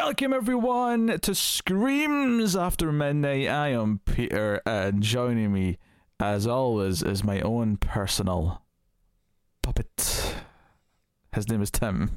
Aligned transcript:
Welcome 0.00 0.32
everyone 0.32 1.18
to 1.22 1.34
Screams 1.34 2.54
After 2.54 2.92
Midnight. 2.92 3.48
I 3.48 3.70
am 3.70 4.00
Peter, 4.04 4.62
and 4.64 5.02
joining 5.02 5.52
me, 5.52 5.78
as 6.20 6.46
always, 6.46 7.02
is 7.02 7.24
my 7.24 7.40
own 7.40 7.78
personal 7.78 8.62
puppet. 9.60 10.36
His 11.34 11.48
name 11.48 11.60
is 11.60 11.72
Tim. 11.72 12.16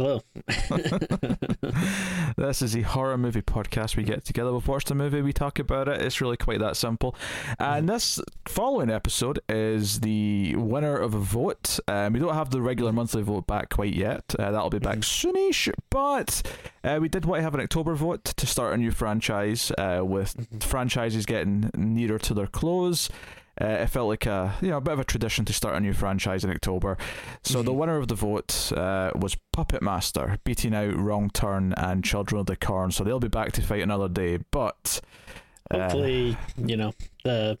Hello. 0.00 0.22
this 2.38 2.62
is 2.62 2.74
a 2.74 2.80
horror 2.80 3.18
movie 3.18 3.42
podcast. 3.42 3.98
We 3.98 4.02
get 4.02 4.24
together, 4.24 4.50
we've 4.50 4.66
watched 4.66 4.90
a 4.90 4.94
movie, 4.94 5.20
we 5.20 5.34
talk 5.34 5.58
about 5.58 5.88
it. 5.88 6.00
It's 6.00 6.22
really 6.22 6.38
quite 6.38 6.58
that 6.60 6.78
simple. 6.78 7.14
And 7.58 7.86
this 7.86 8.18
following 8.48 8.88
episode 8.88 9.40
is 9.46 10.00
the 10.00 10.56
winner 10.56 10.96
of 10.96 11.12
a 11.12 11.18
vote. 11.18 11.78
Um, 11.86 12.14
we 12.14 12.18
don't 12.18 12.32
have 12.32 12.48
the 12.48 12.62
regular 12.62 12.92
monthly 12.92 13.20
vote 13.20 13.46
back 13.46 13.68
quite 13.68 13.92
yet. 13.92 14.24
Uh, 14.38 14.50
that'll 14.50 14.70
be 14.70 14.78
back 14.78 15.00
soonish. 15.00 15.70
But 15.90 16.50
uh, 16.82 16.98
we 16.98 17.10
did 17.10 17.26
want 17.26 17.40
to 17.40 17.42
have 17.42 17.54
an 17.54 17.60
October 17.60 17.94
vote 17.94 18.24
to 18.24 18.46
start 18.46 18.72
a 18.72 18.78
new 18.78 18.92
franchise 18.92 19.70
uh, 19.76 20.00
with 20.02 20.62
franchises 20.62 21.26
getting 21.26 21.70
nearer 21.76 22.18
to 22.20 22.32
their 22.32 22.46
close. 22.46 23.10
Uh, 23.60 23.66
it 23.66 23.88
felt 23.88 24.08
like 24.08 24.24
a 24.26 24.54
you 24.62 24.68
know 24.68 24.78
a 24.78 24.80
bit 24.80 24.92
of 24.92 25.00
a 25.00 25.04
tradition 25.04 25.44
to 25.44 25.52
start 25.52 25.76
a 25.76 25.80
new 25.80 25.92
franchise 25.92 26.44
in 26.44 26.50
October. 26.50 26.96
So 27.42 27.62
the 27.62 27.72
winner 27.72 27.96
of 27.96 28.08
the 28.08 28.14
vote 28.14 28.72
uh, 28.74 29.10
was 29.14 29.36
Puppet 29.52 29.82
Master, 29.82 30.38
beating 30.44 30.74
out 30.74 30.96
Wrong 30.96 31.30
Turn 31.30 31.74
and 31.76 32.02
Children 32.02 32.40
of 32.40 32.46
the 32.46 32.56
Corn. 32.56 32.90
So 32.90 33.04
they'll 33.04 33.20
be 33.20 33.28
back 33.28 33.52
to 33.52 33.62
fight 33.62 33.82
another 33.82 34.08
day. 34.08 34.38
But 34.50 35.00
uh, 35.70 35.78
Hopefully, 35.78 36.36
you 36.56 36.76
know, 36.76 36.94
the 37.24 37.58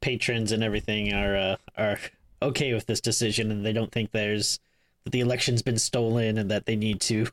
patrons 0.00 0.52
and 0.52 0.62
everything 0.62 1.12
are 1.12 1.36
uh, 1.36 1.56
are 1.76 1.98
okay 2.42 2.72
with 2.72 2.86
this 2.86 3.00
decision 3.00 3.50
and 3.50 3.66
they 3.66 3.72
don't 3.72 3.92
think 3.92 4.12
there's 4.12 4.60
that 5.04 5.10
the 5.10 5.20
election's 5.20 5.62
been 5.62 5.78
stolen 5.78 6.38
and 6.38 6.50
that 6.50 6.66
they 6.66 6.76
need 6.76 7.00
to, 7.00 7.26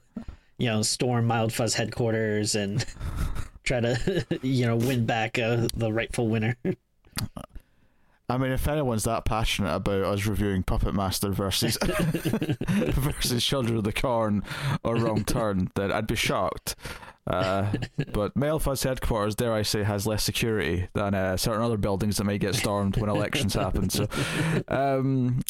you 0.58 0.68
know, 0.68 0.82
storm 0.82 1.26
Mild 1.26 1.54
Fuzz 1.54 1.76
headquarters 1.76 2.56
and 2.56 2.86
try 3.64 3.82
to, 3.82 4.26
you 4.42 4.66
know, 4.66 4.76
win 4.76 5.06
back 5.06 5.38
uh, 5.38 5.68
the 5.76 5.92
rightful 5.92 6.28
winner. 6.28 6.56
I 8.30 8.38
mean, 8.38 8.52
if 8.52 8.68
anyone's 8.68 9.06
that 9.06 9.24
passionate 9.24 9.74
about 9.74 10.04
us 10.04 10.26
reviewing 10.26 10.64
Puppet 10.64 10.94
Master 10.94 11.30
versus 11.32 11.78
versus 12.68 13.44
Children 13.46 13.78
of 13.78 13.84
the 13.86 13.94
Corn 13.94 14.44
or 14.84 14.98
Wrong 14.98 15.24
Turn, 15.24 15.70
then 15.76 15.92
I'd 15.94 16.08
be 16.08 16.16
shocked. 16.16 16.76
Uh, 17.26 17.72
but 18.14 18.34
Melfuzz 18.36 18.84
headquarters, 18.84 19.36
dare 19.36 19.54
I 19.54 19.62
say, 19.62 19.84
has 19.84 20.06
less 20.08 20.24
security 20.24 20.88
than 20.94 21.14
uh, 21.14 21.38
certain 21.38 21.62
other 21.62 21.78
buildings 21.78 22.18
that 22.18 22.24
may 22.26 22.38
get 22.38 22.56
stormed 22.56 22.98
when 22.98 23.10
elections 23.10 23.54
happen. 23.54 23.90
So, 23.90 24.08
um, 24.68 25.42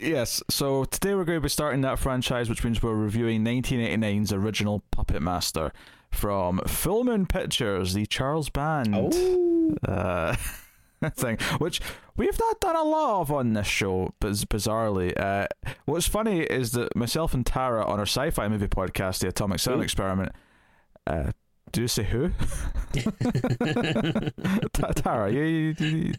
yes. 0.00 0.42
So 0.48 0.84
today 0.84 1.14
we're 1.14 1.24
going 1.24 1.38
to 1.38 1.42
be 1.42 1.48
starting 1.48 1.80
that 1.82 1.98
franchise, 1.98 2.48
which 2.48 2.64
means 2.64 2.82
we're 2.82 2.94
reviewing 2.94 3.44
1989's 3.44 4.32
original 4.32 4.82
Puppet 4.90 5.22
Master 5.22 5.72
from 6.10 6.60
Full 6.66 7.04
Moon 7.04 7.26
Pictures, 7.26 7.94
the 7.94 8.06
Charles 8.06 8.48
Band. 8.48 8.94
Oh, 8.94 9.74
Uh, 9.86 10.36
thing, 11.14 11.38
which 11.58 11.80
we've 12.16 12.38
not 12.38 12.60
done 12.60 12.76
a 12.76 12.82
lot 12.82 13.20
of 13.22 13.32
on 13.32 13.52
this 13.52 13.66
show, 13.66 14.14
biz- 14.20 14.44
bizarrely. 14.44 15.18
Uh, 15.18 15.46
what's 15.84 16.06
funny 16.08 16.40
is 16.40 16.72
that 16.72 16.94
myself 16.96 17.34
and 17.34 17.44
Tara 17.44 17.84
on 17.84 17.98
our 17.98 18.06
sci-fi 18.06 18.48
movie 18.48 18.68
podcast, 18.68 19.20
The 19.20 19.28
Atomic 19.28 19.60
Sound? 19.60 19.82
Experiment, 19.82 20.32
uh, 21.06 21.32
do 21.72 21.82
you 21.82 21.88
say 21.88 22.04
who? 22.04 22.30
Ta- 24.72 24.92
Tara, 24.94 25.30
you, 25.32 25.42
you, 25.42 25.74
you, 25.78 26.12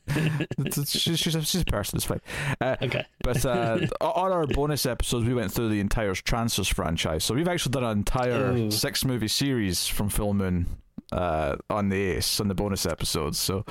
she's, 0.72 1.20
she's, 1.20 1.36
a, 1.36 1.42
she's 1.42 1.62
a 1.62 1.66
person, 1.66 1.98
it's 1.98 2.06
fine. 2.06 2.22
Uh, 2.62 2.76
okay. 2.82 3.06
but 3.24 3.46
uh, 3.46 3.80
on 4.02 4.32
our 4.32 4.46
bonus 4.46 4.86
episodes, 4.86 5.26
we 5.26 5.34
went 5.34 5.52
through 5.52 5.70
the 5.70 5.80
entire 5.80 6.14
Trancers 6.14 6.68
franchise. 6.68 7.24
So 7.24 7.34
we've 7.34 7.48
actually 7.48 7.72
done 7.72 7.86
an 7.86 7.98
entire 7.98 8.52
Ooh. 8.52 8.72
six 8.72 9.06
movie 9.06 9.30
series 9.30 9.88
from 9.88 10.10
Full 10.10 10.34
Moon 10.34 10.68
uh, 11.12 11.56
on 11.70 11.90
the 11.90 11.98
Ace 11.98 12.40
on 12.40 12.48
the 12.48 12.56
bonus 12.56 12.86
episodes. 12.86 13.40
So 13.40 13.66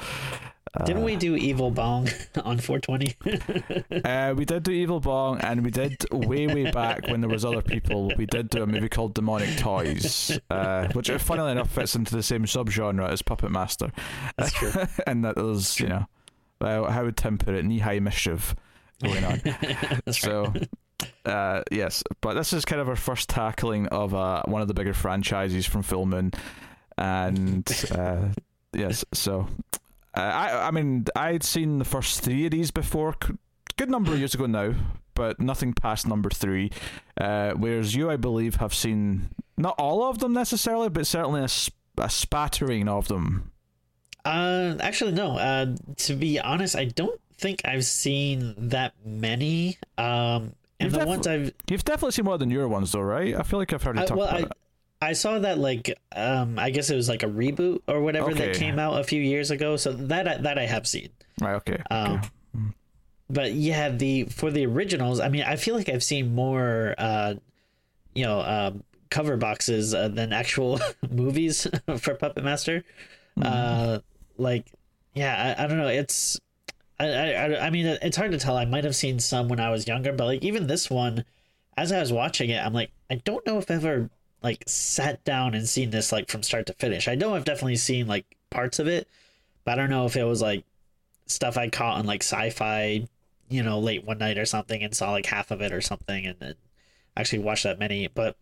Didn't 0.84 1.04
we 1.04 1.16
do 1.16 1.36
Evil 1.36 1.70
Bong 1.70 2.08
on 2.44 2.58
420? 2.58 4.02
Uh, 4.04 4.34
we 4.36 4.44
did 4.44 4.62
do 4.62 4.70
Evil 4.70 5.00
Bong, 5.00 5.38
and 5.40 5.64
we 5.64 5.70
did 5.70 6.04
way, 6.12 6.46
way 6.46 6.70
back 6.70 7.08
when 7.08 7.20
there 7.20 7.30
was 7.30 7.44
other 7.44 7.62
people. 7.62 8.12
We 8.16 8.26
did 8.26 8.50
do 8.50 8.62
a 8.62 8.66
movie 8.66 8.88
called 8.88 9.14
Demonic 9.14 9.56
Toys, 9.58 10.38
uh, 10.50 10.88
which, 10.92 11.10
funnily 11.10 11.52
enough, 11.52 11.70
fits 11.70 11.94
into 11.94 12.14
the 12.14 12.22
same 12.22 12.44
subgenre 12.44 13.08
as 13.08 13.22
Puppet 13.22 13.50
Master. 13.50 13.90
That's 14.36 14.52
true. 14.52 14.72
and 15.06 15.24
that 15.24 15.36
there's, 15.36 15.80
you 15.80 15.88
know, 15.88 16.06
well, 16.60 16.86
how 16.86 17.04
would 17.04 17.16
Tim 17.16 17.38
put 17.38 17.54
it, 17.54 17.64
knee-high 17.64 18.00
mischief 18.00 18.54
going 19.02 19.24
on. 19.24 19.40
So, 20.12 20.52
uh, 21.24 21.62
yes, 21.70 22.02
but 22.20 22.34
this 22.34 22.52
is 22.52 22.64
kind 22.64 22.80
of 22.80 22.88
our 22.88 22.96
first 22.96 23.28
tackling 23.28 23.86
of 23.88 24.14
uh, 24.14 24.42
one 24.46 24.62
of 24.62 24.68
the 24.68 24.74
bigger 24.74 24.94
franchises 24.94 25.66
from 25.66 25.82
Full 25.82 26.06
Moon, 26.06 26.32
and 26.96 27.68
uh, 27.92 28.28
yes, 28.72 29.04
so 29.12 29.48
uh, 30.16 30.20
I, 30.20 30.68
I 30.68 30.70
mean, 30.70 31.04
I'd 31.14 31.44
seen 31.44 31.78
the 31.78 31.84
first 31.84 32.22
three 32.22 32.46
of 32.46 32.52
these 32.52 32.70
before, 32.70 33.14
good 33.76 33.90
number 33.90 34.12
of 34.12 34.18
years 34.18 34.34
ago 34.34 34.46
now, 34.46 34.74
but 35.14 35.38
nothing 35.40 35.74
past 35.74 36.06
number 36.06 36.30
three. 36.30 36.70
Uh, 37.18 37.52
whereas 37.52 37.94
you, 37.94 38.10
I 38.10 38.16
believe, 38.16 38.56
have 38.56 38.74
seen 38.74 39.28
not 39.56 39.74
all 39.78 40.08
of 40.08 40.18
them 40.18 40.32
necessarily, 40.32 40.88
but 40.88 41.06
certainly 41.06 41.42
a, 41.42 41.48
sp- 41.48 41.76
a 41.98 42.08
spattering 42.08 42.88
of 42.88 43.08
them. 43.08 43.52
Uh, 44.24 44.76
actually, 44.80 45.12
no. 45.12 45.36
Uh, 45.38 45.76
to 45.98 46.14
be 46.14 46.40
honest, 46.40 46.76
I 46.76 46.86
don't 46.86 47.20
think 47.38 47.62
I've 47.64 47.84
seen 47.84 48.54
that 48.56 48.94
many. 49.04 49.78
Um, 49.98 50.54
and 50.80 50.90
You've 50.90 50.92
the 50.92 50.98
def- 50.98 51.08
ones 51.08 51.26
I've 51.26 51.52
You've 51.70 51.84
definitely 51.84 52.12
seen 52.12 52.24
more 52.24 52.38
than 52.38 52.50
your 52.50 52.68
ones, 52.68 52.92
though, 52.92 53.00
right? 53.00 53.34
I 53.34 53.42
feel 53.42 53.58
like 53.58 53.72
I've 53.72 53.82
heard 53.82 53.96
you 53.96 54.02
I, 54.02 54.06
talk 54.06 54.16
well, 54.16 54.28
about 54.28 54.40
I, 54.40 54.44
it. 54.44 54.52
I 55.00 55.12
saw 55.12 55.38
that 55.40 55.58
like 55.58 55.96
um, 56.14 56.58
I 56.58 56.70
guess 56.70 56.88
it 56.90 56.96
was 56.96 57.08
like 57.08 57.22
a 57.22 57.26
reboot 57.26 57.80
or 57.86 58.00
whatever 58.00 58.32
that 58.34 58.54
came 58.54 58.78
out 58.78 58.98
a 59.00 59.04
few 59.04 59.20
years 59.20 59.50
ago. 59.50 59.76
So 59.76 59.92
that 59.92 60.26
I, 60.26 60.36
that 60.38 60.58
I 60.58 60.66
have 60.66 60.86
seen. 60.86 61.10
Right, 61.40 61.54
okay. 61.56 61.82
Um, 61.90 62.12
okay. 62.14 62.62
but 63.28 63.52
yeah, 63.52 63.90
the 63.90 64.24
for 64.24 64.50
the 64.50 64.64
originals, 64.66 65.20
I 65.20 65.28
mean, 65.28 65.42
I 65.42 65.56
feel 65.56 65.74
like 65.74 65.88
I've 65.88 66.02
seen 66.04 66.34
more, 66.34 66.94
uh, 66.96 67.34
you 68.14 68.24
know, 68.24 68.40
um, 68.40 68.82
cover 69.10 69.36
boxes 69.36 69.94
uh, 69.94 70.08
than 70.08 70.32
actual 70.32 70.80
movies 71.10 71.66
for 71.98 72.14
Puppet 72.14 72.42
Master. 72.42 72.82
Uh, 73.40 73.98
like, 74.38 74.72
yeah, 75.14 75.54
I, 75.58 75.64
I 75.64 75.66
don't 75.66 75.76
know. 75.78 75.88
It's, 75.88 76.40
I, 76.98 77.06
I, 77.08 77.30
I- 77.32 77.66
I 77.66 77.70
mean, 77.70 77.84
it's 77.86 78.16
hard 78.16 78.32
to 78.32 78.38
tell. 78.38 78.56
I 78.56 78.64
might 78.64 78.84
have 78.84 78.96
seen 78.96 79.18
some 79.18 79.48
when 79.48 79.60
I 79.60 79.68
was 79.70 79.86
younger, 79.86 80.12
but 80.12 80.24
like 80.24 80.42
even 80.42 80.66
this 80.68 80.88
one, 80.88 81.24
as 81.76 81.92
I 81.92 82.00
was 82.00 82.12
watching 82.14 82.48
it, 82.48 82.64
I'm 82.64 82.72
like, 82.72 82.90
I 83.10 83.16
don't 83.16 83.46
know 83.46 83.58
if 83.58 83.70
I've 83.70 83.84
ever 83.84 84.08
like 84.42 84.64
sat 84.66 85.24
down 85.24 85.54
and 85.54 85.68
seen 85.68 85.90
this 85.90 86.12
like 86.12 86.30
from 86.30 86.42
start 86.42 86.66
to 86.66 86.72
finish. 86.74 87.08
I 87.08 87.14
know 87.14 87.34
I've 87.34 87.44
definitely 87.44 87.76
seen 87.76 88.06
like 88.06 88.26
parts 88.50 88.78
of 88.78 88.86
it, 88.86 89.08
but 89.64 89.72
I 89.72 89.76
don't 89.76 89.90
know 89.90 90.06
if 90.06 90.16
it 90.16 90.24
was 90.24 90.42
like 90.42 90.64
stuff 91.26 91.56
I 91.56 91.68
caught 91.68 91.98
on 91.98 92.06
like 92.06 92.22
sci-fi, 92.22 93.06
you 93.48 93.62
know, 93.62 93.78
late 93.78 94.04
one 94.04 94.18
night 94.18 94.38
or 94.38 94.46
something, 94.46 94.82
and 94.82 94.94
saw 94.94 95.10
like 95.12 95.26
half 95.26 95.50
of 95.50 95.60
it 95.60 95.72
or 95.72 95.80
something, 95.80 96.26
and 96.26 96.38
then 96.38 96.54
actually 97.16 97.40
watched 97.40 97.64
that 97.64 97.78
many. 97.78 98.08
But 98.08 98.36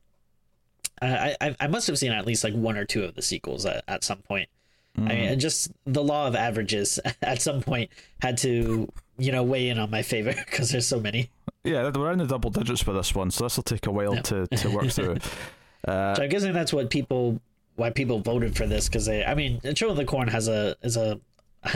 I 1.00 1.36
I, 1.40 1.56
I 1.60 1.66
must 1.68 1.86
have 1.86 1.98
seen 1.98 2.12
at 2.12 2.26
least 2.26 2.44
like 2.44 2.54
one 2.54 2.76
or 2.76 2.84
two 2.84 3.04
of 3.04 3.14
the 3.14 3.22
sequels 3.22 3.64
at, 3.66 3.84
at 3.88 4.04
some 4.04 4.18
point. 4.18 4.48
I 4.96 5.00
mean, 5.00 5.08
mm. 5.08 5.32
and 5.32 5.40
just 5.40 5.72
the 5.86 6.04
law 6.04 6.28
of 6.28 6.36
averages 6.36 7.00
at 7.22 7.42
some 7.42 7.62
point 7.62 7.90
had 8.20 8.38
to 8.38 8.88
you 9.16 9.32
know 9.32 9.42
weigh 9.42 9.68
in 9.68 9.78
on 9.78 9.90
my 9.90 10.02
favor 10.02 10.32
because 10.44 10.70
there's 10.70 10.86
so 10.86 11.00
many. 11.00 11.30
Yeah, 11.62 11.90
we're 11.94 12.12
in 12.12 12.18
the 12.18 12.26
double 12.26 12.50
digits 12.50 12.82
for 12.82 12.92
this 12.92 13.14
one, 13.14 13.30
so 13.30 13.44
this 13.44 13.56
will 13.56 13.62
take 13.62 13.86
a 13.86 13.90
while 13.90 14.14
Yeah. 14.16 14.22
to, 14.22 14.46
to 14.48 14.70
work 14.70 14.90
through. 14.90 15.16
Uh, 15.86 16.14
So 16.16 16.22
I'm 16.22 16.28
guessing 16.28 16.52
that's 16.52 16.72
what 16.72 16.90
people 16.90 17.40
why 17.76 17.90
people 17.90 18.20
voted 18.20 18.56
for 18.56 18.66
this 18.66 18.88
because 18.88 19.06
they 19.06 19.24
I 19.24 19.34
mean 19.34 19.60
Children 19.60 19.90
of 19.92 19.96
the 19.96 20.04
Corn 20.04 20.28
has 20.28 20.48
a 20.48 20.76
is 20.82 20.96
a 20.96 21.20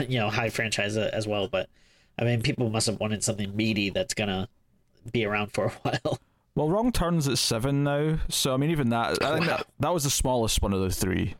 you 0.07 0.19
know 0.19 0.29
high 0.29 0.49
franchise 0.49 0.95
uh, 0.97 1.09
as 1.13 1.27
well, 1.27 1.47
but 1.47 1.67
I 2.17 2.23
mean 2.23 2.41
people 2.41 2.69
must 2.69 2.87
have 2.87 2.99
wanted 2.99 3.23
something 3.23 3.55
meaty 3.55 3.89
that's 3.89 4.13
gonna 4.13 4.47
be 5.11 5.25
around 5.25 5.51
for 5.51 5.65
a 5.65 5.69
while. 5.81 6.19
well, 6.55 6.69
Wrong 6.69 6.91
Turns 6.91 7.27
at 7.27 7.37
seven 7.37 7.83
now, 7.83 8.17
so 8.29 8.53
I 8.53 8.57
mean, 8.57 8.69
even 8.71 8.89
that, 8.89 9.23
I 9.23 9.33
think 9.35 9.47
Wow. 9.47 9.57
that, 9.57 9.67
that 9.79 9.93
was 9.93 10.03
the 10.03 10.09
smallest 10.09 10.61
one 10.61 10.73
of 10.73 10.81
the 10.81 10.89
three. 10.91 11.35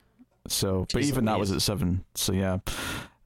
So, 0.48 0.88
but 0.94 1.04
even 1.04 1.26
that 1.26 1.38
was 1.40 1.52
at 1.52 1.62
seven. 1.62 2.04
So 2.16 2.34
yeah, 2.34 2.58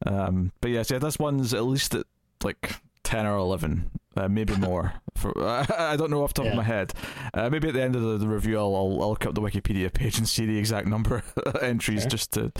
um, 0.05 0.51
but 0.61 0.71
yes, 0.71 0.89
yeah, 0.91 0.99
this 0.99 1.17
one's 1.19 1.53
at 1.53 1.63
least 1.63 1.93
at 1.95 2.05
like 2.43 2.75
ten 3.03 3.25
or 3.25 3.37
eleven, 3.37 3.89
uh, 4.15 4.27
maybe 4.27 4.55
more. 4.55 4.93
For 5.15 5.31
I 5.77 5.95
don't 5.95 6.11
know 6.11 6.23
off 6.23 6.33
the 6.33 6.43
top 6.43 6.51
of 6.51 6.57
my 6.57 6.63
head. 6.63 6.93
Uh, 7.33 7.49
maybe 7.49 7.67
at 7.69 7.73
the 7.73 7.81
end 7.81 7.95
of 7.95 8.01
the, 8.01 8.17
the 8.17 8.27
review, 8.27 8.57
I'll, 8.57 8.75
I'll 8.75 9.01
I'll 9.01 9.09
look 9.09 9.25
up 9.25 9.35
the 9.35 9.41
Wikipedia 9.41 9.91
page 9.93 10.17
and 10.17 10.27
see 10.27 10.45
the 10.45 10.57
exact 10.57 10.87
number 10.87 11.23
of 11.45 11.55
entries 11.61 12.05
just 12.05 12.31
to 12.33 12.51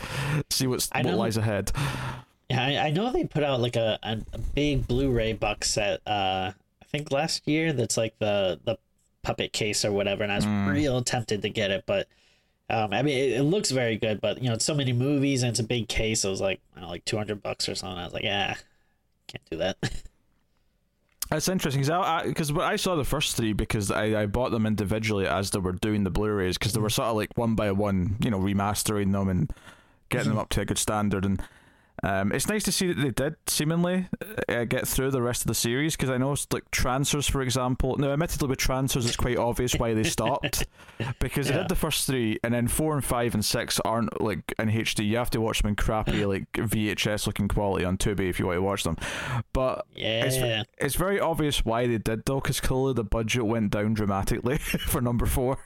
see 0.49 0.67
what's 0.67 0.89
I 0.91 0.99
what 1.01 1.11
know- 1.11 1.17
lies 1.17 1.37
ahead. 1.37 1.71
Yeah, 2.49 2.63
I, 2.65 2.87
I 2.87 2.91
know 2.91 3.11
they 3.11 3.23
put 3.25 3.41
out 3.43 3.61
like 3.61 3.75
a, 3.77 3.97
a, 4.03 4.17
a 4.33 4.37
big 4.37 4.85
Blu-ray 4.87 5.33
box 5.33 5.69
set. 5.71 6.01
Uh, 6.05 6.51
I 6.81 6.85
think 6.91 7.11
last 7.11 7.47
year. 7.47 7.73
That's 7.73 7.97
like 7.97 8.17
the 8.19 8.59
the 8.65 8.77
puppet 9.23 9.53
case 9.53 9.85
or 9.85 9.91
whatever, 9.91 10.23
and 10.23 10.31
I 10.31 10.35
was 10.35 10.45
Mm. 10.45 10.71
real 10.73 11.01
tempted 11.01 11.41
to 11.43 11.49
get 11.49 11.71
it, 11.71 11.85
but 11.87 12.07
um, 12.69 12.93
I 12.93 13.01
mean, 13.01 13.17
it, 13.17 13.39
it 13.39 13.43
looks 13.43 13.71
very 13.71 13.97
good. 13.97 14.19
But 14.21 14.41
you 14.41 14.49
know, 14.49 14.55
it's 14.55 14.65
so 14.65 14.75
many 14.75 14.93
movies 14.93 15.41
and 15.43 15.49
it's 15.51 15.59
a 15.59 15.63
big 15.63 15.87
case. 15.87 16.25
It 16.25 16.29
was 16.29 16.41
like 16.41 16.59
I 16.73 16.79
don't 16.79 16.83
know, 16.83 16.89
like 16.91 17.05
two 17.05 17.17
hundred 17.17 17.41
bucks 17.41 17.67
or 17.69 17.75
something. 17.75 17.97
I 17.97 18.03
was 18.05 18.13
like, 18.13 18.23
yeah, 18.23 18.55
can't 19.27 19.49
do 19.49 19.57
that. 19.57 19.77
It's 21.33 21.47
interesting 21.47 21.81
because 21.81 21.89
I, 21.89 22.63
I, 22.63 22.71
I, 22.73 22.75
saw 22.75 22.95
the 22.95 23.03
first 23.03 23.35
three 23.35 23.53
because 23.53 23.89
I, 23.89 24.21
I 24.21 24.25
bought 24.27 24.51
them 24.51 24.65
individually 24.65 25.27
as 25.27 25.51
they 25.51 25.59
were 25.59 25.71
doing 25.71 26.03
the 26.03 26.09
Blu-rays 26.11 26.57
because 26.57 26.73
they 26.73 26.79
were 26.79 26.89
sort 26.89 27.07
of 27.07 27.15
like 27.15 27.35
one 27.35 27.55
by 27.55 27.71
one, 27.71 28.17
you 28.19 28.29
know, 28.29 28.39
remastering 28.39 29.11
them 29.11 29.29
and 29.29 29.51
getting 30.09 30.29
them 30.29 30.33
mm-hmm. 30.33 30.41
up 30.41 30.49
to 30.49 30.61
a 30.61 30.65
good 30.65 30.77
standard. 30.77 31.25
And 31.25 31.41
um, 32.01 32.31
it's 32.31 32.49
nice 32.49 32.63
to 32.63 32.71
see 32.71 32.91
that 32.91 33.01
they 33.01 33.11
did 33.11 33.35
seemingly 33.47 34.07
uh, 34.49 34.63
get 34.65 34.87
through 34.87 35.11
the 35.11 35.21
rest 35.21 35.43
of 35.43 35.47
the 35.47 35.53
series 35.53 35.95
because 35.95 36.09
I 36.09 36.17
know 36.17 36.35
like 36.51 36.69
Trancers, 36.71 37.29
for 37.29 37.41
example. 37.41 37.95
Now, 37.97 38.11
admittedly, 38.11 38.47
with 38.47 38.57
Trancers, 38.57 39.05
it's 39.05 39.15
quite 39.15 39.37
obvious 39.37 39.75
why 39.75 39.93
they 39.93 40.03
stopped 40.03 40.65
because 41.19 41.47
yeah. 41.47 41.53
they 41.53 41.57
did 41.59 41.69
the 41.69 41.75
first 41.75 42.07
three, 42.07 42.39
and 42.43 42.53
then 42.53 42.67
four 42.67 42.95
and 42.95 43.05
five 43.05 43.35
and 43.35 43.45
six 43.45 43.79
aren't 43.81 44.21
like 44.21 44.53
in 44.57 44.69
HD. 44.69 45.07
You 45.07 45.17
have 45.17 45.29
to 45.31 45.41
watch 45.41 45.61
them 45.61 45.69
in 45.69 45.75
crappy 45.75 46.25
like 46.25 46.51
VHS 46.53 47.27
looking 47.27 47.47
quality 47.47 47.85
on 47.85 47.97
Tubi 47.97 48.29
if 48.29 48.39
you 48.39 48.47
want 48.47 48.57
to 48.57 48.61
watch 48.61 48.83
them. 48.83 48.97
But 49.53 49.85
yeah, 49.95 50.25
it's, 50.25 50.67
it's 50.77 50.95
very 50.95 51.19
obvious 51.19 51.63
why 51.63 51.87
they 51.87 51.99
did 51.99 52.25
though, 52.25 52.41
because 52.41 52.59
clearly 52.59 52.93
the 52.93 53.03
budget 53.03 53.45
went 53.45 53.71
down 53.71 53.93
dramatically 53.93 54.57
for 54.87 54.99
number 54.99 55.25
four. 55.25 55.57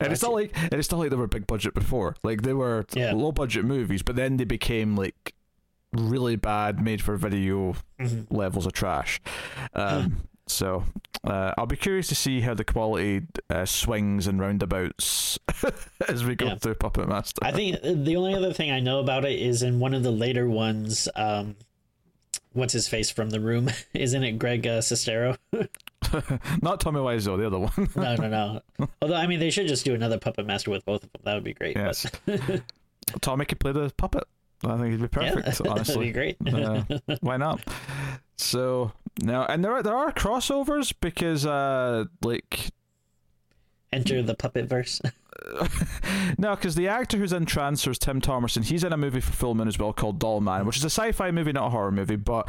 And 0.00 0.12
it's 0.12 0.22
not 0.22 0.32
like 0.32 0.56
and 0.56 0.74
it's 0.74 0.90
not 0.90 0.98
like 0.98 1.10
they 1.10 1.16
were 1.16 1.26
big 1.26 1.46
budget 1.46 1.74
before. 1.74 2.16
Like 2.22 2.42
they 2.42 2.54
were 2.54 2.86
yeah. 2.92 3.12
low 3.12 3.32
budget 3.32 3.64
movies, 3.64 4.02
but 4.02 4.16
then 4.16 4.36
they 4.36 4.44
became 4.44 4.96
like 4.96 5.34
really 5.96 6.36
bad, 6.36 6.82
made 6.82 7.02
for 7.02 7.16
video 7.16 7.76
mm-hmm. 7.98 8.34
levels 8.34 8.66
of 8.66 8.72
trash. 8.72 9.20
Um, 9.74 10.28
so 10.48 10.84
uh, 11.24 11.52
I'll 11.58 11.66
be 11.66 11.76
curious 11.76 12.06
to 12.08 12.14
see 12.14 12.40
how 12.40 12.54
the 12.54 12.64
quality 12.64 13.22
uh, 13.50 13.64
swings 13.64 14.26
and 14.26 14.40
roundabouts 14.40 15.38
as 16.08 16.24
we 16.24 16.36
go 16.36 16.46
yeah. 16.46 16.54
through 16.56 16.74
Puppet 16.74 17.08
Master. 17.08 17.44
I 17.44 17.52
think 17.52 17.80
the 17.82 18.16
only 18.16 18.34
other 18.34 18.52
thing 18.52 18.70
I 18.70 18.80
know 18.80 19.00
about 19.00 19.24
it 19.24 19.40
is 19.40 19.62
in 19.62 19.80
one 19.80 19.92
of 19.92 20.02
the 20.02 20.12
later 20.12 20.48
ones. 20.48 21.08
Um, 21.16 21.56
what's 22.52 22.72
his 22.72 22.86
face 22.86 23.10
from 23.10 23.30
the 23.30 23.40
room? 23.40 23.70
Isn't 23.94 24.22
it 24.22 24.32
Greg 24.32 24.66
uh, 24.66 24.80
Sestero? 24.80 25.36
Not 26.62 26.80
Tommy 26.80 27.00
Wiseau, 27.00 27.36
the 27.36 27.46
other 27.46 27.58
one. 27.58 27.88
no, 27.96 28.14
no, 28.14 28.62
no. 28.78 28.88
Although 29.02 29.16
I 29.16 29.26
mean, 29.26 29.40
they 29.40 29.50
should 29.50 29.66
just 29.66 29.84
do 29.84 29.94
another 29.94 30.18
Puppet 30.18 30.46
Master 30.46 30.70
with 30.70 30.84
both 30.84 31.02
of 31.02 31.12
them. 31.12 31.22
That 31.24 31.34
would 31.34 31.44
be 31.44 31.54
great. 31.54 31.76
Yes. 31.76 32.06
Tommy 33.20 33.44
could 33.44 33.58
play 33.58 33.72
the 33.72 33.92
puppet. 33.96 34.24
I 34.64 34.76
think 34.76 34.92
he'd 34.92 35.02
be 35.02 35.08
perfect. 35.08 35.60
Yeah, 35.60 35.70
honestly, 35.70 36.12
that'd 36.12 36.36
be 36.38 36.52
great. 36.52 36.54
uh, 37.08 37.16
why 37.20 37.36
not? 37.36 37.60
So 38.36 38.92
now, 39.20 39.44
and 39.46 39.64
there 39.64 39.72
are 39.72 39.82
there 39.82 39.96
are 39.96 40.12
crossovers 40.12 40.92
because, 41.00 41.46
uh, 41.46 42.04
like, 42.22 42.70
enter 43.92 44.22
the 44.22 44.34
puppet 44.34 44.66
verse. 44.66 45.00
no, 46.38 46.54
because 46.54 46.74
the 46.74 46.88
actor 46.88 47.18
who's 47.18 47.32
in 47.32 47.46
Trancers, 47.46 47.98
Tim 47.98 48.20
Thomerson, 48.20 48.64
he's 48.64 48.84
in 48.84 48.92
a 48.92 48.96
movie 48.96 49.20
for 49.20 49.32
Full 49.32 49.54
Moon 49.54 49.68
as 49.68 49.78
well 49.78 49.92
called 49.92 50.18
Doll 50.18 50.40
Man, 50.40 50.66
which 50.66 50.76
is 50.76 50.84
a 50.84 50.90
sci-fi 50.90 51.30
movie, 51.30 51.52
not 51.52 51.66
a 51.66 51.70
horror 51.70 51.92
movie, 51.92 52.16
but 52.16 52.48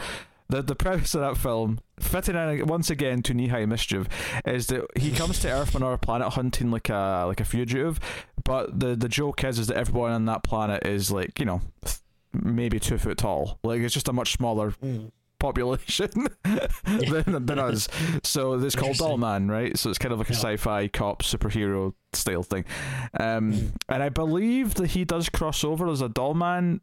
the 0.49 0.61
the 0.61 0.75
premise 0.75 1.13
of 1.15 1.21
that 1.21 1.37
film, 1.37 1.79
fitting 1.99 2.35
in 2.35 2.65
once 2.67 2.89
again 2.89 3.21
to 3.23 3.33
knee 3.33 3.47
high 3.47 3.65
mischief, 3.65 4.07
is 4.45 4.67
that 4.67 4.85
he 4.95 5.11
comes 5.11 5.39
to 5.39 5.51
Earth 5.51 5.75
on 5.75 5.83
our 5.83 5.97
planet 5.97 6.33
hunting 6.33 6.71
like 6.71 6.89
a 6.89 7.25
like 7.27 7.41
a 7.41 7.45
fugitive, 7.45 7.99
but 8.43 8.79
the 8.79 8.95
the 8.95 9.09
joke 9.09 9.43
is 9.43 9.59
is 9.59 9.67
that 9.67 9.77
everyone 9.77 10.11
on 10.11 10.25
that 10.25 10.43
planet 10.43 10.85
is 10.85 11.11
like 11.11 11.39
you 11.39 11.45
know 11.45 11.61
maybe 12.33 12.79
two 12.79 12.97
foot 12.97 13.17
tall. 13.17 13.59
Like 13.63 13.81
it's 13.81 13.93
just 13.93 14.07
a 14.07 14.13
much 14.13 14.33
smaller. 14.33 14.71
Mm. 14.83 15.11
Population 15.39 16.09
than, 16.83 17.45
than 17.45 17.59
us, 17.59 17.87
so 18.23 18.53
it's 18.53 18.75
called 18.75 18.97
Doll 18.97 19.19
Man, 19.19 19.47
right? 19.47 19.77
So 19.77 19.91
it's 19.91 19.99
kind 19.99 20.11
of 20.11 20.17
like 20.17 20.31
a 20.31 20.33
sci-fi 20.33 20.87
cop 20.87 21.21
superhero 21.21 21.93
style 22.11 22.41
thing, 22.41 22.65
um, 23.19 23.53
mm. 23.53 23.71
and 23.87 24.01
I 24.01 24.09
believe 24.09 24.73
that 24.73 24.87
he 24.87 25.05
does 25.05 25.29
cross 25.29 25.63
over 25.63 25.87
as 25.89 26.01
a 26.01 26.09
Doll 26.09 26.33
Man 26.33 26.81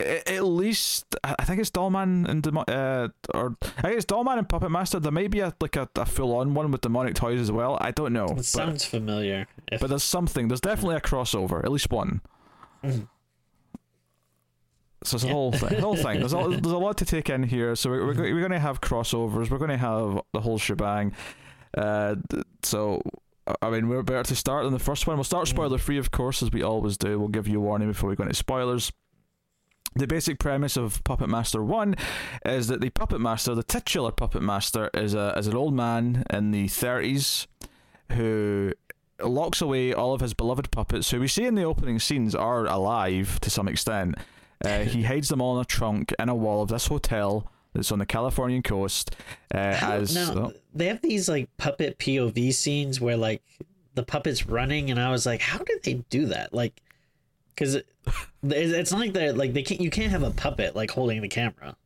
at 0.00 0.44
least 0.44 1.16
I 1.22 1.44
think 1.44 1.60
it's 1.60 1.70
Dollman 1.70 2.28
and 2.28 2.42
Demo- 2.42 2.62
uh, 2.62 3.08
or 3.34 3.56
I 3.62 3.82
think 3.82 3.96
it's 3.96 4.06
Dollman 4.06 4.38
and 4.38 4.48
Puppet 4.48 4.70
Master. 4.70 5.00
There 5.00 5.12
may 5.12 5.28
be 5.28 5.40
a 5.40 5.54
like 5.60 5.76
a, 5.76 5.88
a 5.96 6.06
full 6.06 6.36
on 6.36 6.54
one 6.54 6.70
with 6.70 6.80
demonic 6.80 7.14
toys 7.14 7.40
as 7.40 7.52
well. 7.52 7.78
I 7.80 7.90
don't 7.90 8.12
know. 8.12 8.26
It 8.26 8.36
but, 8.36 8.44
sounds 8.44 8.84
familiar. 8.84 9.46
If... 9.70 9.80
But 9.80 9.90
there's 9.90 10.02
something. 10.02 10.48
There's 10.48 10.60
definitely 10.60 10.96
a 10.96 11.00
crossover. 11.00 11.62
At 11.64 11.72
least 11.72 11.90
one. 11.90 12.20
Mm. 12.84 13.08
So 15.02 15.14
it's 15.14 15.24
a 15.24 15.28
yeah. 15.28 15.32
whole 15.32 15.52
thing. 15.52 15.80
whole 15.80 15.96
thing. 15.96 16.18
There's 16.18 16.34
a, 16.34 16.36
there's 16.48 16.72
a 16.72 16.78
lot 16.78 16.98
to 16.98 17.04
take 17.04 17.30
in 17.30 17.42
here. 17.42 17.74
So 17.74 17.90
we're, 17.90 18.06
we're, 18.06 18.34
we're 18.34 18.40
going 18.40 18.50
to 18.50 18.58
have 18.58 18.80
crossovers. 18.80 19.50
We're 19.50 19.58
going 19.58 19.70
to 19.70 19.78
have 19.78 20.20
the 20.32 20.40
whole 20.40 20.58
shebang. 20.58 21.14
Uh, 21.76 22.16
so 22.62 23.00
I 23.62 23.70
mean, 23.70 23.88
we're 23.88 24.02
better 24.02 24.24
to 24.24 24.36
start 24.36 24.64
than 24.64 24.72
the 24.72 24.78
first 24.78 25.06
one. 25.06 25.16
We'll 25.16 25.24
start 25.24 25.46
mm. 25.46 25.50
spoiler 25.50 25.78
free, 25.78 25.98
of 25.98 26.10
course, 26.10 26.42
as 26.42 26.50
we 26.50 26.62
always 26.62 26.96
do. 26.96 27.18
We'll 27.18 27.28
give 27.28 27.48
you 27.48 27.58
a 27.58 27.62
warning 27.62 27.88
before 27.88 28.10
we 28.10 28.16
go 28.16 28.24
into 28.24 28.34
spoilers 28.34 28.92
the 29.94 30.06
basic 30.06 30.38
premise 30.38 30.76
of 30.76 31.02
Puppet 31.04 31.28
Master 31.28 31.62
1 31.62 31.96
is 32.44 32.68
that 32.68 32.80
the 32.80 32.90
Puppet 32.90 33.20
Master, 33.20 33.54
the 33.54 33.62
titular 33.62 34.12
Puppet 34.12 34.42
Master, 34.42 34.90
is, 34.94 35.14
a, 35.14 35.34
is 35.36 35.46
an 35.46 35.56
old 35.56 35.74
man 35.74 36.24
in 36.30 36.52
the 36.52 36.66
30s 36.66 37.46
who 38.12 38.72
locks 39.22 39.60
away 39.60 39.92
all 39.92 40.14
of 40.14 40.20
his 40.20 40.34
beloved 40.34 40.70
puppets, 40.70 41.10
who 41.10 41.20
we 41.20 41.28
see 41.28 41.44
in 41.44 41.54
the 41.54 41.64
opening 41.64 41.98
scenes 41.98 42.34
are 42.34 42.66
alive 42.66 43.40
to 43.40 43.50
some 43.50 43.68
extent. 43.68 44.16
Uh, 44.64 44.80
he 44.80 45.02
hides 45.04 45.28
them 45.28 45.40
all 45.40 45.56
in 45.56 45.62
a 45.62 45.64
trunk 45.64 46.14
in 46.18 46.28
a 46.28 46.34
wall 46.34 46.62
of 46.62 46.68
this 46.68 46.86
hotel 46.86 47.50
that's 47.72 47.92
on 47.92 47.98
the 47.98 48.06
Californian 48.06 48.62
coast. 48.62 49.16
Uh, 49.54 49.58
as 49.80 50.14
now, 50.14 50.32
oh. 50.34 50.52
they 50.74 50.86
have 50.86 51.02
these 51.02 51.28
like 51.28 51.48
puppet 51.56 51.98
POV 51.98 52.52
scenes 52.52 53.00
where 53.00 53.16
like 53.16 53.42
the 53.94 54.02
puppet's 54.02 54.46
running, 54.46 54.90
and 54.90 55.00
I 55.00 55.10
was 55.10 55.26
like, 55.26 55.40
how 55.40 55.58
did 55.58 55.82
they 55.82 55.94
do 56.10 56.26
that? 56.26 56.52
Like, 56.52 56.80
because 57.60 57.82
it's 58.42 58.90
not 58.90 59.00
like 59.00 59.12
they're 59.12 59.34
like 59.34 59.52
they 59.52 59.62
can't 59.62 59.82
you 59.82 59.90
can't 59.90 60.10
have 60.10 60.22
a 60.22 60.30
puppet 60.30 60.74
like 60.74 60.90
holding 60.90 61.20
the 61.20 61.28
camera 61.28 61.76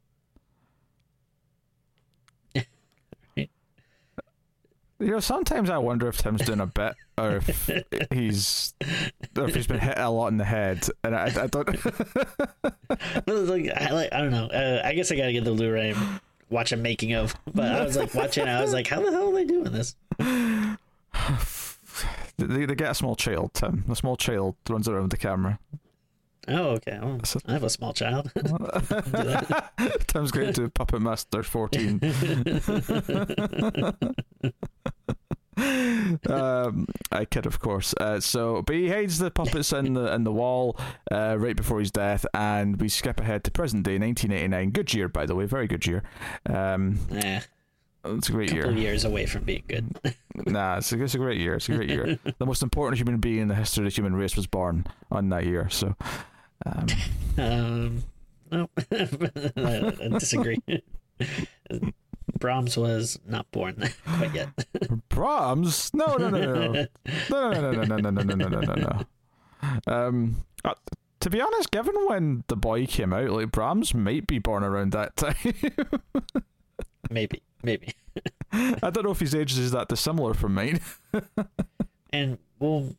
You 5.01 5.11
know, 5.11 5.21
sometimes 5.21 5.71
I 5.71 5.77
wonder 5.79 6.07
if 6.09 6.19
Tim's 6.19 6.43
doing 6.43 6.61
a 6.61 6.67
bit, 6.67 6.95
or 7.19 7.37
if 7.37 7.69
he's, 8.13 8.75
or 9.37 9.49
if 9.49 9.55
he's 9.55 9.67
been 9.67 9.81
hit 9.81 9.99
a 9.99 10.09
lot 10.09 10.29
in 10.29 10.39
the 10.39 10.45
head, 10.45 10.89
and 11.03 11.17
I, 11.17 11.25
I 11.25 11.47
don't. 11.49 11.69
like, 13.27 13.71
I, 13.77 13.91
like, 13.91 14.13
I 14.13 14.19
don't 14.19 14.31
know. 14.31 14.47
Uh, 14.47 14.81
I 14.83 14.95
guess 14.95 15.11
I 15.11 15.17
gotta 15.17 15.33
get 15.33 15.45
the 15.45 15.53
Blu-ray 15.53 15.91
and 15.91 16.21
watch 16.49 16.71
a 16.71 16.77
making 16.77 17.13
of. 17.13 17.35
But 17.53 17.73
I 17.73 17.85
was 17.85 17.97
like 17.97 18.15
watching. 18.15 18.49
I 18.49 18.63
was 18.63 18.73
like, 18.73 18.87
how 18.87 19.03
the 19.03 19.11
hell 19.11 19.31
are 19.31 19.35
they 19.35 19.45
doing 19.45 19.73
this? 19.73 19.97
They, 22.37 22.67
they 22.67 22.75
get 22.75 22.91
a 22.91 22.95
small 22.95 23.17
child, 23.17 23.55
Tim. 23.55 23.85
A 23.89 23.97
small 23.97 24.17
child 24.17 24.57
runs 24.69 24.89
around 24.89 25.11
the 25.11 25.17
camera. 25.17 25.59
Oh, 26.49 26.71
okay. 26.73 26.99
Well, 27.01 27.21
I 27.47 27.53
have 27.53 27.65
a 27.65 27.71
small 27.71 27.93
child. 27.93 28.31
Tim's 30.07 30.31
great 30.31 30.55
to 30.57 30.69
Puppet 30.69 31.01
Master 31.01 31.43
14. 31.43 32.01
um, 36.29 36.87
I 37.13 37.25
kid, 37.25 37.47
of 37.47 37.61
course. 37.61 37.95
Uh, 37.99 38.21
so, 38.21 38.63
but 38.63 38.77
he 38.77 38.89
hides 38.89 39.19
the 39.19 39.31
puppets 39.31 39.73
in 39.73 39.95
the 39.95 40.13
in 40.13 40.25
the 40.25 40.33
wall 40.33 40.79
uh, 41.11 41.37
right 41.39 41.57
before 41.57 41.81
his 41.81 41.91
death, 41.91 42.27
and 42.35 42.81
we 42.81 42.89
skip 42.89 43.21
ahead 43.21 43.45
to 43.45 43.51
present 43.51 43.85
day, 43.85 43.99
1989. 43.99 44.71
Good 44.71 44.93
year, 44.93 45.09
by 45.09 45.27
the 45.27 45.35
way, 45.35 45.47
very 45.47 45.67
good 45.67 45.87
year. 45.87 46.03
Um, 46.47 46.99
yeah. 47.11 47.43
It's 48.05 48.29
a 48.29 48.33
great 48.33 48.53
a 48.53 48.55
year. 48.55 48.71
years 48.71 49.05
away 49.05 49.27
from 49.27 49.45
being 49.45 49.65
good. 49.67 50.15
nah, 50.47 50.79
it's 50.79 50.93
a, 50.93 51.03
it's 51.03 51.15
a 51.15 51.19
great 51.19 51.41
year. 51.41 51.55
It's 51.55 51.69
a 51.69 51.77
great 51.77 51.91
year. 51.91 52.19
the 52.39 52.47
most 52.47 52.63
important 52.63 52.99
human 52.99 53.19
being 53.19 53.39
in 53.41 53.49
the 53.49 53.55
history 53.55 53.87
of 53.87 53.93
the 53.93 53.95
human 53.95 54.15
race 54.15 54.37
was 54.37 54.47
born 54.47 54.87
on 55.11 55.29
that 55.31 55.45
year. 55.47 55.69
So, 55.71 55.95
um, 56.67 56.87
um 57.39 58.03
no, 58.51 58.69
I 58.93 60.09
disagree. 60.19 60.61
Brahms 62.39 62.77
was 62.77 63.19
not 63.27 63.51
born 63.51 63.77
quite 64.07 64.35
yet. 64.35 64.49
Brahms? 65.09 65.93
No, 65.95 66.17
no, 66.17 66.29
no, 66.29 66.41
no, 66.45 66.73
no, 66.73 66.87
no, 67.31 67.61
no, 67.61 67.71
no, 67.71 67.97
no, 67.97 67.97
no, 67.97 68.11
no, 68.11 68.35
no, 68.35 68.49
no, 68.49 68.61
no, 68.61 68.75
no. 68.75 69.05
Um, 69.87 70.45
uh, 70.65 70.75
to 71.21 71.31
be 71.31 71.41
honest, 71.41 71.71
given 71.71 71.95
when 72.07 72.45
the 72.49 72.57
boy 72.57 72.87
came 72.87 73.13
out, 73.13 73.31
like 73.31 73.51
Brahms 73.51 73.95
might 73.95 74.27
be 74.27 74.39
born 74.39 74.63
around 74.63 74.93
that 74.93 75.17
time. 75.17 75.35
maybe, 77.11 77.43
maybe. 77.65 77.95
I 78.53 78.91
don't 78.91 79.05
know 79.05 79.11
if 79.11 79.21
his 79.21 79.35
age 79.35 79.59
is 79.59 79.73
that 79.73 79.89
dissimilar 79.89 80.35
from 80.35 80.55
mine. 80.55 80.81
and 82.13 82.39
well, 82.59 82.95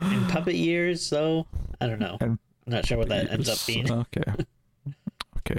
in 0.00 0.26
puppet 0.26 0.54
years, 0.54 1.10
though, 1.10 1.46
I 1.80 1.86
don't 1.86 2.00
know. 2.00 2.16
And 2.20 2.38
I'm 2.66 2.72
not 2.72 2.86
sure 2.86 2.98
what 2.98 3.08
that 3.08 3.30
ends 3.30 3.48
up 3.48 3.58
being. 3.66 3.90
Okay. 3.90 4.22
okay. 5.38 5.58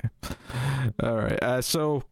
All 1.03 1.15
right. 1.15 1.41
Uh, 1.43 1.61
so 1.61 2.03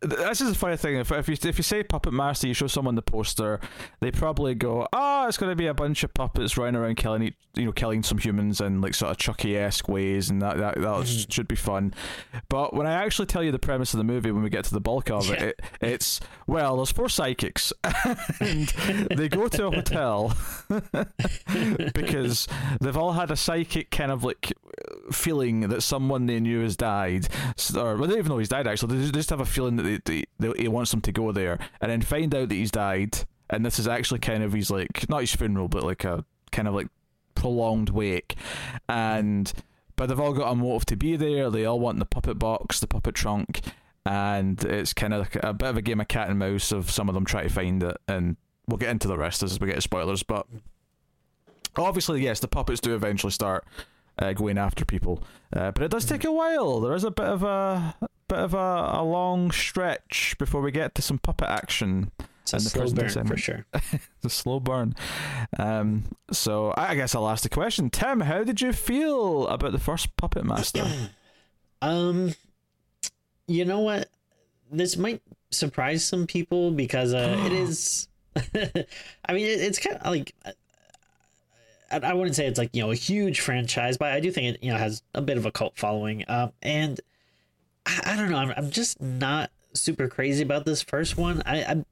this 0.00 0.40
is 0.40 0.50
a 0.50 0.54
funny 0.54 0.76
thing. 0.76 0.96
If 0.96 1.12
if 1.12 1.28
you 1.28 1.36
if 1.42 1.58
you 1.58 1.64
say 1.64 1.82
puppet 1.82 2.12
master, 2.12 2.46
you 2.46 2.54
show 2.54 2.66
someone 2.66 2.94
the 2.94 3.02
poster, 3.02 3.60
they 4.00 4.10
probably 4.10 4.54
go, 4.54 4.86
"Oh, 4.92 5.26
it's 5.28 5.36
going 5.36 5.50
to 5.50 5.56
be 5.56 5.66
a 5.66 5.74
bunch 5.74 6.04
of 6.04 6.14
puppets 6.14 6.56
running 6.56 6.76
around 6.76 6.96
killing, 6.96 7.34
you 7.54 7.64
know, 7.64 7.72
killing 7.72 8.02
some 8.02 8.18
humans 8.18 8.60
in 8.60 8.80
like 8.80 8.94
sort 8.94 9.10
of 9.10 9.16
Chucky 9.18 9.56
esque 9.56 9.88
ways, 9.88 10.30
and 10.30 10.40
that 10.42 10.58
that, 10.58 10.74
that 10.76 10.82
mm-hmm. 10.82 11.30
should 11.30 11.48
be 11.48 11.56
fun." 11.56 11.94
But 12.48 12.74
when 12.74 12.86
I 12.86 12.92
actually 13.04 13.26
tell 13.26 13.42
you 13.42 13.52
the 13.52 13.58
premise 13.58 13.94
of 13.94 13.98
the 13.98 14.04
movie, 14.04 14.30
when 14.30 14.42
we 14.42 14.50
get 14.50 14.64
to 14.66 14.74
the 14.74 14.80
bulk 14.80 15.10
of 15.10 15.28
yeah. 15.28 15.34
it, 15.34 15.42
it, 15.42 15.62
it's 15.80 16.20
well, 16.46 16.76
there's 16.76 16.92
four 16.92 17.08
psychics, 17.08 17.72
and 18.40 18.68
they 19.14 19.28
go 19.28 19.48
to 19.48 19.66
a 19.66 19.70
hotel 19.70 20.36
because 21.94 22.48
they've 22.80 22.96
all 22.96 23.12
had 23.12 23.30
a 23.30 23.36
psychic 23.36 23.90
kind 23.90 24.10
of 24.10 24.24
like 24.24 24.52
feeling 25.12 25.60
that 25.68 25.82
someone 25.82 26.26
they 26.26 26.40
knew 26.40 26.60
has 26.60 26.76
died, 26.76 27.28
or 27.76 27.96
well, 27.96 28.06
they 28.06 28.08
don't 28.08 28.18
even 28.18 28.28
know 28.28 28.38
he's 28.38 28.48
died. 28.48 28.66
Actually, 28.66 28.98
they 28.98 29.10
just 29.10 29.30
have 29.30 29.40
a 29.40 29.46
feeling 29.46 29.73
that 29.76 29.82
they, 29.82 29.98
they, 30.04 30.24
they, 30.38 30.62
he 30.62 30.68
wants 30.68 30.90
them 30.90 31.00
to 31.02 31.12
go 31.12 31.32
there, 31.32 31.58
and 31.80 31.90
then 31.90 32.02
find 32.02 32.34
out 32.34 32.48
that 32.48 32.54
he's 32.54 32.70
died, 32.70 33.18
and 33.50 33.64
this 33.64 33.78
is 33.78 33.88
actually 33.88 34.20
kind 34.20 34.42
of 34.42 34.52
his 34.52 34.70
like 34.70 35.08
not 35.08 35.20
his 35.20 35.34
funeral, 35.34 35.68
but 35.68 35.82
like 35.82 36.04
a 36.04 36.24
kind 36.52 36.68
of 36.68 36.74
like 36.74 36.88
prolonged 37.34 37.90
wake, 37.90 38.36
and 38.88 39.52
but 39.96 40.06
they've 40.06 40.20
all 40.20 40.32
got 40.32 40.50
a 40.50 40.54
motive 40.54 40.86
to 40.86 40.96
be 40.96 41.16
there. 41.16 41.50
They 41.50 41.64
all 41.64 41.80
want 41.80 41.98
the 41.98 42.06
puppet 42.06 42.38
box, 42.38 42.80
the 42.80 42.86
puppet 42.86 43.14
trunk, 43.14 43.60
and 44.06 44.62
it's 44.64 44.92
kind 44.92 45.14
of 45.14 45.20
like 45.20 45.36
a 45.42 45.52
bit 45.52 45.68
of 45.68 45.76
a 45.76 45.82
game 45.82 46.00
of 46.00 46.08
cat 46.08 46.28
and 46.28 46.38
mouse 46.38 46.72
of 46.72 46.90
some 46.90 47.08
of 47.08 47.14
them 47.14 47.24
trying 47.24 47.48
to 47.48 47.54
find 47.54 47.82
it, 47.82 47.96
and 48.08 48.36
we'll 48.66 48.78
get 48.78 48.90
into 48.90 49.08
the 49.08 49.18
rest 49.18 49.42
as 49.42 49.60
we 49.60 49.68
get 49.68 49.82
spoilers, 49.82 50.22
but. 50.22 50.46
Obviously, 51.76 52.22
yes, 52.22 52.38
the 52.38 52.46
puppets 52.46 52.80
do 52.80 52.94
eventually 52.94 53.32
start 53.32 53.64
uh, 54.20 54.32
going 54.32 54.58
after 54.58 54.84
people, 54.84 55.24
uh, 55.52 55.72
but 55.72 55.82
it 55.82 55.90
does 55.90 56.04
take 56.04 56.22
a 56.22 56.30
while. 56.30 56.78
There 56.80 56.94
is 56.94 57.02
a 57.02 57.10
bit 57.10 57.26
of 57.26 57.42
a 57.42 57.96
bit 58.28 58.38
of 58.38 58.54
a, 58.54 58.90
a 58.92 59.02
long 59.02 59.50
stretch 59.50 60.36
before 60.38 60.60
we 60.60 60.70
get 60.70 60.94
to 60.96 61.02
some 61.02 61.18
puppet 61.18 61.48
action. 61.48 62.10
It's 62.42 62.52
a 62.52 62.60
slow 62.60 62.90
burn 62.90 63.26
for 63.26 63.36
sure. 63.38 63.66
the 64.20 64.28
slow 64.28 64.60
burn. 64.60 64.94
Um, 65.58 66.04
so 66.30 66.72
I, 66.72 66.90
I 66.90 66.94
guess 66.94 67.14
I'll 67.14 67.28
ask 67.28 67.42
the 67.42 67.48
question, 67.48 67.88
Tim. 67.88 68.20
How 68.20 68.44
did 68.44 68.60
you 68.60 68.72
feel 68.72 69.46
about 69.48 69.72
the 69.72 69.78
first 69.78 70.14
Puppet 70.16 70.44
Master? 70.44 70.84
um, 71.82 72.34
you 73.46 73.64
know 73.64 73.80
what? 73.80 74.10
This 74.70 74.96
might 74.98 75.22
surprise 75.50 76.04
some 76.04 76.26
people 76.26 76.70
because 76.70 77.14
uh, 77.14 77.42
it 77.46 77.52
is. 77.52 78.08
I 78.36 79.32
mean, 79.32 79.46
it, 79.46 79.60
it's 79.60 79.78
kind 79.78 79.96
of 79.96 80.06
like 80.06 80.34
I 81.90 82.14
wouldn't 82.14 82.34
say 82.34 82.46
it's 82.46 82.58
like 82.58 82.70
you 82.74 82.82
know 82.82 82.90
a 82.90 82.96
huge 82.96 83.40
franchise, 83.40 83.96
but 83.96 84.12
I 84.12 84.20
do 84.20 84.30
think 84.30 84.56
it 84.56 84.64
you 84.64 84.72
know 84.72 84.78
has 84.78 85.02
a 85.14 85.22
bit 85.22 85.36
of 85.36 85.46
a 85.46 85.52
cult 85.52 85.76
following. 85.76 86.24
Um, 86.28 86.52
and 86.62 87.00
I, 87.86 88.16
don't 88.16 88.30
know, 88.30 88.38
I'm, 88.38 88.52
I'm 88.56 88.70
just 88.70 89.00
not 89.00 89.50
super 89.74 90.08
crazy 90.08 90.42
about 90.42 90.64
this 90.64 90.82
first 90.82 91.16
one. 91.16 91.42
I 91.46 91.84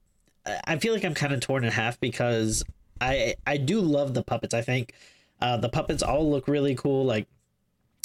I, 0.47 0.61
I 0.65 0.79
feel 0.79 0.95
like 0.95 1.05
I'm 1.05 1.15
kind 1.15 1.33
of 1.33 1.41
torn 1.41 1.65
in 1.65 1.73
half 1.73 2.01
because 2.01 2.65
I 3.01 3.35
I 3.47 3.57
do 3.57 3.81
love 3.81 4.15
the 4.15 4.23
puppets. 4.23 4.55
I 4.55 4.63
think 4.63 4.95
uh, 5.41 5.57
the 5.57 5.69
puppets 5.69 6.03
all 6.03 6.31
look 6.31 6.49
really 6.49 6.75
cool. 6.75 7.05
Like 7.05 7.27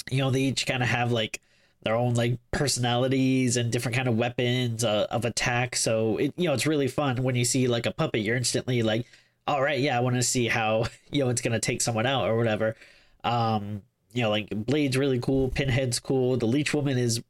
you 0.10 0.20
know 0.20 0.32
they 0.32 0.42
each 0.42 0.66
kind 0.66 0.84
of 0.84 0.90
have 0.90 1.12
like 1.12 1.42
their 1.84 1.96
own 1.96 2.16
like 2.16 2.40
personalities 2.52 3.56
and 3.56 3.72
different 3.72 3.96
kind 3.96 4.08
of 4.08 4.18
weapons 4.18 4.84
uh, 4.84 5.08
of 5.10 5.26
attack. 5.26 5.76
So 5.76 6.18
it 6.18 6.34
you 6.38 6.48
know 6.48 6.54
it's 6.54 6.68
really 6.68 6.88
fun 6.88 7.24
when 7.24 7.36
you 7.36 7.46
see 7.46 7.68
like 7.68 7.86
a 7.86 7.92
puppet. 7.92 8.22
You're 8.22 8.38
instantly 8.38 8.84
like 8.84 9.06
all 9.48 9.62
right, 9.62 9.80
yeah, 9.80 9.98
I 9.98 10.02
want 10.02 10.18
to 10.18 10.24
see 10.24 10.48
how 10.48 10.88
you 11.12 11.24
know 11.24 11.30
it's 11.30 11.42
gonna 11.42 11.60
take 11.60 11.82
someone 11.82 12.06
out 12.06 12.28
or 12.28 12.38
whatever. 12.38 12.76
Um, 13.24 13.82
you 14.14 14.24
know, 14.24 14.30
like 14.30 14.50
Blade's 14.50 14.98
really 14.98 15.20
cool, 15.20 15.50
Pinhead's 15.50 16.00
cool, 16.00 16.38
the 16.38 16.46
Leech 16.46 16.74
Woman 16.74 16.98
is 16.98 17.22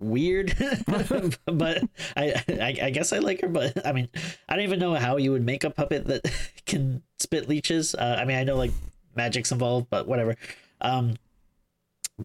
weird, 0.00 0.56
but 1.46 1.82
I, 2.16 2.42
I, 2.48 2.78
I 2.82 2.90
guess 2.90 3.12
I 3.12 3.18
like 3.18 3.40
her. 3.42 3.48
But 3.48 3.86
I 3.86 3.92
mean, 3.92 4.08
I 4.48 4.56
don't 4.56 4.64
even 4.64 4.78
know 4.78 4.94
how 4.94 5.16
you 5.16 5.32
would 5.32 5.44
make 5.44 5.64
a 5.64 5.70
puppet 5.70 6.06
that 6.06 6.30
can 6.66 7.02
spit 7.18 7.48
leeches. 7.48 7.94
Uh, 7.94 8.18
I 8.20 8.24
mean, 8.24 8.36
I 8.36 8.44
know 8.44 8.56
like 8.56 8.72
magic's 9.14 9.52
involved, 9.52 9.88
but 9.90 10.06
whatever. 10.06 10.36
Um, 10.80 11.16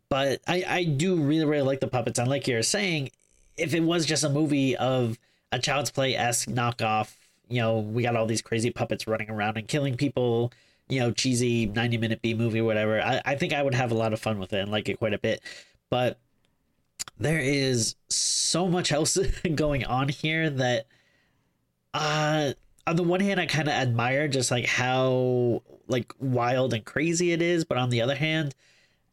but 0.10 0.41
I 0.48 0.63
I 0.67 0.84
do 0.84 1.15
really 1.15 1.46
really 1.46 1.63
like 1.63 1.79
the 1.79 1.88
puppets, 1.88 2.20
and 2.20 2.29
like 2.29 2.48
you're 2.48 2.63
saying, 2.63 3.12
if 3.58 3.74
it 3.74 3.84
was 3.84 4.05
just 4.05 4.24
a 4.24 4.29
movie 4.29 4.75
of 4.75 5.20
a 5.51 5.60
Child's 5.60 5.91
Play 5.91 6.15
esque 6.15 6.50
knockoff 6.50 7.15
you 7.50 7.62
know, 7.62 7.79
we 7.79 8.03
got 8.03 8.15
all 8.15 8.25
these 8.25 8.41
crazy 8.41 8.72
puppets 8.72 9.08
running 9.08 9.29
around 9.29 9.58
and 9.58 9.67
killing 9.67 9.98
people, 9.98 10.51
you 10.88 11.00
know, 11.00 11.12
cheesy 11.12 11.65
90 11.67 11.98
minute 11.98 12.22
B 12.22 12.34
movie, 12.34 12.60
or 12.60 12.63
whatever. 12.63 13.01
I, 13.01 13.22
I 13.25 13.36
think 13.36 13.53
I 13.53 13.62
would 13.62 13.75
have 13.75 13.91
a 13.91 13.96
lot 13.96 14.13
of 14.13 14.20
fun 14.20 14.39
with 14.39 14.53
it 14.53 14.60
and 14.60 14.72
like 14.72 14.89
it 14.89 15.00
quite 15.00 15.13
a 15.13 15.20
bit. 15.20 15.41
But 15.89 16.20
there 17.17 17.39
is 17.39 17.95
so 18.10 18.67
much 18.67 18.91
else 18.91 19.17
going 19.55 19.86
on 19.86 20.10
here 20.10 20.50
that, 20.50 20.88
uh, 21.93 22.53
on 22.88 22.95
the 22.95 23.03
one 23.03 23.19
hand, 23.19 23.39
I 23.39 23.45
kind 23.45 23.67
of 23.67 23.74
admire 23.74 24.27
just 24.27 24.51
like 24.51 24.65
how 24.65 25.63
like 25.88 26.13
wild 26.19 26.74
and 26.74 26.86
crazy 26.86 27.31
it 27.31 27.41
is, 27.41 27.65
but 27.65 27.77
on 27.77 27.89
the 27.89 28.01
other 28.01 28.15
hand, 28.15 28.53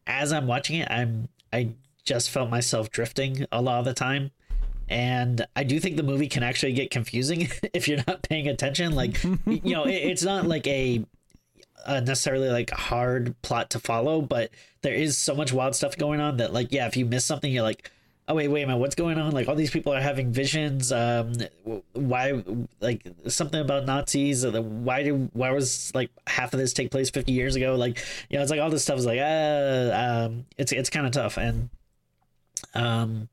as 0.06 0.32
I'm 0.32 0.46
watching 0.46 0.80
it, 0.80 0.88
I'm 0.90 1.28
I 1.52 1.70
just 2.04 2.30
felt 2.30 2.50
myself 2.50 2.90
drifting 2.90 3.46
a 3.52 3.62
lot 3.62 3.78
of 3.78 3.84
the 3.84 3.94
time 3.94 4.32
and 4.92 5.46
I 5.56 5.64
do 5.64 5.80
think 5.80 5.96
the 5.96 6.02
movie 6.02 6.28
can 6.28 6.42
actually 6.42 6.74
get 6.74 6.90
confusing 6.90 7.48
if 7.72 7.88
you're 7.88 8.02
not 8.06 8.22
paying 8.22 8.46
attention. 8.46 8.94
Like, 8.94 9.22
you 9.46 9.72
know, 9.74 9.84
it, 9.84 9.94
it's 9.94 10.22
not 10.22 10.46
like 10.46 10.66
a, 10.66 11.04
necessarily 11.86 12.48
like 12.48 12.70
hard 12.70 13.40
plot 13.42 13.70
to 13.70 13.78
follow, 13.78 14.20
but 14.22 14.50
there 14.82 14.94
is 14.94 15.16
so 15.16 15.34
much 15.34 15.52
wild 15.52 15.74
stuff 15.74 15.96
going 15.96 16.20
on 16.20 16.38
that, 16.38 16.52
like, 16.52 16.72
yeah, 16.72 16.86
if 16.86 16.96
you 16.96 17.06
miss 17.06 17.24
something, 17.24 17.52
you're 17.52 17.62
like, 17.62 17.90
oh 18.28 18.34
wait, 18.34 18.48
wait 18.48 18.62
a 18.62 18.66
minute, 18.66 18.78
what's 18.78 18.94
going 18.94 19.18
on? 19.18 19.32
Like, 19.32 19.48
all 19.48 19.54
these 19.54 19.70
people 19.70 19.92
are 19.92 20.00
having 20.00 20.32
visions. 20.32 20.92
Um, 20.92 21.32
why, 21.92 22.42
like, 22.80 23.06
something 23.28 23.60
about 23.60 23.86
Nazis? 23.86 24.46
Why 24.46 25.02
do 25.02 25.30
why 25.32 25.50
was 25.50 25.92
like 25.94 26.10
half 26.26 26.52
of 26.54 26.60
this 26.60 26.72
take 26.72 26.90
place 26.90 27.10
fifty 27.10 27.32
years 27.32 27.56
ago? 27.56 27.74
Like, 27.76 27.98
you 28.30 28.36
know, 28.36 28.42
it's 28.42 28.50
like 28.50 28.60
all 28.60 28.70
this 28.70 28.82
stuff 28.82 28.98
is 28.98 29.06
like, 29.06 29.20
uh, 29.20 30.26
um, 30.26 30.46
it's 30.56 30.72
it's 30.72 30.90
kind 30.90 31.06
of 31.06 31.12
tough 31.12 31.36
and, 31.36 31.70
um 32.74 33.28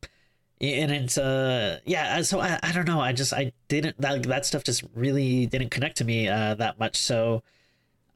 and 0.61 0.91
it's 0.91 1.17
uh 1.17 1.79
yeah 1.85 2.21
so 2.21 2.39
I, 2.39 2.59
I 2.61 2.71
don't 2.73 2.87
know 2.87 2.99
i 2.99 3.13
just 3.13 3.31
i 3.31 3.53
didn't 3.69 3.99
that, 4.01 4.23
that 4.23 4.45
stuff 4.45 4.63
just 4.63 4.83
really 4.93 5.45
didn't 5.45 5.69
connect 5.69 5.97
to 5.97 6.03
me 6.03 6.27
uh 6.27 6.55
that 6.55 6.79
much 6.79 6.97
so 6.97 7.43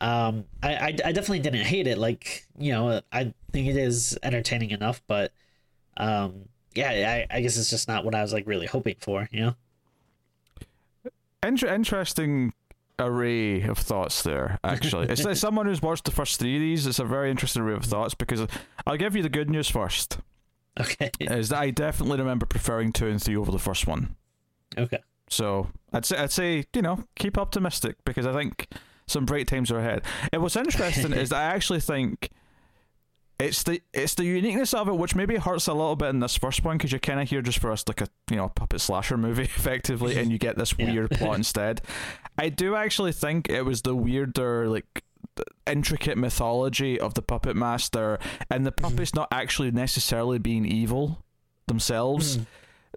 um 0.04 0.46
I, 0.62 0.76
I 0.76 0.86
i 1.06 1.12
definitely 1.12 1.40
didn't 1.40 1.66
hate 1.66 1.88
it 1.88 1.98
like 1.98 2.46
you 2.58 2.72
know 2.72 3.02
i 3.12 3.34
think 3.52 3.68
it 3.68 3.78
is 3.78 4.18
entertaining 4.22 4.72
enough 4.72 5.02
but 5.08 5.32
um 5.98 6.46
yeah 6.76 7.26
i 7.32 7.38
i 7.38 7.42
guess 7.42 7.58
it's 7.58 7.70
just 7.70 7.88
not 7.88 8.06
what 8.06 8.14
i 8.14 8.22
was 8.22 8.34
like 8.34 8.46
really 8.46 8.68
hoping 8.68 8.96
for 9.00 9.28
you 9.32 9.42
know 9.42 9.56
Inter- 11.42 11.74
interesting 11.74 12.54
array 13.00 13.62
of 13.64 13.78
thoughts 13.78 14.22
there 14.22 14.60
actually 14.64 15.08
it's 15.08 15.24
like 15.24 15.36
someone 15.48 15.66
who's 15.66 15.82
watched 15.82 16.06
the 16.06 16.12
first 16.12 16.40
three 16.40 16.56
of 16.56 16.62
these 16.62 16.86
it's 16.86 17.00
a 17.00 17.06
very 17.06 17.32
interesting 17.32 17.64
array 17.64 17.74
of 17.74 17.86
thoughts 17.86 18.14
because 18.14 18.46
i'll 18.86 18.98
give 18.98 19.16
you 19.16 19.24
the 19.24 19.30
good 19.30 19.50
news 19.50 19.68
first 19.68 20.20
Okay. 20.80 21.12
Is 21.20 21.50
that 21.50 21.60
I 21.60 21.70
definitely 21.70 22.18
remember 22.18 22.46
preferring 22.46 22.94
two 22.94 23.08
and 23.08 23.22
three 23.22 23.36
over 23.36 23.52
the 23.52 23.60
first 23.60 23.86
one. 23.86 24.16
Okay. 24.78 25.00
So 25.30 25.70
I'd 25.92 26.06
say 26.06 26.18
I'd 26.18 26.32
say 26.32 26.66
you 26.74 26.82
know 26.82 27.04
keep 27.16 27.38
optimistic 27.38 27.96
because 28.06 28.26
I 28.26 28.34
think 28.34 28.68
some 29.08 29.26
bright 29.26 29.48
times 29.48 29.72
are 29.72 29.80
ahead. 29.80 30.04
And 30.32 30.42
what's 30.42 30.56
interesting 30.56 31.14
is 31.14 31.30
that 31.30 31.38
I 31.38 31.56
actually 31.56 31.80
think 31.80 32.30
it's 33.40 33.64
the 33.64 33.82
it's 33.94 34.16
the 34.16 34.26
uniqueness 34.26 34.74
of 34.74 34.88
it 34.88 34.96
which 34.96 35.16
maybe 35.16 35.36
hurts 35.38 35.68
a 35.68 35.74
little 35.74 35.96
bit 35.96 36.10
in 36.10 36.20
this 36.20 36.38
first 36.38 36.64
one 36.64 36.78
because 36.78 36.92
you're 36.92 37.00
kind 37.00 37.20
of 37.20 37.30
here 37.30 37.42
just 37.42 37.60
for 37.60 37.72
us 37.72 37.84
like 37.88 38.02
a 38.02 38.08
you 38.30 38.38
know 38.38 38.50
puppet 38.50 38.80
slasher 38.80 39.18
movie 39.18 39.44
effectively, 39.58 40.18
and 40.18 40.32
you 40.32 40.38
get 40.38 40.58
this 40.58 40.74
yeah. 40.78 40.92
weird 40.92 41.12
plot 41.12 41.36
instead. 41.38 41.82
I 42.38 42.50
do 42.50 42.76
actually 42.76 43.12
think 43.12 43.50
it 43.50 43.64
was 43.64 43.82
the 43.82 43.96
weirder 43.96 44.70
like 44.70 45.04
intricate 45.66 46.18
mythology 46.18 47.00
of 47.00 47.14
the 47.16 47.22
puppet 47.22 47.56
master 47.56 48.20
and 48.50 48.66
the 48.66 48.72
mm-hmm. 48.72 48.90
puppets 48.90 49.12
mm. 49.12 49.16
not 49.16 49.28
actually 49.32 49.72
necessarily 49.72 50.38
being 50.38 50.66
evil 50.66 51.24
themselves 51.68 52.38
mm. 52.38 52.46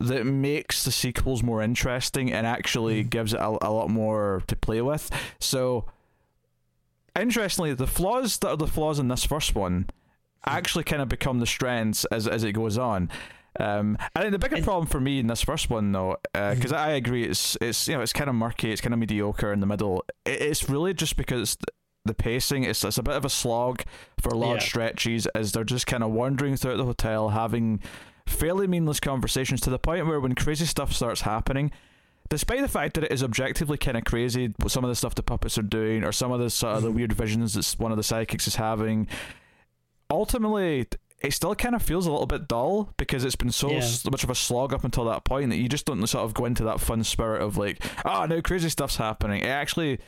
that 0.00 0.26
makes 0.26 0.84
the 0.84 0.92
sequels 0.92 1.42
more 1.42 1.62
interesting 1.62 2.32
and 2.32 2.46
actually 2.46 3.04
mm. 3.04 3.08
gives 3.08 3.32
it 3.32 3.40
a, 3.40 3.48
a 3.62 3.70
lot 3.70 3.88
more 3.88 4.42
to 4.48 4.56
play 4.56 4.82
with 4.82 5.10
so 5.38 5.86
interestingly 7.20 7.74
the 7.74 7.86
flaws 7.86 8.38
that 8.38 8.48
are 8.48 8.56
the 8.56 8.66
flaws 8.66 8.98
in 8.98 9.08
this 9.08 9.24
first 9.24 9.54
one 9.54 9.88
actually 10.46 10.84
kind 10.84 11.02
of 11.02 11.08
become 11.08 11.40
the 11.40 11.46
strengths 11.46 12.04
as 12.06 12.26
as 12.28 12.44
it 12.44 12.52
goes 12.52 12.78
on 12.78 13.10
um, 13.58 13.96
I 14.14 14.20
think 14.20 14.32
the 14.32 14.38
bigger 14.38 14.62
problem 14.62 14.86
for 14.86 15.00
me 15.00 15.18
in 15.18 15.28
this 15.28 15.42
first 15.42 15.70
one, 15.70 15.92
though, 15.92 16.18
because 16.32 16.72
uh, 16.72 16.76
I 16.76 16.90
agree, 16.90 17.24
it's 17.24 17.56
it's 17.60 17.88
you 17.88 17.94
know 17.94 18.02
it's 18.02 18.12
kind 18.12 18.28
of 18.28 18.36
murky, 18.36 18.70
it's 18.70 18.80
kind 18.80 18.92
of 18.92 19.00
mediocre 19.00 19.52
in 19.52 19.60
the 19.60 19.66
middle. 19.66 20.04
It's 20.26 20.68
really 20.68 20.92
just 20.92 21.16
because 21.16 21.56
the 22.04 22.14
pacing. 22.14 22.64
It's 22.64 22.84
it's 22.84 22.98
a 22.98 23.02
bit 23.02 23.14
of 23.14 23.24
a 23.24 23.30
slog 23.30 23.82
for 24.20 24.30
large 24.30 24.62
yeah. 24.62 24.68
stretches 24.68 25.26
as 25.28 25.52
they're 25.52 25.64
just 25.64 25.86
kind 25.86 26.02
of 26.02 26.10
wandering 26.10 26.56
throughout 26.56 26.76
the 26.76 26.84
hotel, 26.84 27.30
having 27.30 27.80
fairly 28.26 28.66
meaningless 28.66 29.00
conversations 29.00 29.60
to 29.62 29.70
the 29.70 29.78
point 29.78 30.06
where 30.06 30.20
when 30.20 30.34
crazy 30.34 30.66
stuff 30.66 30.92
starts 30.92 31.22
happening, 31.22 31.70
despite 32.28 32.60
the 32.60 32.68
fact 32.68 32.94
that 32.94 33.04
it 33.04 33.12
is 33.12 33.22
objectively 33.22 33.78
kind 33.78 33.96
of 33.96 34.04
crazy, 34.04 34.54
some 34.68 34.84
of 34.84 34.88
the 34.88 34.96
stuff 34.96 35.14
the 35.14 35.22
puppets 35.22 35.58
are 35.58 35.62
doing, 35.62 36.04
or 36.04 36.12
some 36.12 36.32
of 36.32 36.40
the 36.40 36.50
sort 36.50 36.76
of 36.76 36.82
the 36.82 36.88
mm-hmm. 36.88 36.96
weird 36.96 37.12
visions 37.12 37.54
that 37.54 37.80
one 37.80 37.90
of 37.92 37.96
the 37.96 38.02
psychics 38.02 38.46
is 38.46 38.56
having, 38.56 39.08
ultimately 40.10 40.86
it 41.20 41.32
still 41.32 41.54
kind 41.54 41.74
of 41.74 41.82
feels 41.82 42.06
a 42.06 42.10
little 42.10 42.26
bit 42.26 42.46
dull 42.46 42.92
because 42.96 43.24
it's 43.24 43.36
been 43.36 43.50
so, 43.50 43.70
yeah. 43.70 43.88
much 44.10 44.22
of 44.22 44.30
a 44.30 44.34
slog 44.34 44.74
up 44.74 44.84
until 44.84 45.04
that 45.06 45.24
point 45.24 45.50
that 45.50 45.56
you 45.56 45.68
just 45.68 45.86
don't 45.86 46.06
sort 46.06 46.24
of 46.24 46.34
go 46.34 46.44
into 46.44 46.64
that 46.64 46.80
fun 46.80 47.02
spirit 47.02 47.40
of 47.40 47.56
like, 47.56 47.82
oh, 48.04 48.26
now 48.26 48.40
crazy 48.40 48.68
stuff's 48.68 48.96
happening. 48.96 49.42
It 49.42 49.48
actually 49.48 49.98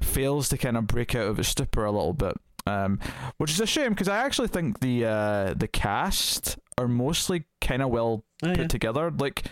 fails 0.00 0.48
to 0.50 0.58
kind 0.58 0.76
of 0.76 0.86
break 0.86 1.14
out 1.14 1.26
of 1.26 1.38
its 1.38 1.48
stupor 1.48 1.84
a 1.84 1.90
little 1.90 2.12
bit. 2.12 2.34
Um, 2.64 3.00
which 3.38 3.50
is 3.50 3.60
a 3.60 3.66
shame 3.66 3.90
because 3.90 4.06
I 4.06 4.18
actually 4.18 4.46
think 4.46 4.78
the 4.78 5.04
uh, 5.04 5.54
the 5.54 5.66
cast 5.66 6.58
are 6.78 6.86
mostly 6.86 7.42
kind 7.60 7.82
of 7.82 7.90
well 7.90 8.24
oh, 8.44 8.48
put 8.50 8.58
yeah. 8.58 8.66
together. 8.68 9.10
Like, 9.10 9.46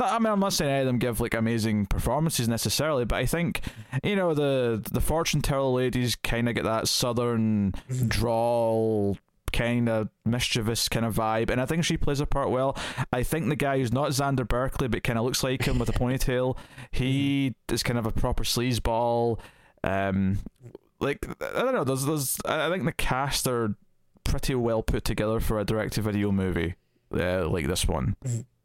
I 0.00 0.18
mean, 0.18 0.26
I'm 0.26 0.40
not 0.40 0.52
saying 0.52 0.70
any 0.70 0.80
of 0.80 0.86
them 0.86 0.98
give 0.98 1.20
like 1.20 1.34
amazing 1.34 1.86
performances 1.86 2.48
necessarily, 2.48 3.04
but 3.04 3.16
I 3.16 3.26
think 3.26 3.60
you 4.02 4.16
know 4.16 4.34
the 4.34 4.82
the 4.90 5.00
fortune 5.00 5.40
teller 5.40 5.70
ladies 5.70 6.16
kind 6.16 6.48
of 6.48 6.56
get 6.56 6.64
that 6.64 6.88
southern 6.88 7.72
mm-hmm. 7.88 8.08
drawl 8.08 9.18
kind 9.52 9.88
of 9.88 10.08
mischievous 10.24 10.88
kind 10.88 11.06
of 11.06 11.14
vibe, 11.14 11.48
and 11.48 11.60
I 11.60 11.66
think 11.66 11.84
she 11.84 11.96
plays 11.96 12.18
a 12.18 12.26
part 12.26 12.50
well. 12.50 12.76
I 13.12 13.22
think 13.22 13.48
the 13.48 13.56
guy 13.56 13.78
who's 13.78 13.92
not 13.92 14.10
Xander 14.10 14.46
Berkeley 14.46 14.88
but 14.88 15.04
kind 15.04 15.16
of 15.16 15.24
looks 15.24 15.44
like 15.44 15.62
him 15.62 15.78
with 15.78 15.88
a 15.88 15.92
ponytail, 15.92 16.56
he 16.90 17.54
is 17.70 17.84
kind 17.84 17.98
of 17.98 18.04
a 18.04 18.10
proper 18.10 18.42
sleazeball. 18.42 19.38
Um, 19.84 20.38
like 20.98 21.24
I 21.40 21.60
don't 21.60 21.74
know, 21.74 21.84
there's 21.84 22.04
there's 22.04 22.38
I 22.44 22.68
think 22.68 22.84
the 22.84 22.92
cast 22.92 23.46
are 23.46 23.76
pretty 24.24 24.56
well 24.56 24.82
put 24.82 25.04
together 25.04 25.38
for 25.38 25.60
a 25.60 25.64
direct-to-video 25.64 26.32
movie 26.32 26.74
uh, 27.12 27.46
like 27.48 27.68
this 27.68 27.86
one. 27.86 28.16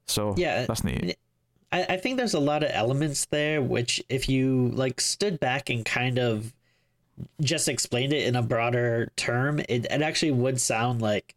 So 0.09 0.33
Yeah, 0.37 0.65
that's 0.65 0.83
neat. 0.83 1.17
I, 1.71 1.83
I 1.83 1.97
think 1.97 2.17
there's 2.17 2.33
a 2.33 2.39
lot 2.39 2.63
of 2.63 2.71
elements 2.73 3.25
there 3.25 3.61
which 3.61 4.03
if 4.09 4.27
you 4.27 4.71
like 4.73 4.99
stood 4.99 5.39
back 5.39 5.69
and 5.69 5.85
kind 5.85 6.17
of 6.17 6.53
just 7.41 7.67
explained 7.67 8.13
it 8.13 8.25
in 8.25 8.35
a 8.35 8.41
broader 8.41 9.11
term 9.15 9.59
it, 9.59 9.85
it 9.85 10.01
actually 10.01 10.31
would 10.31 10.59
sound 10.59 11.01
like 11.01 11.35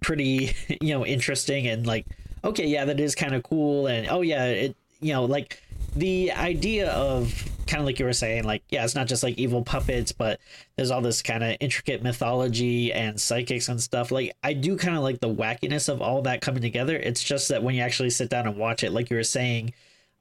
pretty 0.00 0.54
you 0.80 0.94
know 0.94 1.04
interesting 1.06 1.66
and 1.66 1.86
like 1.86 2.06
okay 2.44 2.66
yeah 2.66 2.84
that 2.84 3.00
is 3.00 3.14
kind 3.14 3.34
of 3.34 3.42
cool 3.42 3.86
and 3.86 4.08
oh 4.08 4.20
yeah 4.20 4.44
it 4.44 4.76
you 5.00 5.12
know 5.12 5.24
like 5.24 5.61
the 5.96 6.32
idea 6.32 6.90
of 6.90 7.48
kind 7.66 7.80
of 7.80 7.86
like 7.86 7.98
you 7.98 8.04
were 8.04 8.12
saying 8.12 8.44
like 8.44 8.62
yeah 8.70 8.84
it's 8.84 8.94
not 8.94 9.06
just 9.06 9.22
like 9.22 9.38
evil 9.38 9.62
puppets 9.62 10.12
but 10.12 10.40
there's 10.76 10.90
all 10.90 11.00
this 11.00 11.22
kind 11.22 11.42
of 11.42 11.56
intricate 11.60 12.02
mythology 12.02 12.92
and 12.92 13.20
psychics 13.20 13.68
and 13.68 13.80
stuff. 13.80 14.10
Like 14.10 14.32
i 14.42 14.52
do 14.52 14.76
kind 14.76 14.96
of 14.96 15.02
like 15.02 15.20
the 15.20 15.32
wackiness 15.32 15.88
of 15.88 16.02
all 16.02 16.22
that 16.22 16.40
coming 16.40 16.62
together. 16.62 16.96
It's 16.96 17.22
just 17.22 17.48
that 17.48 17.62
when 17.62 17.74
you 17.74 17.82
actually 17.82 18.10
sit 18.10 18.30
down 18.30 18.46
and 18.46 18.56
watch 18.56 18.82
it 18.82 18.92
like 18.92 19.10
you 19.10 19.16
were 19.16 19.24
saying 19.24 19.72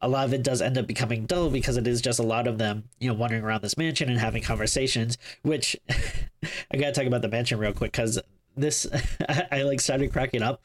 a 0.02 0.08
lot 0.08 0.26
of 0.26 0.34
it 0.34 0.44
does 0.44 0.62
end 0.62 0.78
up 0.78 0.88
becoming 0.88 1.26
dull 1.26 1.50
because 1.50 1.78
it 1.78 1.88
is 1.88 2.02
just 2.02 2.20
a 2.20 2.24
lot 2.24 2.48
of 2.48 2.58
them 2.58 2.84
you 3.00 3.08
know 3.08 3.14
wandering 3.14 3.44
around 3.44 3.62
this 3.62 3.78
mansion 3.78 4.10
and 4.10 4.20
having 4.20 4.42
conversations 4.42 5.18
which 5.44 5.76
i 5.90 6.78
gotta 6.78 6.92
talk 6.92 7.06
about 7.06 7.22
the 7.22 7.30
mansion 7.30 7.60
real 7.60 7.74
quick 7.74 7.92
because 7.92 8.20
this 8.58 8.88
I, 9.30 9.48
I 9.52 9.62
like 9.64 9.80
started 9.80 10.12
cracking 10.12 10.42
up 10.42 10.64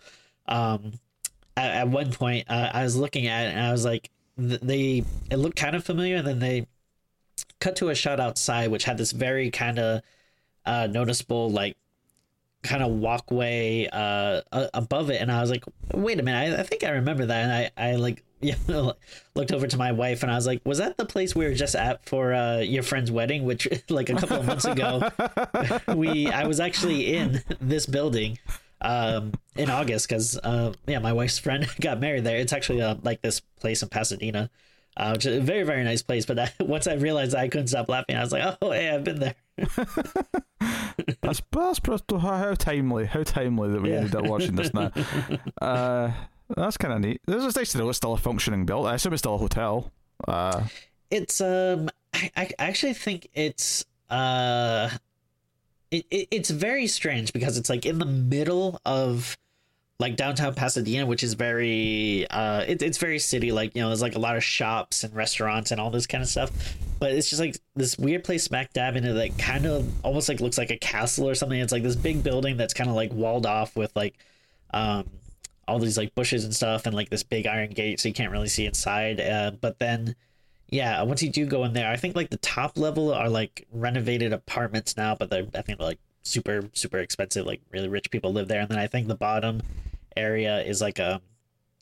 um 0.49 0.93
at, 1.57 1.89
one 1.89 2.13
point 2.13 2.47
uh, 2.49 2.71
i 2.73 2.83
was 2.83 2.97
looking 2.97 3.27
at 3.27 3.47
it 3.47 3.51
and 3.51 3.61
i 3.61 3.73
was 3.73 3.85
like 3.85 4.11
they 4.37 5.05
it 5.31 5.37
looked 5.37 5.57
kind 5.57 5.75
of 5.75 5.85
familiar 5.85 6.17
and 6.17 6.27
then 6.27 6.39
they 6.39 6.67
cut 7.61 7.77
to 7.77 7.89
a 7.89 7.95
shot 7.95 8.21
outside 8.21 8.71
which 8.71 8.85
had 8.85 8.99
this 8.99 9.13
very 9.13 9.51
kind 9.51 9.79
of 9.79 10.03
uh 10.67 10.87
noticeable 10.91 11.51
like 11.51 11.77
kind 12.63 12.83
of 12.83 12.91
walkway 12.91 13.89
uh 13.93 14.41
above 14.75 15.11
it 15.11 15.21
and 15.21 15.31
i 15.31 15.41
was 15.41 15.51
like 15.51 15.65
wait 15.95 16.19
a 16.19 16.23
minute 16.23 16.59
i, 16.59 16.61
I 16.61 16.63
think 16.65 16.85
i 16.85 16.91
remember 16.91 17.27
that 17.27 17.45
and 17.45 17.53
i 17.53 17.91
i 17.91 17.97
like 17.97 18.25
yeah 18.41 18.55
looked 19.35 19.53
over 19.53 19.67
to 19.67 19.77
my 19.79 19.93
wife 19.93 20.23
and 20.23 20.31
i 20.31 20.35
was 20.35 20.47
like 20.47 20.61
was 20.67 20.79
that 20.79 20.99
the 20.99 21.07
place 21.07 21.35
we 21.35 21.47
were 21.47 21.55
just 21.55 21.75
at 21.75 22.05
for 22.05 22.35
uh 22.35 22.59
your 22.59 22.83
friend's 22.83 23.11
wedding 23.11 23.45
which 23.45 23.67
like 23.89 24.11
a 24.11 24.15
couple 24.15 24.37
of 24.37 24.47
months 24.47 24.67
ago? 24.67 25.09
We 25.97 26.29
i 26.29 26.47
was 26.47 26.61
actually 26.61 27.17
in 27.17 27.43
this 27.61 27.87
building 27.87 28.39
um 28.83 29.33
in 29.57 29.71
august 29.71 30.09
because 30.09 30.39
uh 30.45 30.73
yeah 30.87 30.99
my 30.99 31.13
wife's 31.13 31.39
friend 31.39 31.67
got 31.81 31.99
married 32.01 32.25
there 32.25 32.37
it's 32.39 32.53
actually 32.53 32.83
uh, 32.83 32.95
like 33.03 33.23
this 33.23 33.41
place 33.41 33.83
in 33.83 33.89
pasadena 33.89 34.51
uh, 34.99 35.11
which 35.13 35.25
is 35.27 35.37
a 35.39 35.41
very 35.41 35.63
very 35.63 35.83
nice 35.85 36.03
place 36.03 36.27
but 36.27 36.39
I, 36.45 36.53
once 36.61 36.87
i 36.87 36.95
realized 36.95 37.35
i 37.35 37.49
couldn't 37.49 37.69
stop 37.69 37.89
laughing 37.89 38.17
i 38.17 38.21
was 38.21 38.33
like 38.33 38.57
oh 38.61 38.71
hey 38.73 38.91
i've 38.91 39.05
been 39.05 39.21
there 39.21 39.35
That's 41.23 41.43
that's 41.51 41.79
pretty, 41.81 42.03
how, 42.11 42.19
how 42.19 42.55
timely, 42.55 43.07
how 43.07 43.23
timely 43.23 43.71
that 43.71 43.81
we 43.83 43.91
Yeah. 43.91 43.97
ended 43.97 44.15
up 44.17 44.25
watching 44.25 44.55
this 44.57 44.73
now. 44.73 44.91
Uh, 45.61 46.13
that's 46.57 46.77
kind 46.77 46.95
of 46.95 47.01
neat. 47.01 47.21
This 47.27 47.45
is 47.45 47.57
nice 47.57 47.73
to 47.73 47.79
know 47.79 47.89
it's 47.89 47.97
still 47.99 48.13
a 48.13 48.17
functioning 48.19 48.65
build. 48.65 48.87
I 48.87 48.95
assume 48.95 49.13
it's 49.13 49.21
still 49.21 49.35
a 49.35 49.39
hotel. 49.39 49.91
Uh, 50.27 50.65
it's 51.11 51.41
um 51.41 51.91
I, 52.15 52.31
I 52.37 52.49
actually 52.59 52.95
think 52.95 53.29
it's 53.35 53.85
uh 54.11 54.91
it, 55.91 56.07
it 56.11 56.29
it's 56.31 56.51
very 56.51 56.87
strange 56.87 57.33
because 57.33 57.59
it's 57.59 57.71
like 57.71 57.87
in 57.87 57.99
the 57.99 58.07
middle 58.07 58.81
of 58.85 59.37
like 59.99 60.17
downtown 60.17 60.55
Pasadena, 60.55 61.07
which 61.07 61.23
is 61.23 61.35
very 61.35 62.27
uh 62.31 62.65
it, 62.67 62.83
it's 62.83 62.99
very 62.99 63.19
city 63.19 63.53
like 63.53 63.75
you 63.75 63.81
know 63.81 63.89
there's 63.89 64.03
like 64.03 64.15
a 64.15 64.19
lot 64.19 64.37
of 64.37 64.45
shops 64.45 65.05
and 65.05 65.15
restaurants 65.15 65.71
and 65.71 65.81
all 65.81 65.91
this 65.91 66.07
kind 66.07 66.23
of 66.23 66.29
stuff. 66.29 66.51
But 66.99 67.13
it's 67.13 67.29
just 67.31 67.41
like 67.41 67.59
this 67.75 67.99
weird 67.99 68.25
place 68.25 68.45
smack 68.45 68.73
dab 68.73 68.97
in 68.97 69.05
it 69.05 69.13
that 69.13 69.39
kind 69.39 69.67
of 69.67 69.91
almost 70.05 70.29
like 70.29 70.41
looks 70.41 70.59
like 70.59 70.71
a 70.71 70.79
castle 70.79 71.29
or 71.29 71.35
something. 71.35 71.59
It's 71.59 71.73
like 71.73 71.83
this 71.83 71.97
big 71.97 72.23
building 72.23 72.57
that's 72.57 72.75
kind 72.75 72.91
of 72.91 72.97
like 72.97 73.13
walled 73.13 73.47
off 73.47 73.77
with 73.77 73.95
like 73.97 74.19
um 74.73 75.09
all 75.69 75.79
these 75.79 75.99
like 75.99 76.15
bushes 76.15 76.45
and 76.45 76.55
stuff 76.55 76.87
and 76.87 76.95
like 76.95 77.11
this 77.11 77.23
big 77.23 77.47
iron 77.47 77.71
gate 77.71 77.99
so 77.99 78.09
you 78.09 78.15
can't 78.15 78.33
really 78.33 78.49
see 78.49 78.67
inside. 78.67 79.21
Uh, 79.21 79.51
but 79.61 79.79
then 79.79 80.15
yeah 80.69 81.01
once 81.03 81.23
you 81.23 81.31
do 81.31 81.47
go 81.47 81.65
in 81.65 81.73
there 81.73 81.91
i 81.91 81.97
think 81.97 82.17
like 82.17 82.31
the 82.31 82.37
top 82.39 82.77
level 82.77 83.13
are 83.13 83.29
like 83.29 83.67
renovated 83.73 84.33
apartments 84.33 84.97
now 84.97 85.15
but 85.15 85.31
they're 85.31 85.47
i 85.55 85.63
think 85.63 85.79
like 85.81 85.99
super 86.23 86.69
super 86.73 86.99
expensive 86.99 87.47
like 87.47 87.61
really 87.71 87.89
rich 87.89 88.11
people 88.11 88.33
live 88.33 88.49
there 88.49 88.61
and 88.61 88.69
then 88.69 88.79
i 88.79 88.87
think 88.87 89.07
the 89.07 89.15
bottom 89.15 89.61
area 90.17 90.61
is 90.63 90.81
like 90.81 90.99
a 90.99 91.21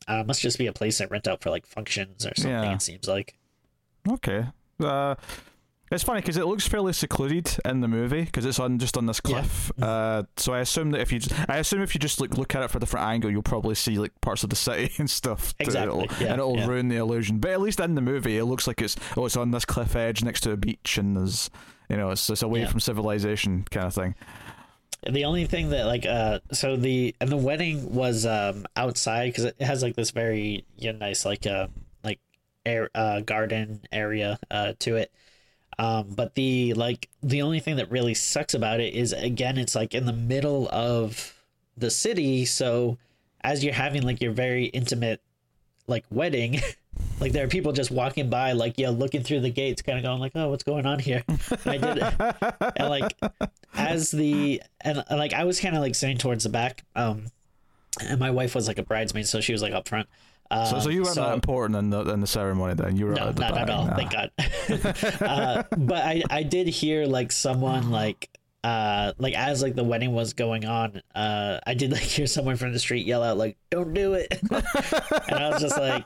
uh, 0.06 0.22
must 0.24 0.42
just 0.42 0.58
be 0.58 0.66
a 0.66 0.72
place 0.72 0.98
that 0.98 1.10
rent 1.10 1.26
out 1.26 1.40
for 1.40 1.48
like 1.48 1.64
functions 1.66 2.26
or 2.26 2.32
something 2.36 2.50
Yeah. 2.52 2.74
it 2.74 2.82
seems 2.82 3.08
like 3.08 3.34
okay. 4.08 4.46
Uh, 4.78 5.14
it's 5.94 6.04
funny 6.04 6.20
because 6.20 6.36
it 6.36 6.46
looks 6.46 6.66
fairly 6.68 6.92
secluded 6.92 7.56
in 7.64 7.80
the 7.80 7.88
movie 7.88 8.22
because 8.24 8.44
it's 8.44 8.58
on 8.58 8.78
just 8.78 8.96
on 8.96 9.06
this 9.06 9.20
Yeah. 9.26 9.40
cliff. 9.40 9.72
Uh, 9.80 10.24
so 10.36 10.52
I 10.52 10.60
assume 10.60 10.90
that 10.92 11.00
if 11.00 11.12
you, 11.12 11.18
just, 11.20 11.34
I 11.48 11.56
assume 11.58 11.82
if 11.82 11.94
you 11.94 11.98
just 11.98 12.20
like 12.20 12.36
look 12.36 12.54
at 12.54 12.62
it 12.62 12.70
from 12.70 12.78
a 12.78 12.80
different 12.80 13.06
angle, 13.06 13.30
you'll 13.30 13.42
probably 13.42 13.74
see 13.74 13.98
like 13.98 14.12
parts 14.20 14.42
of 14.44 14.50
the 14.50 14.56
city 14.56 14.92
and 14.98 15.08
stuff. 15.08 15.54
Exactly, 15.58 16.04
it'll- 16.04 16.16
yeah, 16.24 16.32
and 16.32 16.40
it'll 16.40 16.56
yeah. 16.56 16.66
ruin 16.66 16.88
the 16.88 16.96
illusion. 16.96 17.38
But 17.38 17.52
at 17.52 17.60
least 17.60 17.80
in 17.80 17.94
the 17.94 18.02
movie, 18.02 18.36
it 18.38 18.44
looks 18.44 18.66
like 18.66 18.82
it's 18.82 18.96
oh, 19.16 19.26
it's 19.26 19.36
on 19.36 19.50
this 19.50 19.64
cliff 19.64 19.96
edge 19.96 20.22
next 20.22 20.40
to 20.42 20.50
a 20.52 20.56
beach, 20.56 20.98
and 20.98 21.16
there's 21.16 21.50
you 21.88 21.96
know, 21.96 22.10
it's 22.10 22.28
it's 22.30 22.42
away 22.42 22.64
from 22.66 22.80
civilization 22.80 23.64
kind 23.70 23.86
of 23.86 23.94
thing. 23.94 24.14
the 25.10 25.24
only 25.26 25.44
thing 25.44 25.68
that 25.70 25.84
like 25.86 26.06
uh 26.06 26.38
so 26.50 26.76
the 26.76 27.14
and 27.20 27.28
the 27.30 27.36
wedding 27.36 27.92
was 27.94 28.24
um 28.24 28.64
outside 28.74 29.26
because 29.28 29.44
it 29.44 29.60
has 29.60 29.82
like 29.82 29.94
this 29.96 30.10
very 30.12 30.64
you 30.78 30.92
know, 30.92 30.98
nice 30.98 31.26
like 31.26 31.46
uh 31.46 31.66
like 32.02 32.20
air 32.64 32.88
uh 32.94 33.20
garden 33.20 33.80
area 33.92 34.38
uh 34.50 34.72
to 34.78 34.96
it 34.96 35.12
um 35.78 36.08
but 36.14 36.34
the 36.34 36.72
like 36.74 37.08
the 37.22 37.42
only 37.42 37.60
thing 37.60 37.76
that 37.76 37.90
really 37.90 38.14
sucks 38.14 38.54
about 38.54 38.80
it 38.80 38.94
is 38.94 39.12
again 39.12 39.58
it's 39.58 39.74
like 39.74 39.94
in 39.94 40.06
the 40.06 40.12
middle 40.12 40.68
of 40.70 41.34
the 41.76 41.90
city 41.90 42.44
so 42.44 42.98
as 43.42 43.64
you're 43.64 43.74
having 43.74 44.02
like 44.02 44.20
your 44.20 44.32
very 44.32 44.66
intimate 44.66 45.20
like 45.86 46.04
wedding 46.10 46.60
like 47.20 47.32
there 47.32 47.44
are 47.44 47.48
people 47.48 47.72
just 47.72 47.90
walking 47.90 48.30
by 48.30 48.52
like 48.52 48.74
yeah 48.76 48.90
looking 48.90 49.22
through 49.22 49.40
the 49.40 49.50
gates 49.50 49.82
kind 49.82 49.98
of 49.98 50.04
going 50.04 50.20
like 50.20 50.32
oh 50.34 50.48
what's 50.48 50.64
going 50.64 50.86
on 50.86 50.98
here 50.98 51.22
i 51.66 51.76
did 51.76 51.98
it. 51.98 52.14
and 52.76 52.88
like 52.88 53.14
as 53.74 54.10
the 54.10 54.62
and 54.80 55.04
and, 55.08 55.18
like 55.18 55.32
I 55.32 55.44
was 55.44 55.60
kind 55.60 55.74
of 55.74 55.82
like 55.82 55.94
sitting 55.94 56.18
towards 56.18 56.44
the 56.44 56.50
back, 56.50 56.84
um, 56.94 57.26
and 58.00 58.18
my 58.18 58.30
wife 58.30 58.54
was 58.54 58.68
like 58.68 58.78
a 58.78 58.82
bridesmaid, 58.82 59.26
so 59.26 59.40
she 59.40 59.52
was 59.52 59.62
like 59.62 59.72
up 59.72 59.88
front. 59.88 60.08
Um, 60.50 60.66
So, 60.66 60.80
so 60.80 60.88
you 60.90 61.02
weren't 61.02 61.16
that 61.16 61.34
important 61.34 61.78
in 61.78 61.90
the 61.90 62.00
in 62.10 62.20
the 62.20 62.26
ceremony 62.26 62.74
then. 62.74 62.96
You 62.96 63.06
were 63.06 63.14
no, 63.14 63.30
not 63.32 63.56
at 63.56 63.70
all. 63.70 63.86
Thank 63.86 64.12
God. 64.12 64.30
uh, 65.20 65.62
but 65.76 66.04
I 66.04 66.22
I 66.30 66.42
did 66.42 66.68
hear 66.68 67.06
like 67.06 67.32
someone 67.32 67.90
like 67.90 68.30
uh 68.64 69.12
like 69.18 69.34
as 69.34 69.62
like 69.62 69.74
the 69.74 69.84
wedding 69.84 70.12
was 70.12 70.32
going 70.32 70.64
on, 70.64 71.02
uh 71.14 71.60
I 71.66 71.74
did 71.74 71.92
like 71.92 72.00
hear 72.00 72.26
someone 72.26 72.56
from 72.56 72.72
the 72.72 72.78
street 72.78 73.06
yell 73.06 73.22
out 73.22 73.36
like 73.36 73.56
"Don't 73.70 73.92
do 73.94 74.14
it," 74.14 74.28
and 74.50 75.38
I 75.38 75.50
was 75.50 75.60
just 75.62 75.78
like. 75.78 76.04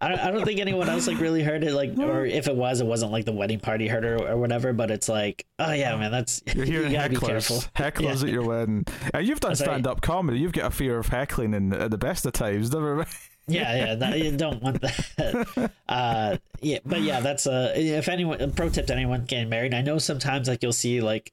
I 0.00 0.08
don't, 0.08 0.18
I 0.18 0.30
don't 0.30 0.44
think 0.44 0.60
anyone 0.60 0.88
else 0.88 1.06
like 1.06 1.20
really 1.20 1.42
heard 1.42 1.62
it 1.62 1.74
like 1.74 1.96
or 1.98 2.24
if 2.24 2.48
it 2.48 2.56
was 2.56 2.80
it 2.80 2.86
wasn't 2.86 3.12
like 3.12 3.26
the 3.26 3.32
wedding 3.32 3.60
party 3.60 3.86
heard 3.86 4.04
it 4.04 4.20
or, 4.20 4.30
or 4.30 4.36
whatever 4.38 4.72
but 4.72 4.90
it's 4.90 5.08
like 5.08 5.46
oh 5.58 5.72
yeah 5.72 5.94
man 5.96 6.10
that's 6.10 6.42
You're 6.54 6.64
you 6.64 6.72
hearing 6.72 6.92
gotta 6.92 7.10
be 7.10 7.16
careful 7.16 7.56
hecklers, 7.56 7.70
hecklers 7.92 8.22
at 8.22 8.30
your 8.30 8.42
wedding. 8.44 8.86
And 9.12 9.26
you've 9.26 9.40
done 9.40 9.54
stand 9.54 9.86
up 9.86 10.00
comedy. 10.00 10.38
You've 10.38 10.52
got 10.52 10.66
a 10.66 10.70
fear 10.70 10.98
of 10.98 11.08
heckling 11.08 11.54
in, 11.54 11.72
at 11.74 11.90
the 11.90 11.98
best 11.98 12.24
of 12.26 12.32
times. 12.32 12.72
Never 12.72 12.96
mind. 12.96 13.08
Yeah 13.46 13.76
yeah 13.76 13.94
that, 13.94 14.18
you 14.18 14.36
don't 14.36 14.62
want 14.62 14.80
that. 14.80 15.70
Uh 15.88 16.38
yeah 16.60 16.78
but 16.84 17.02
yeah 17.02 17.20
that's 17.20 17.46
uh 17.46 17.72
if 17.76 18.08
anyone 18.08 18.40
a 18.40 18.48
pro 18.48 18.68
tip 18.70 18.86
to 18.86 18.94
anyone 18.94 19.24
getting 19.26 19.48
married 19.48 19.74
i 19.74 19.82
know 19.82 19.98
sometimes 19.98 20.48
like 20.48 20.62
you'll 20.62 20.72
see 20.72 21.00
like 21.02 21.32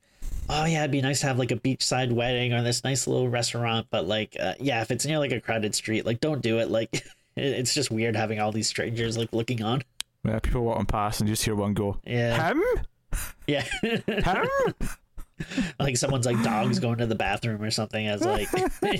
oh 0.49 0.65
yeah 0.65 0.79
it'd 0.79 0.91
be 0.91 1.01
nice 1.01 1.21
to 1.21 1.27
have 1.27 1.39
like 1.39 1.51
a 1.51 1.55
beachside 1.55 2.11
wedding 2.11 2.51
or 2.53 2.61
this 2.61 2.83
nice 2.83 3.07
little 3.07 3.29
restaurant 3.29 3.87
but 3.89 4.05
like 4.05 4.35
uh, 4.39 4.53
yeah 4.59 4.81
if 4.81 4.91
it's 4.91 5.05
near 5.05 5.19
like 5.19 5.31
a 5.31 5.39
crowded 5.39 5.73
street 5.73 6.05
like 6.05 6.19
don't 6.19 6.41
do 6.41 6.59
it 6.59 6.69
like 6.69 6.91
it, 7.35 7.45
it's 7.45 7.73
just 7.73 7.91
weird 7.91 8.15
having 8.15 8.39
all 8.39 8.51
these 8.51 8.67
strangers 8.67 9.17
like 9.17 9.31
looking 9.33 9.61
on. 9.61 9.81
Yeah, 10.23 10.39
people 10.39 10.63
walking 10.63 10.85
past 10.85 11.19
and 11.19 11.27
just 11.27 11.43
hear 11.43 11.55
one 11.55 11.73
go, 11.73 11.97
yeah. 12.05 12.51
Him? 12.51 12.63
yeah. 13.47 13.63
Him? 13.81 14.47
like 15.79 15.97
someone's 15.97 16.27
like 16.27 16.41
dogs 16.43 16.77
going 16.77 16.99
to 16.99 17.07
the 17.07 17.15
bathroom 17.15 17.61
or 17.63 17.71
something 17.71 18.05
as 18.05 18.21
like 18.21 18.47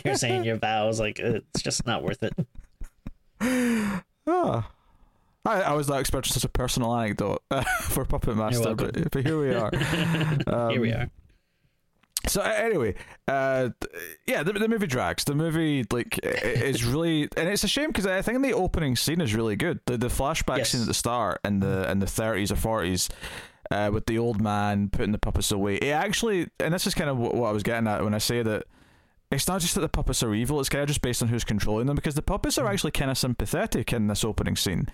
you're 0.04 0.16
saying 0.16 0.44
your 0.44 0.56
vows 0.56 1.00
like 1.00 1.20
it's 1.20 1.62
just 1.62 1.86
not 1.86 2.02
worth 2.02 2.24
it 2.24 2.34
oh. 3.42 4.66
I, 5.44 5.62
I 5.62 5.74
was 5.74 5.88
not 5.88 6.00
expecting 6.00 6.32
such 6.32 6.44
a 6.44 6.50
personal 6.50 6.96
anecdote 6.96 7.42
uh, 7.50 7.64
for 7.82 8.06
Puppet 8.06 8.36
Master, 8.36 8.76
but, 8.76 9.12
but 9.12 9.26
here 9.26 9.40
we 9.40 9.54
are. 9.56 9.72
Um, 10.48 10.70
here 10.72 10.82
we 10.82 10.92
are 10.92 11.10
So 12.28 12.42
anyway, 12.42 12.94
uh, 13.28 13.70
yeah, 14.28 14.44
the, 14.44 14.54
the 14.54 14.68
movie 14.68 14.86
drags. 14.86 15.24
The 15.24 15.34
movie 15.34 15.86
like 15.92 16.20
is 16.24 16.84
really, 16.86 17.24
and 17.36 17.50
it's 17.50 17.64
a 17.64 17.68
shame 17.68 17.88
because 17.88 18.06
I 18.06 18.22
think 18.22 18.44
the 18.44 18.54
opening 18.54 18.96
scene 18.96 19.20
is 19.22 19.34
really 19.34 19.56
good. 19.56 19.80
The 19.88 19.98
the 19.98 20.08
flashback 20.10 20.58
Yes. 20.60 20.70
scene 20.70 20.82
at 20.82 20.88
the 20.88 20.94
start 20.94 21.40
in 21.44 21.60
the 21.60 21.90
in 21.90 22.00
the 22.00 22.08
thirties 22.08 22.52
or 22.52 22.56
forties. 22.58 23.10
Uh, 23.70 23.90
with 23.94 24.06
the 24.06 24.18
old 24.18 24.42
man 24.42 24.90
putting 24.90 25.14
the 25.14 25.18
puppets 25.18 25.50
away, 25.50 25.76
it 25.78 25.92
actually, 25.92 26.50
and 26.60 26.74
this 26.74 26.86
is 26.86 26.94
kind 26.94 27.10
of 27.10 27.18
what, 27.18 27.34
what 27.34 27.48
I 27.48 27.52
was 27.54 27.64
getting 27.64 27.88
at 27.88 28.04
when 28.04 28.14
I 28.14 28.18
say 28.18 28.44
that 28.44 28.66
it's 29.32 29.48
not 29.48 29.62
just 29.62 29.76
that 29.76 29.82
the 29.82 29.90
puppets 29.90 30.22
are 30.24 30.34
evil; 30.34 30.60
it's 30.60 30.70
kind 30.70 30.82
of 30.82 30.88
just 30.88 31.02
based 31.02 31.22
on 31.22 31.30
who's 31.30 31.44
controlling 31.44 31.88
them. 31.88 31.96
Because 31.96 32.16
the 32.16 32.22
puppets 32.22 32.58
are 32.58 32.68
actually 32.68 32.92
kind 32.92 33.10
of 33.10 33.18
sympathetic 33.18 33.94
in 33.94 34.08
this 34.08 34.24
opening 34.24 34.56
scene, 34.56 34.88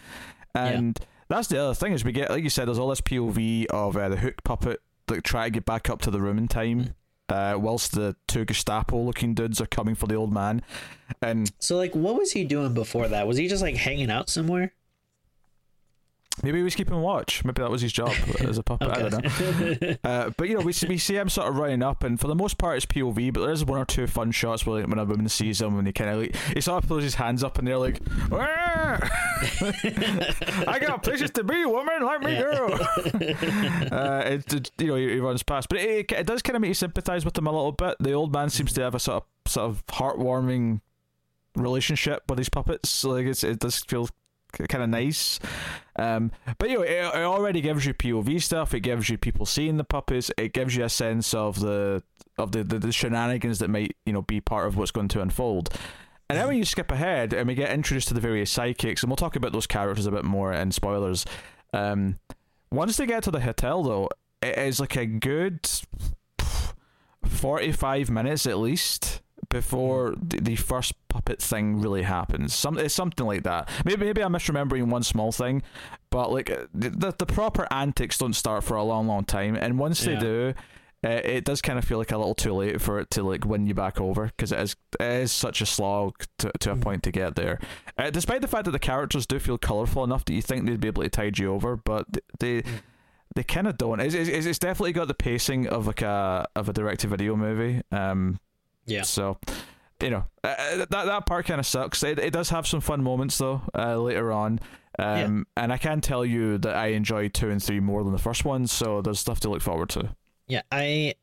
and 0.53 0.99
that's 1.29 1.47
the 1.47 1.61
other 1.61 1.73
thing 1.73 1.93
is 1.93 2.05
we 2.05 2.11
get, 2.11 2.29
like 2.29 2.43
you 2.43 2.49
said, 2.49 2.67
there's 2.67 2.79
all 2.79 2.89
this 2.89 3.01
POV 3.01 3.65
of 3.67 3.97
uh, 3.97 4.09
the 4.09 4.17
hook 4.17 4.43
puppet 4.43 4.81
like 5.09 5.23
try 5.23 5.45
to 5.45 5.51
get 5.51 5.65
back 5.65 5.89
up 5.89 6.01
to 6.01 6.11
the 6.11 6.21
room 6.21 6.37
in 6.37 6.47
time. 6.47 6.93
Uh, 7.29 7.57
whilst 7.59 7.91
the 7.91 8.15
two 8.29 8.45
Gestapo-looking 8.45 9.33
dudes 9.33 9.59
are 9.59 9.65
coming 9.65 9.95
for 9.95 10.07
the 10.07 10.15
old 10.15 10.31
man, 10.31 10.61
and 11.21 11.51
So 11.59 11.75
like, 11.75 11.93
what 11.93 12.15
was 12.15 12.31
he 12.31 12.45
doing 12.45 12.73
before 12.73 13.09
that? 13.09 13.27
Was 13.27 13.35
he 13.35 13.49
just 13.49 13.61
like 13.61 13.75
hanging 13.75 14.09
out 14.09 14.29
somewhere? 14.29 14.71
Maybe 16.43 16.59
he 16.59 16.63
was 16.63 16.75
keeping 16.75 16.99
watch. 17.01 17.43
Maybe 17.43 17.61
that 17.61 17.71
was 17.71 17.81
his 17.81 17.91
job 17.91 18.11
as 18.41 18.57
a 18.57 18.63
puppet. 18.63 18.89
I 18.89 19.09
don't 19.09 19.23
know. 19.81 19.95
Uh, 20.03 20.29
but 20.37 20.47
you 20.47 20.55
know, 20.57 20.61
we 20.63 20.71
see, 20.71 20.87
we 20.87 20.97
see 20.97 21.15
him 21.15 21.29
sort 21.29 21.47
of 21.47 21.55
running 21.57 21.81
up, 21.81 22.03
and 22.03 22.19
for 22.19 22.27
the 22.27 22.35
most 22.35 22.57
part, 22.57 22.77
it's 22.77 22.85
POV. 22.85 23.33
But 23.33 23.45
there's 23.45 23.65
one 23.65 23.79
or 23.79 23.85
two 23.85 24.05
fun 24.07 24.31
shots 24.31 24.65
where 24.65 24.81
like, 24.81 24.87
when 24.89 24.99
a 24.99 25.05
woman 25.05 25.27
sees 25.29 25.59
him, 25.61 25.77
and 25.77 25.87
he 25.87 25.93
kind 25.93 26.09
of 26.11 26.17
like 26.19 26.35
he 26.53 26.61
sort 26.61 26.83
of 26.83 26.87
throws 26.87 27.03
his 27.03 27.15
hands 27.15 27.43
up, 27.43 27.57
and 27.57 27.67
they're 27.67 27.77
like, 27.77 27.99
"Ah! 28.31 28.99
"I 30.67 30.77
got 30.79 31.03
places 31.03 31.31
to 31.31 31.43
be, 31.43 31.65
woman. 31.65 32.05
Let 32.05 32.21
me 32.21 32.35
go." 32.37 32.67
uh, 33.91 34.21
it, 34.25 34.53
it- 34.53 34.71
you 34.77 34.87
know, 34.87 34.95
he, 34.95 35.09
he 35.13 35.19
runs 35.19 35.43
past, 35.43 35.69
but 35.69 35.79
it, 35.79 36.11
it 36.11 36.25
does 36.27 36.41
kind 36.41 36.55
of 36.55 36.61
make 36.61 36.69
you 36.69 36.73
sympathise 36.75 37.25
with 37.25 37.37
him 37.37 37.47
a 37.47 37.51
little 37.51 37.71
bit. 37.71 37.95
The 37.99 38.13
old 38.13 38.31
man 38.33 38.49
seems 38.49 38.73
to 38.73 38.81
have 38.81 38.95
a 38.95 38.99
sort 38.99 39.23
of 39.23 39.51
sort 39.51 39.69
of 39.69 39.85
heartwarming 39.87 40.81
relationship 41.55 42.23
with 42.29 42.37
his 42.37 42.49
puppets. 42.49 43.03
Like 43.03 43.25
it's, 43.25 43.43
it 43.43 43.59
does 43.59 43.77
feel 43.83 44.07
kind 44.69 44.83
of 44.83 44.89
nice. 44.89 45.39
Um, 45.97 46.31
but 46.57 46.69
you 46.69 46.77
know, 46.77 46.83
it, 46.83 46.91
it 46.91 47.23
already 47.23 47.61
gives 47.61 47.85
you 47.85 47.93
POV 47.93 48.41
stuff. 48.41 48.73
It 48.73 48.81
gives 48.81 49.09
you 49.09 49.17
people 49.17 49.45
seeing 49.45 49.77
the 49.77 49.83
puppets. 49.83 50.31
It 50.37 50.53
gives 50.53 50.75
you 50.75 50.83
a 50.83 50.89
sense 50.89 51.33
of 51.33 51.59
the 51.59 52.03
of 52.37 52.51
the, 52.51 52.63
the, 52.63 52.79
the 52.79 52.91
shenanigans 52.91 53.59
that 53.59 53.69
might 53.69 53.95
you 54.05 54.13
know 54.13 54.21
be 54.21 54.41
part 54.41 54.67
of 54.67 54.77
what's 54.77 54.91
going 54.91 55.07
to 55.09 55.21
unfold. 55.21 55.69
And 56.29 56.37
then 56.37 56.47
when 56.47 56.57
you 56.57 56.65
skip 56.65 56.91
ahead 56.91 57.33
and 57.33 57.47
we 57.47 57.55
get 57.55 57.71
introduced 57.71 58.09
to 58.09 58.13
the 58.13 58.19
various 58.19 58.51
psychics, 58.51 59.01
and 59.01 59.09
we'll 59.09 59.15
talk 59.15 59.35
about 59.37 59.53
those 59.53 59.67
characters 59.67 60.05
a 60.05 60.11
bit 60.11 60.25
more 60.25 60.51
in 60.51 60.71
spoilers. 60.71 61.25
Um, 61.73 62.19
once 62.69 62.97
they 62.97 63.05
get 63.05 63.23
to 63.23 63.31
the 63.31 63.39
hotel, 63.39 63.81
though, 63.81 64.09
it 64.41 64.57
is 64.57 64.79
like 64.79 64.97
a 64.97 65.05
good 65.05 65.67
forty-five 67.25 68.09
minutes 68.09 68.45
at 68.45 68.57
least 68.57 69.21
before 69.49 70.15
the, 70.21 70.41
the 70.41 70.55
first 70.57 70.93
puppet 71.17 71.41
thing 71.41 71.81
really 71.81 72.03
happens. 72.03 72.53
Some 72.53 72.77
it's 72.77 72.93
something 72.93 73.25
like 73.25 73.43
that. 73.43 73.69
Maybe 73.85 74.05
maybe 74.05 74.21
I'm 74.23 74.33
misremembering 74.33 74.87
one 74.89 75.03
small 75.03 75.31
thing, 75.31 75.63
but 76.11 76.31
like 76.31 76.47
the 76.73 77.13
the 77.17 77.25
proper 77.25 77.67
antics 77.71 78.17
don't 78.19 78.33
start 78.33 78.63
for 78.63 78.75
a 78.77 78.83
long 78.83 79.07
long 79.07 79.25
time, 79.25 79.55
and 79.55 79.79
once 79.79 80.01
they 80.01 80.15
do. 80.15 80.53
Uh, 81.05 81.09
it 81.23 81.45
does 81.45 81.61
kind 81.61 81.77
of 81.77 81.85
feel 81.85 81.99
like 81.99 82.11
a 82.11 82.17
little 82.17 82.33
too 82.33 82.51
late 82.51 82.81
for 82.81 82.99
it 82.99 83.07
to 83.11 83.21
like 83.21 83.45
win 83.45 83.67
you 83.67 83.73
back 83.75 84.01
over 84.01 84.25
because 84.35 84.51
it 84.51 84.59
is 84.59 84.75
it 84.99 85.05
is 85.05 85.31
such 85.31 85.61
a 85.61 85.65
slog 85.65 86.15
to, 86.39 86.51
to 86.59 86.71
a 86.71 86.75
Mm. 86.75 86.81
point 86.81 87.03
to 87.03 87.11
get 87.11 87.35
there. 87.35 87.59
Uh, 87.99 88.09
despite 88.09 88.41
the 88.41 88.47
fact 88.47 88.65
that 88.65 88.71
the 88.71 88.79
characters 88.79 89.27
do 89.27 89.37
feel 89.37 89.59
colourful 89.59 90.03
enough 90.03 90.25
that 90.25 90.33
you 90.33 90.41
think 90.41 90.65
they'd 90.65 90.79
be 90.79 90.87
able 90.87 91.03
to 91.03 91.09
tide 91.09 91.37
you 91.37 91.53
over, 91.53 91.75
but 91.77 92.07
they 92.39 92.63
Mm. 92.63 92.79
they 93.35 93.43
kind 93.43 93.67
of 93.67 93.77
don't. 93.77 93.99
It's, 93.99 94.15
it's, 94.15 94.47
it's 94.47 94.57
definitely 94.57 94.91
got 94.93 95.07
the 95.07 95.13
pacing 95.13 95.67
of 95.67 95.85
like 95.85 96.01
a 96.01 96.47
of 96.55 96.67
a 96.67 96.73
direct 96.73 97.01
to 97.01 97.07
video 97.07 97.35
movie. 97.35 97.83
Um, 97.91 98.39
Yeah. 98.87 99.03
so, 99.03 99.37
you 100.01 100.09
know, 100.11 100.25
uh, 100.43 100.47
uh, 100.47 100.77
that 100.77 100.89
that 100.91 101.25
part 101.25 101.45
kind 101.45 101.59
of 101.59 101.65
sucks. 101.65 102.03
It, 102.03 102.19
it 102.19 102.31
does 102.33 102.49
have 102.49 102.67
some 102.67 102.81
fun 102.81 103.03
moments 103.03 103.37
though 103.37 103.61
uh, 103.75 103.97
later 103.97 104.31
on. 104.31 104.59
Um, 104.99 105.45
and 105.55 105.71
I 105.71 105.77
can 105.77 106.01
tell 106.01 106.25
you 106.25 106.57
that 106.59 106.75
I 106.75 106.87
enjoyed 106.87 107.33
two 107.33 107.49
and 107.51 107.61
three 107.61 107.79
more 107.79 108.03
than 108.03 108.13
the 108.13 108.17
first 108.19 108.43
one, 108.45 108.65
so 108.65 109.01
there's 109.01 109.19
stuff 109.19 109.39
to 109.41 109.49
look 109.49 109.61
forward 109.61 109.89
to. 109.89 110.09
Yeah, 110.47 110.61
I 110.71 111.13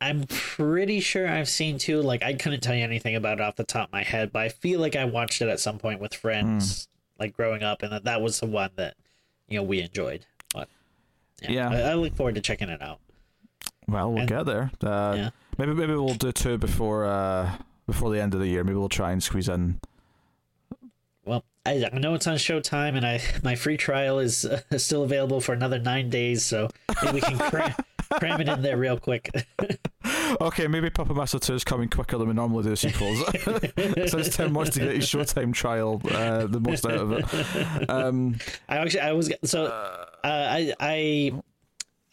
I'm 0.00 0.24
pretty 0.28 1.00
sure 1.00 1.28
I've 1.28 1.48
seen 1.48 1.78
two. 1.78 2.02
Like 2.02 2.22
I 2.22 2.34
couldn't 2.34 2.60
tell 2.60 2.74
you 2.74 2.84
anything 2.84 3.16
about 3.16 3.38
it 3.38 3.40
off 3.40 3.56
the 3.56 3.64
top 3.64 3.88
of 3.88 3.92
my 3.92 4.02
head, 4.04 4.32
but 4.32 4.42
I 4.42 4.48
feel 4.50 4.78
like 4.80 4.94
I 4.94 5.04
watched 5.06 5.42
it 5.42 5.48
at 5.48 5.58
some 5.58 5.78
point 5.78 6.00
with 6.00 6.14
friends, 6.14 6.86
like 7.18 7.36
growing 7.36 7.62
up, 7.64 7.82
and 7.82 7.92
that 7.92 8.04
that 8.04 8.20
was 8.20 8.38
the 8.38 8.46
one 8.46 8.70
that 8.76 8.94
you 9.48 9.56
know 9.56 9.64
we 9.64 9.80
enjoyed. 9.80 10.24
But 10.54 10.68
yeah, 11.42 11.50
Yeah. 11.50 11.70
I, 11.70 11.80
I 11.90 11.94
look 11.94 12.14
forward 12.14 12.34
to 12.36 12.40
checking 12.40 12.68
it 12.68 12.80
out. 12.82 13.00
Well, 13.88 14.10
we'll 14.10 14.20
And- 14.20 14.28
get 14.28 14.46
there. 14.46 14.70
Uh, 14.82 15.14
yeah, 15.16 15.30
Maybe 15.58 15.72
maybe 15.74 15.94
we'll 15.94 16.14
do 16.14 16.30
two 16.30 16.58
before 16.58 17.06
uh, 17.06 17.56
before 17.86 18.10
the 18.10 18.20
end 18.20 18.34
of 18.34 18.40
the 18.40 18.48
year. 18.48 18.64
Maybe 18.64 18.76
we'll 18.76 18.88
try 18.88 19.12
and 19.12 19.22
squeeze 19.22 19.48
in. 19.48 19.80
well, 21.24 21.44
I, 21.64 21.88
I 21.92 21.98
know 21.98 22.14
it's 22.14 22.26
on 22.26 22.36
Showtime, 22.36 22.96
and 22.96 23.06
I 23.06 23.20
my 23.42 23.54
free 23.54 23.76
trial 23.76 24.18
is 24.18 24.44
uh, 24.44 24.60
still 24.78 25.02
available 25.02 25.40
for 25.40 25.52
another 25.52 25.78
nine 25.78 26.10
days, 26.10 26.44
so 26.44 26.68
maybe 27.02 27.14
we 27.16 27.20
can 27.20 27.38
cram, 27.38 27.74
cram 28.12 28.40
it 28.40 28.48
in 28.48 28.62
there 28.62 28.76
real 28.76 28.98
quick. 28.98 29.30
Okay, 30.40 30.66
maybe 30.66 30.90
Puppet 30.90 31.16
Master 31.16 31.38
2 31.38 31.54
is 31.54 31.64
coming 31.64 31.88
quicker 31.88 32.18
than 32.18 32.28
we 32.28 32.34
normally 32.34 32.64
do 32.64 32.76
sequels. 32.76 33.22
Since 34.10 34.36
Tim 34.36 34.54
wants 34.54 34.74
to 34.74 34.80
get 34.80 34.94
his 34.94 35.06
Showtime 35.06 35.52
trial 35.52 36.00
uh, 36.10 36.46
the 36.46 36.60
most 36.60 36.84
out 36.84 36.94
of 36.94 37.12
it. 37.12 37.90
Um, 37.90 38.36
I 38.68 38.78
actually 38.78 39.00
I 39.00 39.12
was 39.12 39.32
so 39.44 39.64
uh, 39.66 40.06
I 40.24 40.74
I 40.80 41.32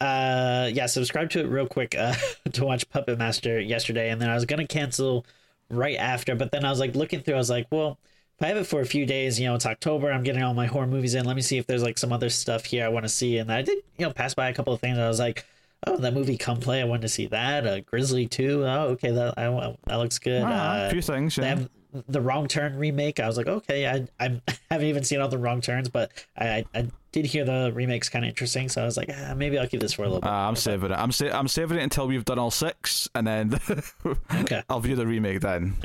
uh 0.04 0.68
yeah 0.72 0.86
subscribe 0.86 1.30
to 1.30 1.40
it 1.40 1.48
real 1.48 1.66
quick 1.66 1.94
uh, 1.96 2.14
to 2.52 2.64
watch 2.64 2.88
Puppet 2.90 3.18
Master 3.18 3.60
yesterday, 3.60 4.10
and 4.10 4.20
then 4.20 4.28
I 4.30 4.34
was 4.34 4.44
gonna 4.44 4.66
cancel 4.66 5.24
right 5.70 5.96
after, 5.96 6.34
but 6.34 6.50
then 6.52 6.64
I 6.64 6.70
was 6.70 6.80
like 6.80 6.94
looking 6.94 7.20
through, 7.20 7.34
I 7.34 7.38
was 7.38 7.50
like, 7.50 7.66
well. 7.70 7.98
If 8.36 8.42
I 8.44 8.48
have 8.48 8.56
it 8.56 8.66
for 8.66 8.80
a 8.80 8.84
few 8.84 9.06
days, 9.06 9.38
you 9.38 9.46
know, 9.46 9.54
it's 9.54 9.64
October. 9.64 10.10
I'm 10.10 10.24
getting 10.24 10.42
all 10.42 10.54
my 10.54 10.66
horror 10.66 10.88
movies 10.88 11.14
in. 11.14 11.24
Let 11.24 11.36
me 11.36 11.40
see 11.40 11.56
if 11.56 11.68
there's 11.68 11.84
like 11.84 11.96
some 11.96 12.12
other 12.12 12.28
stuff 12.28 12.64
here 12.64 12.84
I 12.84 12.88
want 12.88 13.04
to 13.04 13.08
see. 13.08 13.38
And 13.38 13.48
I 13.52 13.62
did, 13.62 13.78
you 13.96 14.04
know, 14.04 14.12
pass 14.12 14.34
by 14.34 14.48
a 14.48 14.52
couple 14.52 14.72
of 14.72 14.80
things. 14.80 14.98
I 14.98 15.06
was 15.06 15.20
like, 15.20 15.46
oh, 15.86 15.96
that 15.98 16.14
movie 16.14 16.36
Come 16.36 16.58
Play. 16.58 16.80
I 16.80 16.84
wanted 16.84 17.02
to 17.02 17.08
see 17.10 17.26
that. 17.26 17.64
Uh, 17.64 17.78
Grizzly 17.82 18.26
2. 18.26 18.64
Oh, 18.66 18.80
okay, 18.88 19.12
that 19.12 19.38
I, 19.38 19.76
that 19.86 19.96
looks 19.98 20.18
good. 20.18 20.42
a 20.42 20.46
Uh, 20.46 20.90
few 20.90 21.00
things, 21.00 21.36
yeah. 21.38 21.60
the 22.08 22.20
Wrong 22.20 22.48
Turn 22.48 22.76
remake. 22.76 23.20
I 23.20 23.28
was 23.28 23.36
like, 23.36 23.46
okay, 23.46 23.86
I 23.86 24.08
I 24.18 24.40
haven't 24.68 24.88
even 24.88 25.04
seen 25.04 25.20
all 25.20 25.28
the 25.28 25.38
Wrong 25.38 25.60
Turns, 25.60 25.88
but 25.88 26.10
I, 26.36 26.64
I 26.74 26.88
did 27.14 27.26
hear 27.26 27.44
the 27.44 27.70
remake's 27.72 28.08
kind 28.08 28.24
of 28.24 28.28
interesting, 28.28 28.68
so 28.68 28.82
I 28.82 28.84
was 28.84 28.96
like, 28.96 29.08
ah, 29.16 29.34
maybe 29.36 29.56
I'll 29.58 29.68
keep 29.68 29.80
this 29.80 29.92
for 29.92 30.02
a 30.02 30.06
little 30.06 30.20
bit. 30.20 30.28
Ah, 30.28 30.48
I'm 30.48 30.56
saving 30.56 30.90
it. 30.90 30.94
I'm 30.94 31.12
sa- 31.12 31.30
I'm 31.38 31.46
saving 31.48 31.78
it 31.78 31.82
until 31.82 32.06
we've 32.08 32.24
done 32.24 32.38
all 32.38 32.50
six, 32.50 33.08
and 33.14 33.24
then 33.26 33.58
Okay. 34.34 34.62
I'll 34.68 34.80
view 34.80 34.96
the 34.96 35.06
remake 35.06 35.40
then. 35.40 35.76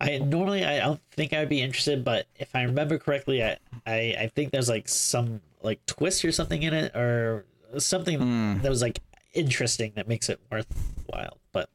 I 0.00 0.18
normally 0.18 0.64
I 0.64 0.78
don't 0.78 1.00
think 1.12 1.32
I 1.32 1.40
would 1.40 1.48
be 1.48 1.60
interested, 1.60 2.04
but 2.04 2.26
if 2.36 2.54
I 2.54 2.62
remember 2.62 2.98
correctly, 2.98 3.42
I 3.42 3.58
I, 3.86 4.16
I 4.20 4.30
think 4.34 4.52
there's 4.52 4.68
like 4.68 4.88
some 4.88 5.40
like 5.62 5.84
twist 5.86 6.24
or 6.24 6.30
something 6.32 6.62
in 6.62 6.72
it, 6.74 6.94
or 6.94 7.44
something 7.78 8.18
Hmm. 8.18 8.58
that 8.62 8.70
was 8.70 8.82
like 8.82 9.00
interesting 9.34 9.92
that 9.96 10.06
makes 10.08 10.28
it 10.28 10.40
worthwhile. 10.52 11.38
But 11.52 11.68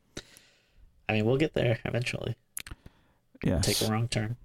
I 1.10 1.14
mean, 1.14 1.26
we'll 1.26 1.38
get 1.38 1.54
there 1.54 1.80
eventually. 1.86 2.36
Yeah, 3.44 3.60
Take 3.60 3.82
a 3.82 3.92
wrong 3.92 4.08
turn. 4.08 4.38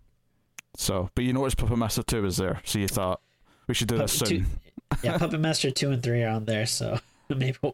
So, 0.81 1.11
but 1.17 1.25
you 1.25 1.33
noticed 1.33 1.57
Puppet 1.57 1.77
Master 1.77 2.05
2 2.05 2.23
was 2.23 2.37
there, 2.37 2.61
so 2.65 2.79
you 2.79 2.87
thought 2.87 3.21
we 3.67 3.75
should 3.75 3.89
do 3.89 3.99
this 3.99 4.13
soon. 4.17 4.29
two- 4.29 4.45
yeah, 5.03 5.19
Puppet 5.19 5.41
Master 5.41 5.71
two 5.73 5.91
and 5.91 6.01
three 6.03 6.23
are 6.23 6.31
on 6.31 6.45
there, 6.45 6.67
so 6.67 6.99
maybe 7.29 7.57
we'll, 7.61 7.73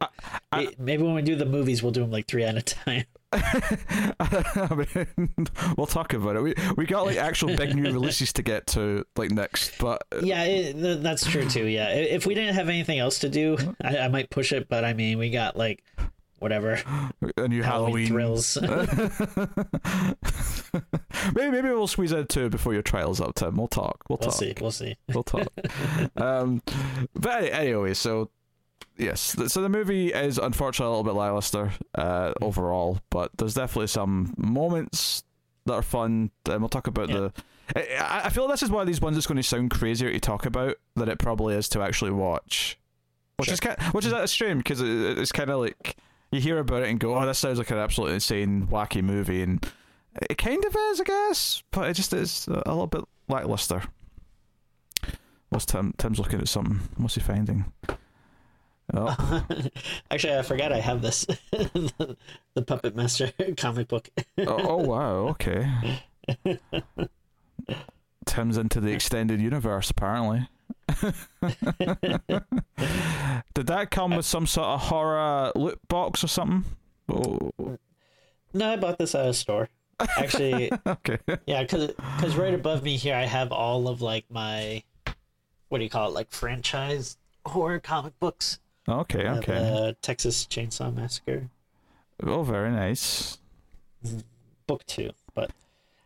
may- 0.52 0.74
maybe 0.78 1.02
when 1.02 1.14
we 1.14 1.20
do 1.22 1.36
the 1.36 1.44
movies, 1.44 1.82
we'll 1.82 1.92
do 1.92 2.00
them 2.00 2.10
like 2.10 2.26
three 2.26 2.44
at 2.44 2.56
a 2.56 2.62
time. 2.62 3.04
I 3.32 4.84
mean, 4.94 5.28
we'll 5.76 5.86
talk 5.86 6.12
about 6.14 6.36
it. 6.36 6.42
We 6.42 6.54
we 6.76 6.86
got 6.86 7.04
like 7.06 7.16
actual 7.16 7.56
big 7.56 7.74
new 7.74 7.82
releases 7.92 8.32
to 8.34 8.42
get 8.42 8.66
to 8.68 9.04
like 9.16 9.30
next, 9.32 9.76
but 9.78 10.04
uh, 10.12 10.20
Yeah, 10.22 10.44
it, 10.44 11.02
that's 11.02 11.26
true 11.26 11.48
too. 11.48 11.66
Yeah, 11.66 11.90
if 11.90 12.26
we 12.26 12.34
didn't 12.34 12.54
have 12.54 12.68
anything 12.68 12.98
else 13.00 13.18
to 13.20 13.28
do, 13.28 13.56
I, 13.82 13.98
I 13.98 14.08
might 14.08 14.30
push 14.30 14.52
it. 14.52 14.68
But 14.68 14.84
I 14.84 14.92
mean, 14.94 15.18
we 15.18 15.30
got 15.30 15.56
like 15.56 15.82
whatever 16.44 16.74
a 17.38 17.48
new 17.48 17.62
Halloween, 17.62 18.06
Halloween. 18.06 18.08
thrills. 18.08 18.56
maybe 21.34 21.50
maybe 21.50 21.68
we'll 21.68 21.86
squeeze 21.86 22.12
in 22.12 22.26
two 22.26 22.48
before 22.48 22.72
your 22.72 22.82
trial's 22.82 23.20
up, 23.20 23.34
Tim. 23.34 23.56
We'll 23.56 23.68
talk. 23.68 24.04
We'll, 24.08 24.18
we'll 24.20 24.30
talk. 24.30 24.38
see. 24.38 24.54
We'll 24.60 24.70
see. 24.70 24.96
We'll 25.12 25.22
talk. 25.22 25.48
um, 26.16 26.62
but 27.14 27.44
anyway, 27.44 27.94
so 27.94 28.30
yes, 28.96 29.36
so 29.48 29.62
the 29.62 29.68
movie 29.68 30.12
is 30.12 30.38
unfortunately 30.38 30.94
a 30.94 30.96
little 30.98 31.12
bit 31.12 31.18
lackluster 31.18 31.72
uh, 31.94 32.32
overall, 32.40 32.98
but 33.10 33.30
there's 33.38 33.54
definitely 33.54 33.88
some 33.88 34.34
moments 34.36 35.24
that 35.66 35.74
are 35.74 35.82
fun, 35.82 36.30
and 36.48 36.60
we'll 36.60 36.68
talk 36.68 36.86
about 36.86 37.08
Yeah. 37.08 37.28
the. 37.74 37.76
I, 37.76 38.26
I 38.26 38.28
feel 38.28 38.46
this 38.48 38.62
is 38.62 38.70
one 38.70 38.82
of 38.82 38.86
these 38.86 39.00
ones 39.00 39.16
that's 39.16 39.26
going 39.26 39.36
to 39.38 39.42
sound 39.42 39.70
crazier 39.70 40.12
to 40.12 40.20
talk 40.20 40.44
about 40.44 40.76
than 40.96 41.08
it 41.08 41.18
probably 41.18 41.54
is 41.54 41.66
to 41.70 41.80
actually 41.80 42.10
watch, 42.10 42.78
which 43.38 43.46
Sure. 43.46 43.54
is 43.54 43.60
kind, 43.60 43.80
which 43.94 44.04
is 44.04 44.12
a 44.12 44.28
shame 44.28 44.58
because 44.58 44.82
it's 44.82 45.32
kind 45.32 45.48
of 45.48 45.60
like 45.60 45.96
you 46.34 46.40
hear 46.40 46.58
about 46.58 46.82
it 46.82 46.88
and 46.88 47.00
go, 47.00 47.16
"Oh, 47.16 47.24
this 47.26 47.38
sounds 47.38 47.58
like 47.58 47.70
an 47.70 47.78
absolutely 47.78 48.14
insane, 48.14 48.66
wacky 48.66 49.02
movie," 49.02 49.42
and 49.42 49.64
it 50.30 50.36
kind 50.38 50.64
of 50.64 50.76
is, 50.76 51.00
I 51.00 51.04
guess, 51.04 51.62
but 51.70 51.88
it 51.88 51.94
just 51.94 52.12
is 52.12 52.46
a 52.48 52.70
little 52.70 52.86
bit 52.86 53.04
lackluster. 53.28 53.82
What's 55.48 55.66
Tim? 55.66 55.94
Tim's 55.98 56.18
looking 56.18 56.40
at 56.40 56.48
something. 56.48 56.80
What's 56.96 57.14
he 57.14 57.20
finding? 57.20 57.72
Oh, 58.92 59.46
Actually, 60.10 60.36
I 60.36 60.42
forgot 60.42 60.72
I 60.72 60.80
have 60.80 61.00
this 61.00 61.24
the, 61.52 62.16
the 62.54 62.62
Puppet 62.62 62.94
Master 62.94 63.32
comic 63.56 63.88
book. 63.88 64.10
oh, 64.38 64.44
oh, 64.46 64.76
wow. 64.76 65.28
Okay. 65.28 65.66
Tim's 68.26 68.56
into 68.58 68.80
the 68.80 68.92
extended 68.92 69.40
universe, 69.40 69.90
apparently. 69.90 70.48
Did 73.54 73.66
that 73.68 73.88
come 73.90 74.16
with 74.16 74.26
some 74.26 74.46
sort 74.46 74.66
of 74.68 74.80
horror 74.82 75.52
loot 75.54 75.78
box 75.88 76.24
or 76.24 76.28
something? 76.28 76.64
Oh, 77.08 77.50
No, 78.52 78.72
I 78.72 78.76
bought 78.76 78.98
this 78.98 79.14
at 79.14 79.26
a 79.26 79.34
store. 79.34 79.68
Actually, 80.18 80.70
okay. 80.86 81.18
yeah, 81.46 81.62
because 81.62 81.88
because 82.16 82.36
right 82.36 82.54
above 82.54 82.82
me 82.82 82.96
here, 82.96 83.14
I 83.14 83.24
have 83.26 83.52
all 83.52 83.86
of 83.88 84.02
like 84.02 84.24
my, 84.28 84.82
what 85.68 85.78
do 85.78 85.84
you 85.84 85.90
call 85.90 86.08
it, 86.08 86.14
like 86.14 86.30
franchise 86.32 87.16
horror 87.46 87.78
comic 87.78 88.18
books. 88.18 88.58
Okay. 88.88 89.24
Have, 89.24 89.38
Okay. 89.38 89.56
uh, 89.56 89.92
Texas 90.02 90.46
Chainsaw 90.46 90.92
Massacre 90.94 91.48
oh, 92.26 92.42
very 92.42 92.70
nice. 92.70 93.38
book 94.66 94.84
two, 94.86 95.10
but 95.34 95.52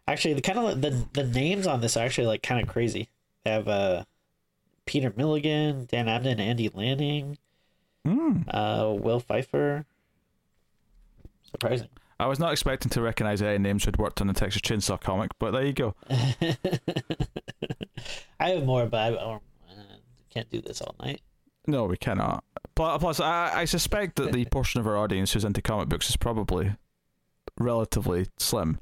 actually 0.07 0.35
the 0.35 0.42
kind 0.42 0.59
of 0.59 0.81
the 0.83 1.05
the 1.14 1.25
names 1.25 1.66
on 1.66 1.81
this 1.81 1.97
are 1.97 2.05
actually 2.05 2.27
like 2.27 2.42
kind 2.42 2.61
of 2.61 2.68
crazy. 2.68 3.09
They 3.44 3.51
have 3.53 3.68
uh, 3.68 4.05
Peter 4.88 5.12
Milligan, 5.14 5.85
Dan 5.85 6.07
Abnett, 6.07 6.40
Andy 6.40 6.70
Lanning, 6.72 7.37
Hmm. 8.07 8.40
uh, 8.48 8.94
Will 8.98 9.20
Pfeiffer. 9.20 9.85
Surprising. 11.42 11.88
I 12.18 12.27
was 12.27 12.38
not 12.38 12.53
expecting 12.53 12.88
to 12.90 13.03
recognize 13.03 13.42
any 13.42 13.59
names 13.59 13.85
who'd 13.85 13.98
worked 13.98 14.22
on 14.22 14.29
the 14.29 14.33
Texas 14.33 14.62
Chainsaw 14.62 14.98
comic, 14.98 15.31
but 15.38 15.51
there 15.51 15.66
you 15.66 15.74
go. 15.74 15.94
I 18.40 18.51
have 18.51 18.64
more, 18.64 18.87
but 18.87 18.96
I 18.98 19.11
oh, 19.16 19.42
uh, 19.70 19.74
can't 20.31 20.48
do 20.48 20.62
this 20.62 20.81
all 20.81 20.94
night. 21.01 21.20
No, 21.66 21.85
we 21.85 21.98
cannot. 21.98 22.42
Plus, 22.74 22.98
plus 22.98 23.20
I, 23.20 23.53
I 23.55 23.64
suspect 23.66 24.16
that 24.16 24.33
the 24.33 24.44
portion 24.51 24.81
of 24.81 24.87
our 24.87 24.96
audience 24.96 25.35
who's 25.35 25.44
into 25.44 25.61
comic 25.61 25.90
books 25.90 26.09
is 26.09 26.16
probably 26.16 26.74
relatively 27.59 28.29
slim. 28.38 28.79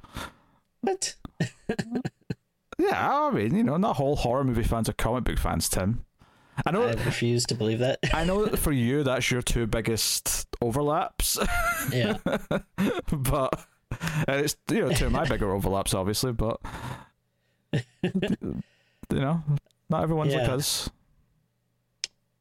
What? 0.82 1.16
Yeah, 2.78 3.26
I 3.26 3.30
mean, 3.30 3.54
you 3.54 3.64
know, 3.64 3.76
not 3.76 3.98
all 3.98 4.16
horror 4.16 4.44
movie 4.44 4.62
fans 4.62 4.88
are 4.88 4.92
comic 4.92 5.24
book 5.24 5.38
fans, 5.38 5.68
Tim. 5.68 6.04
I 6.64 6.70
know. 6.70 6.84
I 6.84 6.92
refuse 6.92 7.44
to 7.46 7.54
believe 7.54 7.80
that. 7.80 7.98
I 8.14 8.24
know 8.24 8.46
that 8.46 8.56
for 8.58 8.72
you, 8.72 9.02
that's 9.02 9.30
your 9.30 9.42
two 9.42 9.66
biggest 9.66 10.46
overlaps, 10.62 11.38
yeah. 11.92 12.16
but 13.12 13.66
and 14.26 14.40
it's 14.40 14.56
you 14.70 14.80
know 14.80 14.92
two 14.92 15.06
of 15.06 15.12
my 15.12 15.24
bigger 15.28 15.52
overlaps, 15.52 15.92
obviously. 15.92 16.32
But 16.32 16.60
you 17.72 18.62
know, 19.10 19.42
not 19.90 20.02
everyone's 20.02 20.34
like 20.34 20.48
us. 20.48 20.88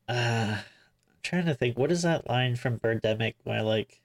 Uh, 0.08 0.58
I'm 0.58 0.64
trying 1.24 1.46
to 1.46 1.54
think. 1.54 1.78
What 1.78 1.92
is 1.92 2.04
that 2.04 2.30
line 2.30 2.56
from 2.56 2.80
Birdemic 2.80 3.36
where 3.44 3.64
like, 3.64 4.02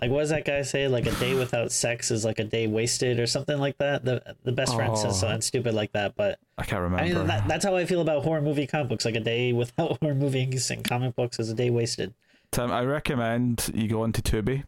like 0.00 0.10
what 0.10 0.20
does 0.20 0.28
that 0.30 0.44
guy 0.44 0.62
say? 0.62 0.88
Like 0.88 1.06
a 1.06 1.12
day 1.12 1.34
without 1.34 1.72
sex 1.72 2.10
is 2.10 2.24
like 2.24 2.38
a 2.38 2.44
day 2.44 2.66
wasted 2.66 3.18
or 3.18 3.26
something 3.26 3.58
like 3.58 3.78
that. 3.78 4.04
The 4.04 4.36
the 4.44 4.52
best 4.52 4.74
friend 4.74 4.96
says 4.96 5.14
Oh. 5.16 5.20
something 5.20 5.40
stupid 5.40 5.74
like 5.74 5.92
that. 5.92 6.14
But 6.16 6.38
I 6.58 6.64
can't 6.64 6.82
remember. 6.82 7.04
I 7.04 7.12
mean, 7.12 7.26
that, 7.28 7.48
that's 7.48 7.64
how 7.64 7.76
I 7.76 7.86
feel 7.86 8.00
about 8.02 8.22
horror 8.24 8.42
movie 8.42 8.66
comic 8.66 8.88
books. 8.88 9.04
Like 9.04 9.16
a 9.16 9.20
day 9.20 9.52
without 9.52 9.98
horror 10.02 10.14
movies 10.14 10.70
and 10.70 10.84
comic 10.84 11.14
books 11.16 11.38
is 11.38 11.50
a 11.50 11.54
day 11.54 11.70
wasted. 11.70 12.14
Tim, 12.52 12.70
I 12.70 12.84
recommend 12.84 13.70
you 13.74 13.88
go 13.88 14.04
into 14.04 14.22
Tubi. 14.22 14.64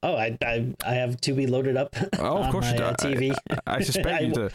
Oh, 0.00 0.14
I 0.14 0.38
I, 0.42 0.74
I 0.86 0.94
have 0.94 1.20
Tubi 1.20 1.50
loaded 1.50 1.76
up 1.76 1.96
Oh, 2.18 2.38
of 2.38 2.46
on 2.46 2.52
course 2.52 2.66
my 2.66 2.72
you 2.72 2.78
do. 2.78 2.84
uh, 2.84 2.92
TV. 2.94 3.36
I, 3.50 3.58
I 3.66 3.80
suspect 3.82 4.06
I 4.08 4.20
you 4.20 4.32
do. 4.32 4.50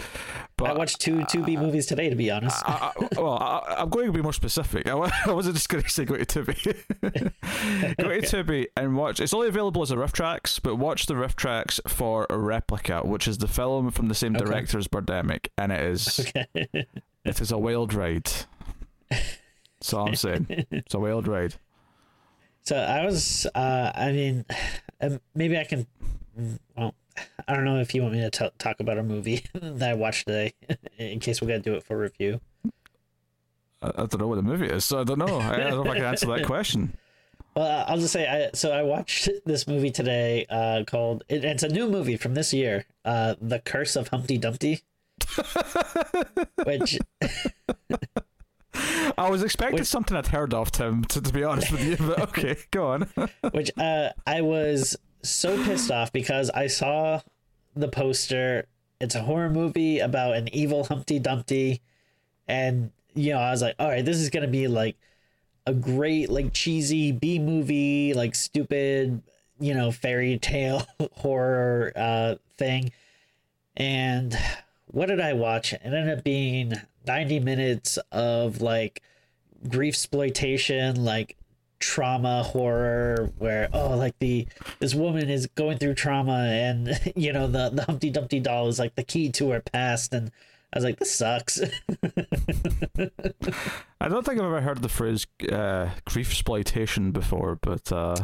But 0.55 0.69
I 0.69 0.73
watched 0.73 1.01
two 1.01 1.17
Tubi 1.21 1.57
movies 1.59 1.85
today, 1.85 2.09
to 2.09 2.15
be 2.15 2.31
honest. 2.31 2.63
I, 2.65 2.91
well, 3.17 3.33
I, 3.41 3.75
I'm 3.79 3.89
going 3.89 4.05
to 4.05 4.13
be 4.13 4.21
more 4.21 4.31
specific. 4.31 4.87
I, 4.87 4.93
wasn't 5.27 5.55
just 5.55 5.67
going 5.67 5.83
to 5.83 5.89
say 5.89 6.05
go 6.05 6.15
to 6.15 6.25
Tubi. 6.25 6.77
go 7.01 8.19
to 8.21 8.21
Tubi 8.21 8.67
and 8.77 8.95
watch. 8.95 9.19
It's 9.19 9.33
only 9.33 9.49
available 9.49 9.81
as 9.81 9.91
a 9.91 9.95
RiffTrax, 9.97 10.61
but 10.63 10.75
watch 10.77 11.07
the 11.07 11.15
RiffTrax 11.15 11.89
for 11.89 12.25
a 12.29 12.37
replica, 12.37 13.01
which 13.01 13.27
is 13.27 13.39
the 13.39 13.47
film 13.49 13.91
from 13.91 14.07
the 14.07 14.15
same 14.15 14.35
Okay. 14.37 14.45
director 14.45 14.77
as 14.77 14.87
Birdemic, 14.87 15.47
and 15.57 15.71
it 15.73 15.81
is 15.81 16.19
okay. 16.19 16.47
it 17.25 17.41
is 17.41 17.51
a 17.51 17.57
wild 17.57 17.93
ride. 17.93 18.31
That's 19.09 19.93
all 19.93 20.07
I'm 20.07 20.15
saying. 20.15 20.47
It's 20.71 20.93
a 20.93 20.99
wild 20.99 21.27
ride. 21.27 21.55
So 22.63 22.77
I 22.77 23.05
was, 23.05 23.45
uh, 23.53 23.91
I 23.93 24.11
mean, 24.11 24.45
um, 25.01 25.19
maybe 25.35 25.57
I 25.57 25.65
can. 25.65 25.85
Well, 26.75 26.95
I 27.47 27.53
don't 27.53 27.65
know 27.65 27.79
if 27.79 27.93
you 27.93 28.01
want 28.01 28.15
me 28.15 28.21
to 28.21 28.31
t- 28.31 28.49
talk 28.57 28.79
about 28.79 28.97
a 28.97 29.03
movie 29.03 29.45
that 29.53 29.89
I 29.89 29.93
watched 29.93 30.25
today, 30.27 30.53
in 30.97 31.19
case 31.19 31.41
we 31.41 31.47
got 31.47 31.55
to 31.55 31.59
do 31.59 31.75
it 31.75 31.83
for 31.83 31.97
review. 31.97 32.41
I, 33.81 33.89
I 33.89 33.91
don't 33.91 34.19
know 34.19 34.27
what 34.27 34.35
the 34.35 34.41
movie 34.41 34.67
is, 34.67 34.85
so 34.85 35.01
I 35.01 35.03
don't 35.03 35.19
know. 35.19 35.37
I, 35.37 35.53
I 35.53 35.57
don't 35.57 35.71
know 35.71 35.83
if 35.83 35.89
I 35.89 35.95
can 35.95 36.05
answer 36.05 36.27
that 36.27 36.45
question. 36.45 36.97
Well, 37.55 37.85
I'll 37.87 37.99
just 37.99 38.13
say, 38.13 38.27
I 38.27 38.49
so 38.55 38.71
I 38.71 38.81
watched 38.81 39.29
this 39.45 39.67
movie 39.67 39.91
today, 39.91 40.47
uh, 40.49 40.83
called 40.87 41.23
it, 41.29 41.45
it's 41.45 41.61
a 41.61 41.69
new 41.69 41.87
movie 41.87 42.17
from 42.17 42.33
this 42.33 42.51
year, 42.51 42.85
uh, 43.05 43.35
The 43.39 43.59
Curse 43.59 43.95
of 43.95 44.07
Humpty 44.07 44.39
Dumpty, 44.39 44.81
which 46.63 46.97
I 49.17 49.29
was 49.29 49.43
expecting 49.43 49.79
Wait. 49.79 49.87
something 49.87 50.17
I'd 50.17 50.27
heard 50.27 50.53
of, 50.53 50.71
Tim. 50.71 51.03
To, 51.05 51.21
to 51.21 51.33
be 51.33 51.43
honest 51.43 51.71
with 51.71 51.85
you, 51.85 51.97
but 51.97 52.19
okay, 52.21 52.57
go 52.71 52.87
on. 52.87 53.09
which 53.51 53.71
uh, 53.77 54.09
I 54.25 54.41
was 54.41 54.95
so 55.21 55.61
pissed 55.63 55.91
off 55.91 56.11
because 56.11 56.49
I 56.49 56.67
saw 56.67 57.21
the 57.75 57.87
poster. 57.87 58.67
It's 58.99 59.15
a 59.15 59.21
horror 59.21 59.49
movie 59.49 59.99
about 59.99 60.35
an 60.35 60.53
evil 60.53 60.85
Humpty 60.85 61.19
Dumpty, 61.19 61.81
and 62.47 62.91
you 63.13 63.33
know 63.33 63.39
I 63.39 63.51
was 63.51 63.61
like, 63.61 63.75
all 63.79 63.89
right, 63.89 64.03
this 64.03 64.17
is 64.17 64.29
gonna 64.29 64.47
be 64.47 64.67
like 64.67 64.97
a 65.65 65.73
great 65.73 66.29
like 66.29 66.53
cheesy 66.53 67.11
B 67.11 67.39
movie, 67.39 68.13
like 68.13 68.35
stupid, 68.35 69.21
you 69.59 69.73
know, 69.73 69.91
fairy 69.91 70.37
tale 70.37 70.85
horror 71.13 71.93
uh, 71.95 72.35
thing. 72.57 72.91
And 73.75 74.37
what 74.87 75.07
did 75.07 75.19
I 75.19 75.33
watch? 75.33 75.73
It 75.73 75.81
ended 75.83 76.17
up 76.17 76.23
being 76.23 76.73
ninety 77.05 77.39
minutes 77.39 77.97
of 78.11 78.61
like 78.61 79.01
grief 79.67 79.93
exploitation, 79.93 81.03
like 81.03 81.37
trauma 81.83 82.43
horror 82.43 83.29
where 83.39 83.67
oh 83.73 83.97
like 83.97 84.17
the 84.19 84.47
this 84.79 84.95
woman 84.95 85.29
is 85.29 85.47
going 85.47 85.77
through 85.77 85.93
trauma 85.93 86.31
and 86.31 86.97
you 87.15 87.33
know 87.33 87.45
the 87.45 87.69
the 87.71 87.83
Humpty 87.83 88.09
Dumpty 88.09 88.39
doll 88.39 88.69
is 88.69 88.79
like 88.79 88.95
the 88.95 89.03
key 89.03 89.29
to 89.31 89.49
her 89.49 89.59
past 89.59 90.13
and 90.13 90.31
I 90.71 90.77
was 90.77 90.85
like 90.85 90.97
this 90.97 91.13
sucks. 91.13 91.59
I 93.99 94.07
don't 94.07 94.25
think 94.25 94.39
I've 94.39 94.45
ever 94.45 94.61
heard 94.61 94.81
the 94.81 94.89
phrase 94.89 95.27
uh, 95.51 95.89
grief 96.05 96.31
exploitation 96.31 97.11
before, 97.11 97.59
but 97.61 97.91
uh, 97.91 98.15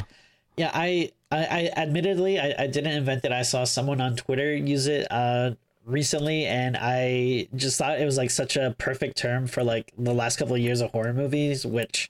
yeah 0.56 0.72
I 0.74 1.12
I, 1.30 1.46
I 1.46 1.72
admittedly 1.76 2.40
I, 2.40 2.56
I 2.58 2.68
didn't 2.68 2.94
invent 2.94 3.26
it. 3.26 3.34
I 3.34 3.42
saw 3.42 3.66
someone 3.66 4.00
on 4.00 4.16
Twitter 4.16 4.56
use 4.56 4.88
it 4.88 5.06
uh 5.12 5.52
recently 5.90 6.46
and 6.46 6.78
I 6.80 7.48
just 7.56 7.78
thought 7.78 8.00
it 8.00 8.06
was 8.06 8.18
like 8.18 8.30
such 8.32 8.56
a 8.56 8.76
perfect 8.78 9.18
term 9.18 9.48
for 9.48 9.64
like 9.64 9.92
the 9.98 10.14
last 10.14 10.38
couple 10.38 10.56
of 10.56 10.62
years 10.62 10.82
of 10.82 10.92
horror 10.92 11.14
movies 11.14 11.66
which 11.66 12.10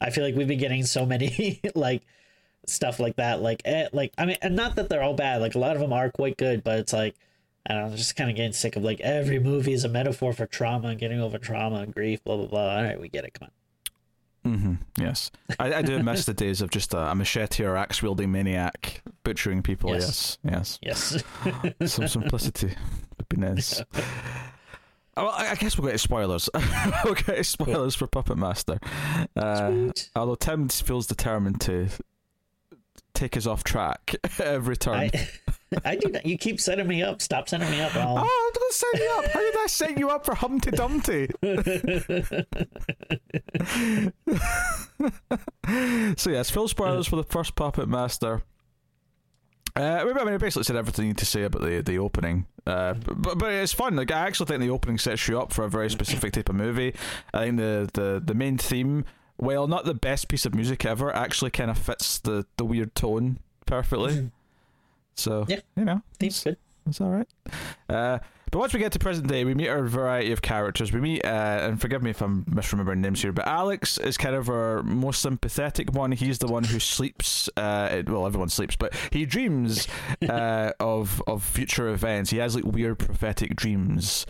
I 0.00 0.10
feel 0.10 0.24
like 0.24 0.34
we've 0.34 0.48
been 0.48 0.58
getting 0.58 0.84
so 0.84 1.04
many 1.06 1.60
like 1.74 2.02
stuff 2.66 2.98
like 3.00 3.16
that. 3.16 3.40
Like, 3.40 3.62
eh, 3.64 3.88
like 3.92 4.12
I 4.18 4.26
mean, 4.26 4.36
and 4.42 4.54
not 4.56 4.76
that 4.76 4.88
they're 4.88 5.02
all 5.02 5.14
bad. 5.14 5.40
Like 5.40 5.54
a 5.54 5.58
lot 5.58 5.74
of 5.76 5.80
them 5.80 5.92
are 5.92 6.10
quite 6.10 6.36
good, 6.36 6.62
but 6.64 6.78
it's 6.78 6.92
like 6.92 7.14
I 7.68 7.74
don't 7.74 7.90
know, 7.90 7.96
just 7.96 8.14
kind 8.16 8.28
of 8.30 8.36
getting 8.36 8.52
sick 8.52 8.76
of 8.76 8.82
like 8.82 9.00
every 9.00 9.38
movie 9.38 9.72
is 9.72 9.84
a 9.84 9.88
metaphor 9.88 10.32
for 10.32 10.46
trauma 10.46 10.88
and 10.88 10.98
getting 11.00 11.20
over 11.20 11.38
trauma 11.38 11.76
and 11.76 11.94
grief. 11.94 12.22
Blah 12.24 12.36
blah 12.36 12.46
blah. 12.46 12.76
All 12.76 12.82
right, 12.82 13.00
we 13.00 13.08
get 13.08 13.24
it. 13.24 13.34
Come 13.34 13.48
on. 13.48 13.52
Mm-hmm. 14.46 14.74
yes, 15.02 15.32
I, 15.58 15.74
I 15.74 15.82
do 15.82 16.00
miss 16.02 16.24
the 16.24 16.32
days 16.34 16.60
of 16.60 16.70
just 16.70 16.94
a, 16.94 17.10
a 17.10 17.14
machete 17.16 17.64
or 17.64 17.76
axe 17.76 18.00
wielding 18.00 18.30
maniac 18.30 19.02
butchering 19.24 19.60
people. 19.62 19.90
Yes, 19.90 20.38
Yes. 20.44 20.78
yes, 20.82 21.22
Yes. 21.80 21.92
some 21.92 22.06
simplicity 22.20 22.74
nice. 23.34 23.82
Oh, 25.18 25.24
Well, 25.24 25.32
I 25.34 25.52
I 25.52 25.54
guess 25.54 25.78
we'll 25.78 25.90
get 25.90 25.98
spoilers. 25.98 26.50
we'll 27.04 27.14
get 27.14 27.46
spoilers 27.46 27.94
for 27.94 28.06
Puppet 28.06 28.36
Master. 28.36 28.78
Uh, 29.34 29.88
although 30.14 30.34
Tim 30.34 30.68
feels 30.68 31.06
determined 31.06 31.58
to 31.62 31.88
take 33.14 33.34
us 33.34 33.46
off 33.46 33.64
track 33.64 34.14
every 34.38 34.76
turn. 34.76 34.94
I 34.94 35.28
I 35.86 35.96
do 35.96 36.10
not. 36.10 36.26
You 36.26 36.36
keep 36.36 36.60
setting 36.60 36.86
me 36.86 37.02
up. 37.02 37.22
Stop 37.22 37.48
setting 37.48 37.70
me 37.70 37.80
up. 37.80 37.96
I'll, 37.96 38.18
Oh, 38.28 38.50
don't 38.54 38.72
set 38.74 38.94
me 39.00 39.06
up. 39.16 39.24
How 39.32 39.40
did 39.40 39.56
I 39.56 39.66
set 39.68 39.98
you 39.98 40.10
up 40.10 40.26
for 40.26 40.34
Humpty 40.34 40.70
Dumpty? 40.70 41.28
so 46.16 46.30
yes, 46.30 46.50
full 46.50 46.68
spoilers 46.68 47.06
for 47.06 47.16
the 47.16 47.24
first 47.24 47.54
Puppet 47.54 47.88
Master. 47.88 48.42
Uh, 49.76 49.80
I 50.00 50.04
mean, 50.24 50.34
I 50.34 50.36
basically 50.38 50.64
said 50.64 50.76
everything 50.76 51.04
you 51.04 51.10
need 51.10 51.18
to 51.18 51.26
say 51.26 51.42
about 51.42 51.62
the 51.62 51.82
the 51.82 51.98
opening. 51.98 52.46
Uh, 52.66 52.94
but 52.94 53.38
but 53.38 53.52
it's 53.52 53.72
fun. 53.72 53.94
Like 53.96 54.10
I 54.10 54.26
actually 54.26 54.46
think 54.46 54.60
the 54.60 54.70
opening 54.70 54.98
sets 54.98 55.28
you 55.28 55.38
up 55.40 55.52
for 55.52 55.64
a 55.64 55.68
very 55.68 55.90
specific 55.90 56.32
type 56.32 56.48
of 56.48 56.54
movie. 56.54 56.94
I 57.34 57.44
think 57.44 57.58
the 57.58 57.88
the 57.92 58.22
the 58.24 58.34
main 58.34 58.56
theme, 58.58 59.04
while 59.36 59.66
not 59.68 59.84
the 59.84 59.94
best 59.94 60.28
piece 60.28 60.46
of 60.46 60.54
music 60.54 60.84
ever, 60.86 61.14
actually 61.14 61.50
kind 61.50 61.70
of 61.70 61.76
fits 61.78 62.18
the 62.18 62.46
the 62.56 62.64
weird 62.64 62.94
tone 62.94 63.38
perfectly. 63.66 64.30
So 65.14 65.44
Yeah. 65.48 65.60
you 65.76 65.84
know, 65.84 66.02
Seems 66.20 66.42
good. 66.42 66.56
it's 66.88 67.00
all 67.00 67.10
right. 67.10 67.28
Uh, 67.88 68.18
but 68.56 68.60
once 68.60 68.72
we 68.72 68.80
get 68.80 68.92
to 68.92 68.98
present 68.98 69.28
day, 69.28 69.44
we 69.44 69.52
meet 69.52 69.68
our 69.68 69.82
variety 69.84 70.32
of 70.32 70.40
characters. 70.40 70.90
We 70.90 70.98
meet, 70.98 71.22
uh, 71.26 71.28
and 71.28 71.78
forgive 71.78 72.02
me 72.02 72.08
if 72.08 72.22
I'm 72.22 72.42
misremembering 72.46 72.98
names 73.00 73.20
here, 73.20 73.30
but 73.30 73.46
Alex 73.46 73.98
is 73.98 74.16
kind 74.16 74.34
of 74.34 74.48
our 74.48 74.82
most 74.82 75.20
sympathetic 75.20 75.92
one. 75.92 76.10
He's 76.12 76.38
the 76.38 76.46
one 76.46 76.64
who 76.64 76.80
sleeps. 76.80 77.50
Uh, 77.54 78.02
well, 78.06 78.26
everyone 78.26 78.48
sleeps, 78.48 78.74
but 78.76 78.94
he 79.12 79.26
dreams 79.26 79.86
uh, 80.28 80.72
of 80.80 81.22
of 81.26 81.42
future 81.44 81.88
events. 81.90 82.30
He 82.30 82.38
has 82.38 82.54
like 82.54 82.64
weird 82.64 82.98
prophetic 82.98 83.56
dreams, 83.56 84.24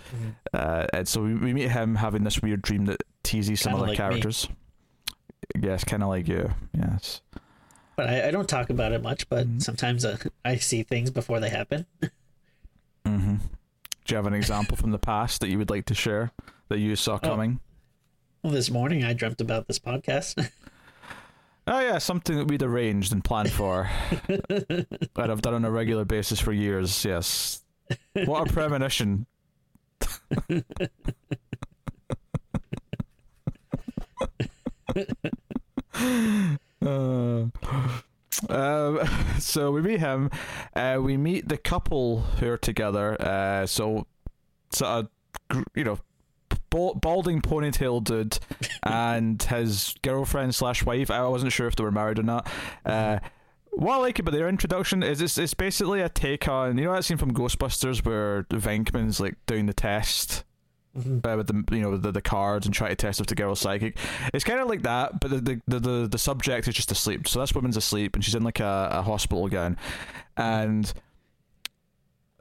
uh, 0.53 0.87
and 0.93 1.07
so 1.07 1.23
we, 1.23 1.35
we 1.35 1.55
meet 1.55 1.71
him 1.71 1.95
having 1.95 2.25
this 2.25 2.43
weird 2.43 2.63
dream 2.63 2.87
that 2.87 3.05
teases 3.23 3.61
some 3.61 3.75
Kinda 3.75 3.79
other 3.85 3.89
like 3.93 3.99
me. 3.99 4.05
characters. 4.09 4.49
Yes, 5.57 5.85
kind 5.85 6.03
of 6.03 6.09
like 6.09 6.27
you. 6.27 6.51
Yes. 6.77 7.21
but 7.95 8.09
I, 8.09 8.27
I 8.29 8.31
don't 8.33 8.49
talk 8.49 8.71
about 8.71 8.91
it 8.91 9.03
much. 9.03 9.29
But 9.29 9.47
Mm-hmm. 9.47 9.59
sometimes 9.61 10.05
uh, 10.05 10.17
I 10.45 10.57
see 10.57 10.83
things 10.83 11.11
before 11.11 11.39
they 11.39 11.51
happen. 11.51 11.87
Do 14.07 14.15
you 14.15 14.17
have 14.17 14.27
an 14.27 14.35
example 14.35 14.77
from 14.77 14.93
the 14.93 14.99
past 14.99 15.41
that 15.41 15.49
you 15.49 15.59
would 15.59 15.71
like 15.71 15.87
to 15.87 15.95
share 15.95 16.31
that 16.69 16.79
you 16.79 16.95
saw 16.95 17.15
oh. 17.15 17.19
coming? 17.19 17.59
Well, 18.43 18.53
this 18.53 18.71
morning 18.71 19.03
I 19.03 19.15
dreamt 19.15 19.41
about 19.41 19.67
this 19.67 19.79
podcast. 19.79 20.51
Oh 21.69 21.81
yeah, 21.81 21.99
something 21.99 22.37
that 22.37 22.47
we'd 22.47 22.63
arranged 22.63 23.13
and 23.13 23.25
planned 23.25 23.51
for, 23.51 23.91
that 24.29 25.09
I've 25.17 25.43
done 25.43 25.55
on 25.55 25.65
a 25.65 25.71
regular 25.73 26.05
basis 26.05 26.39
for 26.39 26.53
years. 26.53 27.05
Yes, 27.05 27.61
what 28.25 28.49
a 28.49 28.53
premonition! 28.53 29.27
Uh, 36.83 37.47
um, 38.49 39.01
so 39.47 39.71
we 39.71 39.83
meet 39.83 40.01
him. 40.01 40.31
Uh, 40.75 40.99
we 41.01 41.17
meet 41.17 41.49
the 41.49 41.57
couple 41.57 42.21
who 42.21 42.51
are 42.51 42.59
together. 42.59 43.21
Uh, 43.21 43.67
so, 43.67 44.07
sort 44.71 45.07
of, 45.51 45.65
you 45.75 45.85
know, 45.85 45.99
balding 46.71 47.41
ponytail 47.41 48.03
dude 48.03 48.39
and 48.83 49.43
his 49.43 49.95
girlfriend 50.03 50.55
slash 50.55 50.85
wife. 50.85 51.11
I 51.11 51.27
wasn't 51.29 51.53
sure 51.53 51.67
if 51.67 51.77
they 51.77 51.85
were 51.85 51.93
married 51.93 52.19
or 52.19 52.23
not. 52.23 52.49
Uh, 52.85 53.21
what 53.71 53.95
I 53.95 53.99
like 53.99 54.19
about 54.19 54.33
their 54.33 54.49
introduction 54.49 55.03
is 55.03 55.21
it's, 55.21 55.37
it's 55.37 55.55
basically 55.55 56.01
a 56.01 56.09
take 56.09 56.49
on 56.49 56.79
you 56.79 56.85
know 56.85 56.95
that 56.95 57.05
scene 57.05 57.19
from 57.19 57.35
Ghostbusters 57.35 58.05
where 58.05 58.45
Venkman's 58.45 59.21
like 59.21 59.35
doing 59.47 59.67
the 59.67 59.75
test 59.75 60.46
uh, 60.97 61.37
with 61.37 61.47
the 61.47 61.77
you 61.77 61.83
know 61.83 61.97
the, 61.97 62.13
the 62.13 62.23
cards 62.23 62.67
and 62.67 62.75
try 62.75 62.89
to 62.89 62.97
test 62.97 63.21
if 63.21 63.27
the 63.27 63.35
girl's 63.35 63.61
psychic. 63.61 63.97
It's 64.33 64.45
kind 64.45 64.61
of 64.61 64.69
like 64.69 64.83
that, 64.83 65.21
but 65.21 65.31
the, 65.31 65.41
the 65.41 65.61
the, 65.67 65.81
the 65.81 66.09
the 66.13 66.19
subject 66.19 66.69
is 66.69 66.75
just 66.75 66.91
asleep. 66.91 67.29
So 67.29 67.41
this 67.41 67.55
woman's 67.55 67.77
asleep 67.77 68.15
and 68.15 68.25
she's 68.25 68.35
in 68.35 68.43
like 68.45 68.61
a, 68.61 68.89
a 68.93 69.03
hospital 69.03 69.49
gown, 69.49 69.77
and 70.37 70.93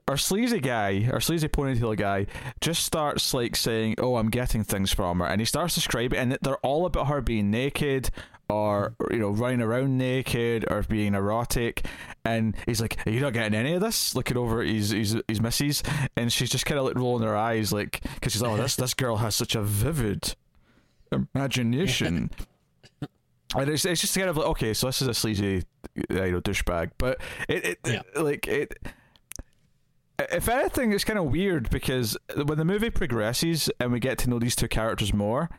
our 0.08 0.18
sleazy 0.18 0.60
guy, 0.60 1.10
our 1.12 1.20
sleazy 1.20 1.48
ponytail 1.48 1.98
guy, 1.98 2.28
just 2.62 2.84
starts 2.84 3.34
like 3.34 3.56
saying, 3.56 3.96
"Oh, 3.98 4.18
I'm 4.18 4.30
getting 4.30 4.64
things 4.64 4.94
from 4.94 5.20
her," 5.20 5.26
and 5.26 5.42
he 5.42 5.46
starts 5.46 5.76
describing, 5.76 6.20
and 6.20 6.38
they're 6.42 6.58
all 6.58 6.86
about 6.86 7.08
her 7.08 7.22
being 7.22 7.50
naked. 7.50 8.10
Or 8.48 8.94
you 9.10 9.18
know, 9.18 9.30
running 9.30 9.62
around 9.62 9.98
naked, 9.98 10.66
or 10.70 10.84
being 10.84 11.16
erotic, 11.16 11.86
and 12.24 12.56
he's 12.68 12.80
like, 12.80 12.98
"Are 13.08 13.10
you 13.10 13.20
not 13.20 13.34
getting 13.34 13.56
any 13.58 13.74
of 13.74 13.82
this?" 13.82 14.14
Looking 14.14 14.38
over 14.38 14.62
at 14.62 14.68
his 14.68 14.92
his, 14.92 15.18
his 15.28 15.42
missus, 15.42 15.82
and 16.16 16.32
she's 16.32 16.52
just 16.52 16.66
kind 16.66 16.78
of 16.78 16.86
like 16.86 16.96
rolling 16.96 17.24
her 17.24 17.36
eyes, 17.36 17.74
like, 17.74 18.02
because 18.14 18.34
she's 18.34 18.44
like, 18.44 18.52
"Oh, 18.52 18.58
this 18.58 18.76
this 18.76 18.94
girl 18.94 19.18
has 19.18 19.36
such 19.36 19.56
a 19.56 19.64
vivid 19.64 20.36
imagination." 21.12 22.30
And 23.56 23.70
it's, 23.70 23.86
it's 23.86 24.02
just 24.02 24.18
kind 24.18 24.28
of 24.28 24.36
like 24.36 24.48
okay, 24.48 24.74
so 24.74 24.88
this 24.88 25.02
is 25.02 25.08
a 25.08 25.14
sleazy, 25.14 25.64
uh, 26.12 26.24
you 26.24 26.32
know, 26.34 26.42
douchebag, 26.42 26.92
but 26.98 27.22
it, 27.48 27.64
it 27.66 27.80
Yeah. 27.86 28.02
like 28.22 28.48
it. 28.48 28.76
If 30.20 30.50
anything, 30.50 30.92
it's 30.92 31.06
kind 31.06 31.18
of 31.20 31.26
weird 31.26 31.70
because 31.70 32.18
when 32.36 32.58
the 32.58 32.66
movie 32.66 32.90
progresses 32.90 33.70
and 33.80 33.94
we 33.94 34.00
get 34.02 34.18
to 34.20 34.30
know 34.30 34.40
these 34.40 34.56
two 34.58 34.68
characters 34.68 35.14
more, 35.14 35.50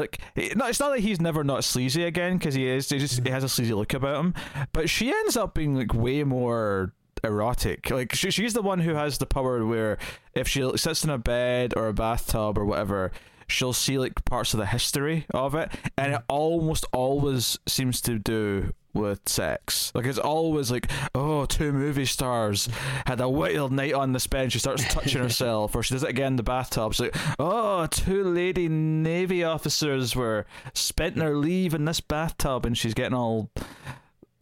it, 0.00 0.56
no, 0.56 0.66
it's 0.66 0.80
not 0.80 0.90
that 0.90 1.00
he's 1.00 1.20
never 1.20 1.44
not 1.44 1.64
sleazy 1.64 2.04
again 2.04 2.38
because 2.38 2.54
he 2.54 2.66
is. 2.66 2.88
He 2.88 2.98
just 2.98 3.14
he 3.14 3.20
mm-hmm. 3.22 3.32
has 3.32 3.44
a 3.44 3.48
sleazy 3.48 3.74
look 3.74 3.94
about 3.94 4.20
him, 4.20 4.34
but 4.72 4.88
she 4.88 5.10
ends 5.10 5.36
up 5.36 5.54
being 5.54 5.74
like 5.74 5.94
way 5.94 6.24
more 6.24 6.92
erotic. 7.22 7.90
Like 7.90 8.14
she, 8.14 8.30
she's 8.30 8.54
the 8.54 8.62
one 8.62 8.80
who 8.80 8.94
has 8.94 9.18
the 9.18 9.26
power 9.26 9.64
where 9.64 9.98
if 10.34 10.48
she 10.48 10.68
sits 10.76 11.04
in 11.04 11.10
a 11.10 11.18
bed 11.18 11.74
or 11.76 11.88
a 11.88 11.94
bathtub 11.94 12.58
or 12.58 12.64
whatever, 12.64 13.12
she'll 13.46 13.72
see 13.72 13.98
like 13.98 14.24
parts 14.24 14.54
of 14.54 14.60
the 14.60 14.66
history 14.66 15.26
of 15.32 15.54
it, 15.54 15.70
and 15.96 16.12
it 16.12 16.16
mm-hmm. 16.16 16.24
almost 16.28 16.86
always 16.92 17.58
seems 17.66 18.00
to 18.02 18.18
do 18.18 18.72
with 18.94 19.28
sex. 19.28 19.92
Like 19.94 20.06
it's 20.06 20.18
always 20.18 20.70
like, 20.70 20.90
oh, 21.14 21.44
two 21.44 21.72
movie 21.72 22.06
stars 22.06 22.68
had 23.06 23.20
a 23.20 23.28
wild 23.28 23.72
night 23.72 23.92
on 23.92 24.12
this 24.12 24.26
bed. 24.26 24.52
She 24.52 24.58
starts 24.58 24.84
touching 24.92 25.22
herself, 25.22 25.74
or 25.74 25.82
she 25.82 25.94
does 25.94 26.04
it 26.04 26.10
again 26.10 26.28
in 26.28 26.36
the 26.36 26.42
bathtub. 26.42 26.92
It's 26.92 27.00
like, 27.00 27.16
oh, 27.38 27.86
two 27.86 28.24
lady 28.24 28.68
navy 28.68 29.44
officers 29.44 30.14
were 30.14 30.46
spent 30.72 31.16
their 31.16 31.36
leave 31.36 31.74
in 31.74 31.84
this 31.84 32.00
bathtub, 32.00 32.64
and 32.64 32.78
she's 32.78 32.94
getting 32.94 33.14
all, 33.14 33.50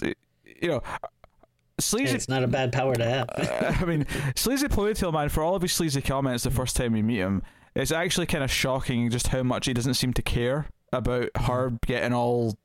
you 0.03 0.69
know. 0.69 0.83
Sleazy 1.79 2.15
it's 2.15 2.29
not 2.29 2.45
a 2.45 2.47
bad 2.47 2.71
power 2.71 2.95
to 2.95 3.05
have. 3.05 3.81
I 3.81 3.85
mean, 3.85 4.07
sleazy 4.37 4.69
ponytail 4.69 5.12
man. 5.12 5.31
For 5.31 5.43
all 5.43 5.57
of 5.57 5.62
his 5.62 5.73
sleazy 5.73 6.03
comments, 6.03 6.45
the 6.45 6.51
first 6.51 6.77
time 6.77 6.93
we 6.93 7.03
meet 7.03 7.17
him, 7.17 7.43
it's 7.75 7.91
actually 7.91 8.27
kind 8.27 8.45
of 8.45 8.51
shocking 8.51 9.11
just 9.11 9.29
how 9.29 9.43
much 9.43 9.67
he 9.67 9.73
doesn't 9.73 9.95
seem 9.95 10.12
to 10.12 10.23
care 10.23 10.67
about 10.93 11.31
her 11.37 11.73
getting 11.87 12.12
all 12.12 12.57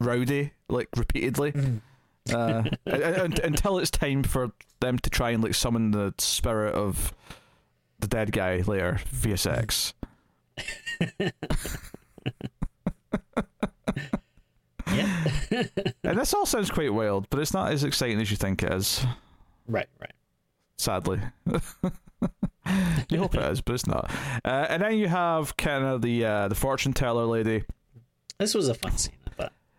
rowdy 0.00 0.52
like 0.68 0.88
repeatedly. 0.96 1.52
Uh, 2.32 2.64
un- 2.86 3.02
un- 3.02 3.34
until 3.44 3.78
it's 3.78 3.90
time 3.90 4.22
for 4.22 4.50
them 4.80 4.98
to 4.98 5.10
try 5.10 5.30
and 5.30 5.42
like 5.42 5.54
summon 5.54 5.90
the 5.92 6.12
spirit 6.18 6.74
of 6.74 7.14
the 8.00 8.06
dead 8.06 8.32
guy 8.32 8.58
later 8.66 9.00
via 9.10 9.36
sex. 9.36 9.94
yeah. 14.92 15.24
And 16.04 16.18
this 16.18 16.34
all 16.34 16.46
sounds 16.46 16.70
quite 16.70 16.92
wild, 16.92 17.28
but 17.30 17.40
it's 17.40 17.52
not 17.54 17.72
as 17.72 17.82
exciting 17.84 18.20
as 18.20 18.30
you 18.30 18.36
think 18.36 18.62
it 18.62 18.72
is. 18.72 19.04
right. 19.66 19.86
Right. 20.00 20.12
sadly. 20.78 21.20
you 23.08 23.18
hope 23.18 23.34
it 23.34 23.42
is, 23.42 23.60
but 23.60 23.74
it's 23.74 23.86
not. 23.86 24.10
Uh, 24.44 24.66
and 24.68 24.82
then 24.82 24.96
you 24.98 25.08
have 25.08 25.56
kind 25.56 25.84
of 25.84 26.02
the 26.02 26.24
uh, 26.24 26.48
the 26.48 26.54
fortune 26.54 26.92
teller 26.92 27.24
lady. 27.24 27.64
This 28.38 28.54
was 28.54 28.68
a 28.68 28.74
fun 28.74 28.96
scene. 28.96 29.14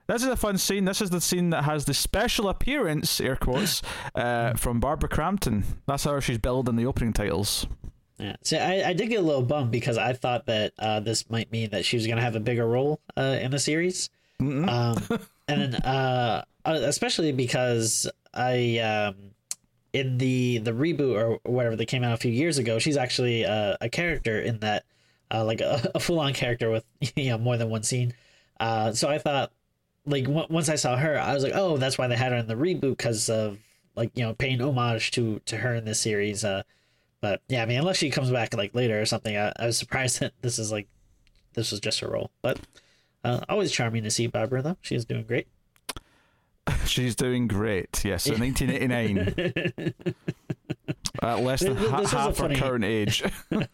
This 0.08 0.24
is 0.24 0.30
a 0.30 0.38
fun 0.38 0.58
scene. 0.58 0.86
This 0.86 1.02
is 1.02 1.10
the 1.10 1.20
scene 1.20 1.50
that 1.50 1.66
has 1.66 1.86
the 1.86 1.94
special 1.94 2.48
appearance, 2.48 3.20
air 3.20 3.36
quotes, 3.36 3.82
uh, 4.16 4.54
from 4.54 4.80
Barbara 4.80 5.10
Crampton. 5.10 5.64
That's 5.86 6.06
how 6.06 6.20
she's 6.22 6.38
billed 6.38 6.70
in 6.70 6.78
the 6.78 6.86
opening 6.86 7.14
titles. 7.14 7.68
Yeah. 8.18 8.36
See, 8.42 8.58
I, 8.58 8.90
I 8.90 8.94
did 8.94 9.10
get 9.10 9.20
a 9.20 9.26
little 9.26 9.44
bummed 9.44 9.72
because 9.72 9.98
I 9.98 10.14
thought 10.14 10.48
that 10.48 10.74
uh, 10.80 11.02
this 11.02 11.30
might 11.30 11.52
mean 11.52 11.70
that 11.72 11.86
she 11.86 11.98
was 11.98 12.08
going 12.08 12.18
to 12.18 12.24
have 12.24 12.36
a 12.36 12.40
bigger 12.40 12.66
role 12.66 13.00
uh, 13.16 13.38
in 13.42 13.52
the 13.52 13.60
series. 13.60 14.10
Mm-mm. 14.42 14.68
Um, 14.68 15.20
and 15.48 15.74
then, 15.74 15.76
uh, 15.76 16.44
uh, 16.66 16.80
especially 16.84 17.32
because 17.32 18.10
I, 18.34 18.80
um, 18.80 19.16
in 19.94 20.18
the 20.18 20.60
the 20.60 20.72
reboot 20.72 21.16
or 21.16 21.40
whatever 21.50 21.76
that 21.76 21.86
came 21.86 22.04
out 22.04 22.14
a 22.14 22.18
few 22.18 22.32
years 22.32 22.58
ago, 22.58 22.80
she's 22.80 22.98
actually 22.98 23.46
uh, 23.46 23.78
a 23.82 23.90
character 23.90 24.40
in 24.40 24.60
that, 24.60 24.86
uh, 25.32 25.44
like 25.44 25.62
a, 25.62 25.92
a 25.96 26.00
full 26.00 26.20
on 26.20 26.34
character 26.34 26.70
with 26.72 26.86
you 27.16 27.30
know 27.30 27.38
more 27.38 27.58
than 27.58 27.70
one 27.70 27.84
scene. 27.84 28.14
Uh, 28.60 28.92
so 28.94 29.08
I 29.08 29.20
thought, 29.20 29.52
like 30.08 30.24
w- 30.24 30.48
once 30.50 30.70
I 30.70 30.76
saw 30.76 30.98
her, 30.98 31.20
I 31.20 31.34
was 31.34 31.44
like, 31.44 31.54
oh, 31.56 31.78
that's 31.78 31.98
why 31.98 32.08
they 32.08 32.16
had 32.16 32.32
her 32.32 32.38
in 32.38 32.48
the 32.48 32.56
reboot 32.56 32.98
because 32.98 33.30
of 33.30 33.60
like 33.96 34.12
you 34.16 34.24
know 34.24 34.34
paying 34.34 34.62
homage 34.62 35.12
to 35.12 35.40
to 35.46 35.58
her 35.58 35.76
in 35.76 35.86
this 35.86 36.00
series. 36.00 36.44
Uh, 36.44 36.64
but 37.22 37.42
yeah, 37.48 37.62
I 37.62 37.66
mean, 37.66 37.80
unless 37.80 37.98
she 37.98 38.10
comes 38.10 38.32
back 38.32 38.56
like 38.56 38.74
later 38.74 39.00
or 39.02 39.06
something, 39.06 39.36
I, 39.38 39.52
I 39.60 39.66
was 39.68 39.78
surprised 39.78 40.20
that 40.22 40.34
this 40.42 40.58
is 40.60 40.72
like 40.72 40.88
this 41.54 41.72
was 41.72 41.80
just 41.80 42.00
her 42.00 42.08
role. 42.10 42.32
But 42.42 42.60
uh, 43.24 43.42
always 43.50 43.72
charming 43.72 44.04
to 44.04 44.12
see 44.12 44.28
Barbara 44.28 44.62
though; 44.62 44.78
she's 44.82 45.06
doing 45.06 45.24
great. 45.24 45.48
She's 46.86 47.16
doing 47.16 47.48
great. 47.48 48.04
Yes, 48.04 48.28
in 48.28 48.42
1989, 48.42 49.94
at 51.22 51.40
less 51.42 51.62
than 51.62 51.76
This 51.76 52.12
half 52.12 52.12
her 52.12 52.34
funny- 52.34 52.56
current 52.58 52.84
age. 52.84 53.24
It 53.52 53.70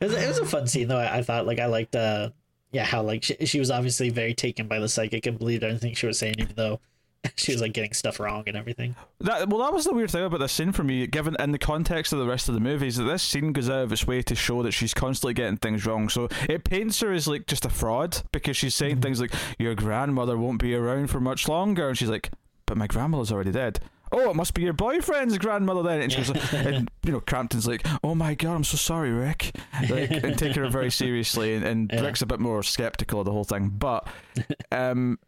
was, 0.00 0.12
it 0.12 0.28
was 0.28 0.38
a 0.38 0.44
fun 0.44 0.66
scene 0.66 0.88
though. 0.88 0.98
I, 0.98 1.18
I 1.18 1.22
thought 1.22 1.46
like 1.46 1.58
I 1.58 1.66
liked 1.66 1.96
uh 1.96 2.30
yeah 2.72 2.84
how 2.84 3.02
like 3.02 3.22
she, 3.22 3.34
she 3.46 3.58
was 3.58 3.70
obviously 3.70 4.10
very 4.10 4.34
taken 4.34 4.66
by 4.66 4.78
the 4.78 4.88
psychic 4.88 5.26
and 5.26 5.38
believed 5.38 5.64
anything 5.64 5.94
she 5.94 6.06
was 6.06 6.18
saying 6.18 6.34
even 6.38 6.54
though 6.56 6.80
she 7.36 7.52
was 7.52 7.60
like 7.60 7.72
getting 7.72 7.92
stuff 7.92 8.18
wrong 8.18 8.44
and 8.46 8.56
everything. 8.56 8.96
That 9.20 9.48
well, 9.48 9.60
that 9.60 9.72
was 9.72 9.84
the 9.84 9.92
weird 9.92 10.10
thing 10.10 10.24
about 10.24 10.40
this 10.40 10.52
scene 10.52 10.72
for 10.72 10.82
me. 10.82 11.06
Given 11.06 11.36
in 11.38 11.52
the 11.52 11.58
context 11.58 12.12
of 12.12 12.18
the 12.18 12.26
rest 12.26 12.48
of 12.48 12.54
the 12.54 12.60
movie, 12.60 12.86
is 12.86 12.96
that 12.96 13.04
this 13.04 13.22
scene 13.22 13.52
goes 13.52 13.68
out 13.68 13.82
of 13.82 13.92
its 13.92 14.06
way 14.06 14.22
to 14.22 14.34
show 14.34 14.62
that 14.62 14.72
she's 14.72 14.94
constantly 14.94 15.34
getting 15.34 15.56
things 15.56 15.84
wrong. 15.86 16.08
So 16.08 16.28
it 16.48 16.64
paints 16.64 17.00
her 17.00 17.12
as 17.12 17.28
like 17.28 17.46
just 17.46 17.64
a 17.64 17.70
fraud 17.70 18.22
because 18.32 18.56
she's 18.56 18.74
saying 18.74 18.94
mm-hmm. 18.94 19.02
things 19.02 19.20
like, 19.20 19.32
"Your 19.58 19.74
grandmother 19.74 20.38
won't 20.38 20.60
be 20.60 20.74
around 20.74 21.08
for 21.08 21.20
much 21.20 21.48
longer," 21.48 21.88
and 21.88 21.98
she's 21.98 22.08
like, 22.08 22.30
"But 22.66 22.76
my 22.76 22.86
grandmother's 22.86 23.32
already 23.32 23.52
dead." 23.52 23.80
Oh, 24.12 24.30
it 24.30 24.36
must 24.36 24.54
be 24.54 24.62
your 24.62 24.72
boyfriend's 24.72 25.38
grandmother 25.38 25.82
then. 25.82 26.00
And 26.02 26.10
she 26.12 26.18
goes, 26.22 26.52
and 26.52 26.90
you 27.04 27.12
know, 27.12 27.20
Crampton's 27.20 27.66
like, 27.66 27.86
"Oh 28.02 28.14
my 28.14 28.34
god, 28.34 28.54
I'm 28.56 28.64
so 28.64 28.76
sorry, 28.76 29.10
Rick," 29.12 29.54
like, 29.88 30.10
and 30.10 30.36
taking 30.36 30.62
her 30.62 30.68
very 30.68 30.90
seriously. 30.90 31.54
And, 31.54 31.64
and 31.64 31.90
Yeah. 31.92 32.00
Rick's 32.00 32.22
a 32.22 32.26
bit 32.26 32.40
more 32.40 32.62
skeptical 32.62 33.20
of 33.20 33.26
the 33.26 33.32
whole 33.32 33.44
thing, 33.44 33.68
but 33.68 34.06
um, 34.72 35.18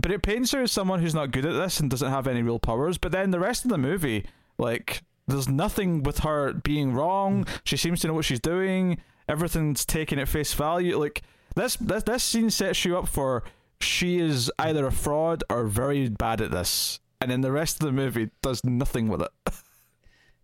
but 0.00 0.10
it 0.10 0.22
paints 0.22 0.52
her 0.52 0.62
as 0.62 0.72
someone 0.72 1.00
who's 1.00 1.14
not 1.14 1.30
good 1.30 1.44
at 1.44 1.52
this 1.52 1.80
and 1.80 1.90
doesn't 1.90 2.10
have 2.10 2.26
any 2.26 2.42
real 2.42 2.58
powers. 2.58 2.96
But 2.96 3.12
then 3.12 3.30
the 3.30 3.40
rest 3.40 3.64
of 3.64 3.70
the 3.70 3.76
movie, 3.78 4.24
like, 4.56 5.02
there's 5.28 5.48
nothing 5.48 6.02
with 6.02 6.20
her 6.20 6.54
being 6.54 6.94
wrong. 6.94 7.46
She 7.64 7.76
seems 7.76 8.00
to 8.00 8.06
know 8.08 8.14
what 8.14 8.24
she's 8.24 8.40
doing. 8.40 8.98
Everything's 9.28 9.84
taken 9.84 10.18
at 10.18 10.28
face 10.28 10.54
value. 10.54 10.98
Like 10.98 11.22
this, 11.54 11.76
this, 11.76 12.04
this 12.04 12.24
scene 12.24 12.48
sets 12.50 12.84
you 12.86 12.96
up 12.96 13.06
for 13.06 13.44
she 13.80 14.18
is 14.18 14.50
either 14.58 14.86
a 14.86 14.92
fraud 14.92 15.44
or 15.50 15.66
very 15.66 16.08
bad 16.08 16.40
at 16.40 16.50
this, 16.50 16.98
and 17.20 17.30
then 17.30 17.40
the 17.40 17.52
rest 17.52 17.82
of 17.82 17.86
the 17.86 17.92
movie 17.92 18.30
does 18.42 18.64
nothing 18.64 19.08
with 19.08 19.22
it. 19.22 19.30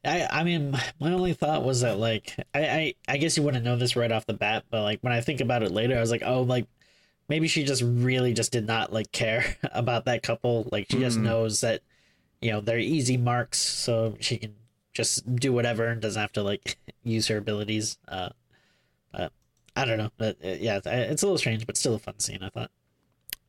I 0.04 0.28
I 0.30 0.44
mean 0.44 0.70
my 1.00 1.12
only 1.12 1.32
thought 1.32 1.64
was 1.64 1.80
that 1.80 1.98
like 1.98 2.36
I 2.54 2.60
I, 2.66 2.94
I 3.08 3.16
guess 3.16 3.36
you 3.36 3.42
wouldn't 3.42 3.64
know 3.64 3.76
this 3.76 3.96
right 3.96 4.12
off 4.12 4.26
the 4.26 4.34
bat, 4.34 4.64
but 4.70 4.82
like 4.82 5.00
when 5.00 5.12
I 5.12 5.20
think 5.20 5.40
about 5.40 5.62
it 5.62 5.72
later, 5.72 5.96
I 5.96 6.00
was 6.00 6.10
like 6.10 6.22
oh 6.24 6.42
like 6.42 6.66
maybe 7.28 7.48
she 7.48 7.64
just 7.64 7.82
really 7.82 8.32
just 8.32 8.52
did 8.52 8.66
not 8.66 8.92
like 8.92 9.10
care 9.12 9.56
about 9.72 10.04
that 10.04 10.22
couple. 10.22 10.68
Like 10.70 10.86
she 10.90 10.98
just 11.00 11.18
Mm. 11.18 11.22
knows 11.22 11.60
that 11.62 11.80
you 12.40 12.52
know 12.52 12.60
they're 12.60 12.78
easy 12.78 13.16
marks, 13.16 13.58
so 13.58 14.16
she 14.20 14.36
can 14.36 14.54
just 14.94 15.34
do 15.36 15.52
whatever 15.52 15.86
and 15.88 16.00
doesn't 16.00 16.20
have 16.20 16.32
to 16.32 16.42
like 16.42 16.76
use 17.02 17.26
her 17.28 17.38
abilities. 17.38 17.98
Uh, 18.06 18.28
but 19.12 19.32
I 19.74 19.84
don't 19.86 19.98
know. 19.98 20.10
But 20.18 20.36
uh, 20.44 20.48
yeah, 20.60 20.76
it's- 20.76 21.22
a 21.22 21.26
little 21.26 21.38
strange, 21.38 21.66
but 21.66 21.76
still 21.76 21.94
a 21.94 21.98
fun 21.98 22.20
scene. 22.20 22.42
I 22.42 22.50
thought. 22.50 22.70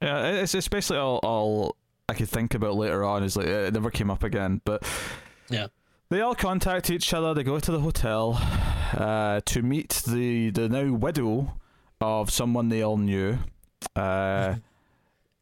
Yeah, 0.02 0.28
it's 0.42 0.54
basically 0.68 0.98
all, 0.98 1.18
all 1.24 1.76
I 2.10 2.14
could 2.14 2.30
think 2.30 2.54
about 2.54 2.76
later 2.76 3.04
on 3.04 3.24
is 3.24 3.36
like 3.36 3.48
it 3.48 3.74
never 3.74 3.92
came 3.92 4.10
up 4.10 4.24
again. 4.24 4.62
But 4.64 4.84
Yeah. 5.50 5.68
they 6.10 6.22
all 6.22 6.36
contact 6.36 6.90
each 6.90 7.14
other. 7.14 7.34
They 7.34 7.44
go 7.44 7.60
to 7.60 7.72
the 7.72 7.80
hotel 7.82 8.40
uh, 8.94 9.42
to 9.46 9.62
meet 9.62 10.02
the 10.08 10.50
the 10.52 10.70
now 10.70 10.94
widow 10.94 11.58
of 12.00 12.30
someone 12.30 12.70
they 12.70 12.82
all 12.82 12.98
knew. 12.98 13.40
Uh, 13.96 14.56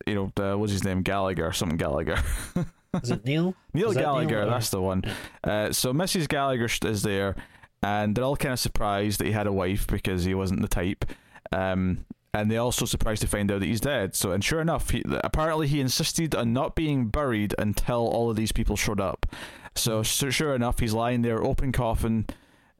you 0.07 0.15
know, 0.15 0.31
uh, 0.43 0.57
what's 0.57 0.71
his 0.71 0.83
name? 0.83 1.01
Gallagher, 1.03 1.51
something 1.51 1.77
Gallagher. 1.77 2.17
Is 3.03 3.11
it 3.11 3.25
Neil? 3.25 3.53
Neil 3.73 3.89
Is 3.89 3.95
that 3.95 4.01
Neil 4.01 4.25
Gallagher, 4.25 4.45
that's 4.45 4.69
the 4.69 4.81
one. 4.81 5.03
Uh, 5.43 5.71
so 5.71 5.93
Mrs. 5.93 6.27
Gallagher 6.29 6.69
is 6.89 7.01
there, 7.03 7.35
and 7.83 8.15
they're 8.15 8.23
all 8.23 8.37
kind 8.37 8.53
of 8.53 8.59
surprised 8.59 9.19
that 9.19 9.25
he 9.25 9.33
had 9.33 9.47
a 9.47 9.51
wife 9.51 9.85
because 9.85 10.23
he 10.23 10.33
wasn't 10.33 10.61
the 10.61 10.67
type. 10.69 11.03
Um, 11.51 12.05
and 12.35 12.51
they're 12.51 12.59
also 12.59 12.85
surprised 12.85 13.21
to 13.21 13.27
find 13.27 13.49
out 13.49 13.61
that 13.61 13.65
he's 13.65 13.79
dead. 13.79 14.13
So, 14.13 14.33
and 14.33 14.43
sure 14.43 14.59
enough, 14.59 14.89
he, 14.89 15.01
apparently 15.23 15.67
he 15.67 15.79
insisted 15.79 16.35
on 16.35 16.51
not 16.51 16.75
being 16.75 17.07
buried 17.07 17.55
until 17.57 18.07
all 18.07 18.29
of 18.29 18.35
these 18.35 18.51
people 18.51 18.75
showed 18.75 18.99
up. 18.99 19.25
So, 19.73 20.03
so 20.03 20.29
sure 20.29 20.53
enough, 20.53 20.79
he's 20.79 20.91
lying 20.91 21.21
there, 21.21 21.41
open 21.41 21.71
coffin, 21.71 22.25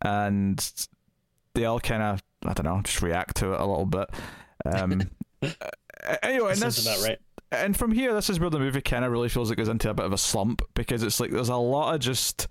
and 0.01 0.88
they 1.53 1.64
all 1.64 1.80
kind 1.80 2.03
of, 2.03 2.22
I 2.45 2.51
don't 2.51 2.66
know, 2.66 2.82
just 2.84 3.01
react 3.01 3.38
to 3.38 3.53
it 3.53 3.62
a 3.62 3.66
little 3.66 3.86
bit. 3.86 4.10
Um, 4.66 5.10
anyway, 6.22 6.49
and 6.49 6.60
Sounds 6.60 6.76
this, 6.76 6.86
about 6.86 7.08
right. 7.08 7.20
and 7.53 7.78
from 7.78 7.93
here, 7.93 8.14
this 8.14 8.30
is 8.30 8.41
where 8.41 8.49
the 8.49 8.60
movie 8.60 8.82
kind 8.82 9.06
of 9.06 9.12
really 9.14 9.30
feels 9.30 9.51
it 9.51 9.56
goes 9.56 9.70
into 9.70 9.89
a 9.89 9.93
bit 9.93 10.06
of 10.06 10.12
a 10.12 10.18
slump 10.18 10.64
because 10.74 11.01
it's 11.01 11.22
like 11.22 11.32
there's 11.32 11.47
a 11.47 11.56
lot 11.56 11.95
of 11.95 12.01
just 12.01 12.49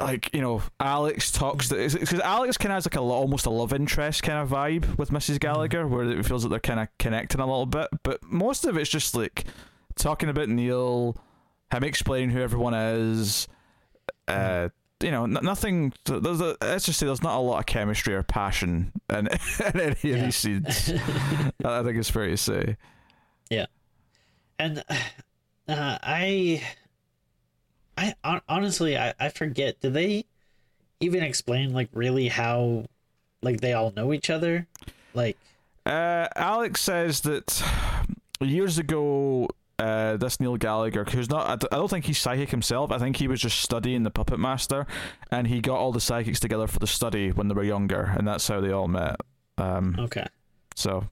like 0.00 0.30
you 0.32 0.40
know 0.40 0.62
Alex 0.78 1.30
talks 1.30 1.68
because 1.68 2.20
Alex 2.20 2.56
kind 2.56 2.72
of 2.72 2.76
has 2.76 2.86
like 2.86 2.96
a 2.96 3.00
almost 3.00 3.46
a 3.46 3.50
love 3.50 3.72
interest 3.72 4.22
kind 4.22 4.38
of 4.38 4.48
vibe 4.48 4.98
with 4.98 5.10
Mrs. 5.10 5.40
Gallagher 5.40 5.86
where 5.86 6.04
it 6.04 6.26
feels 6.26 6.44
like 6.44 6.50
they're 6.50 6.60
kind 6.60 6.80
of 6.80 6.88
connecting 6.98 7.40
a 7.40 7.46
little 7.46 7.66
bit, 7.66 7.88
but 8.02 8.22
most 8.22 8.64
of 8.64 8.76
it's 8.76 8.90
just 8.90 9.14
like 9.14 9.44
talking 9.96 10.28
about 10.28 10.48
Neil, 10.48 11.16
him 11.72 11.84
explaining 11.84 12.30
who 12.30 12.40
everyone 12.40 12.74
is, 12.74 13.48
uh. 14.28 14.68
You 15.02 15.10
know, 15.10 15.24
n- 15.24 15.38
nothing. 15.40 15.94
There's 16.04 16.42
a, 16.42 16.58
let's 16.60 16.84
just 16.84 16.98
say 16.98 17.06
there's 17.06 17.22
not 17.22 17.38
a 17.38 17.40
lot 17.40 17.58
of 17.58 17.64
chemistry 17.64 18.14
or 18.14 18.22
passion 18.22 18.92
in, 19.08 19.28
in 19.74 19.80
any 19.80 19.90
of 19.90 19.96
these 20.02 20.36
scenes. 20.36 20.92
I 21.64 21.82
think 21.82 21.96
it's 21.96 22.10
fair 22.10 22.26
to 22.26 22.36
say. 22.36 22.76
Yeah 23.48 23.64
and 24.60 24.84
uh, 25.68 25.98
I, 26.02 26.62
I 28.24 28.40
honestly, 28.48 28.96
I, 28.96 29.14
I 29.20 29.28
forget. 29.28 29.80
Did 29.80 29.94
they 29.94 30.24
even 31.00 31.22
explain 31.22 31.72
like 31.72 31.88
really 31.92 32.28
how, 32.28 32.86
like 33.42 33.60
they 33.60 33.72
all 33.72 33.92
know 33.96 34.12
each 34.12 34.30
other? 34.30 34.66
Like, 35.14 35.36
Uh, 35.86 36.28
Alex 36.36 36.80
says 36.80 37.20
that 37.22 37.62
years 38.40 38.78
ago, 38.78 39.48
uh, 39.78 40.16
this 40.18 40.38
Neil 40.40 40.56
Gallagher, 40.56 41.04
who's 41.04 41.30
not, 41.30 41.64
I 41.72 41.76
don't 41.76 41.88
think 41.88 42.04
he's 42.04 42.18
psychic 42.18 42.50
himself. 42.50 42.92
I 42.92 42.98
think 42.98 43.16
he 43.16 43.28
was 43.28 43.40
just 43.40 43.60
studying 43.60 44.02
the 44.02 44.10
Puppet 44.10 44.38
Master, 44.38 44.86
and 45.30 45.46
he 45.46 45.60
got 45.60 45.78
all 45.78 45.90
the 45.92 46.00
psychics 46.00 46.38
together 46.40 46.66
for 46.66 46.78
the 46.78 46.86
study 46.86 47.30
when 47.32 47.48
they 47.48 47.54
were 47.54 47.64
younger, 47.64 48.12
and 48.16 48.28
that's 48.28 48.46
how 48.46 48.60
they 48.60 48.72
all 48.72 48.88
met. 48.88 49.16
Um, 49.58 49.96
okay, 49.98 50.26
so. 50.74 51.08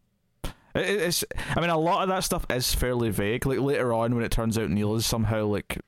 it- 0.74 0.84
it- 0.90 1.00
It's, 1.02 1.24
I 1.56 1.60
mean, 1.60 1.70
a 1.70 1.78
lot 1.78 2.02
of 2.02 2.08
that 2.10 2.24
stuff 2.24 2.44
is 2.50 2.74
fairly 2.74 3.08
vague. 3.10 3.46
Like 3.46 3.58
later 3.58 3.92
on, 3.92 4.14
when 4.14 4.22
it 4.24 4.30
turns 4.30 4.56
out 4.58 4.68
Neil 4.70 4.94
is 4.96 5.06
somehow 5.06 5.46
like 5.46 5.78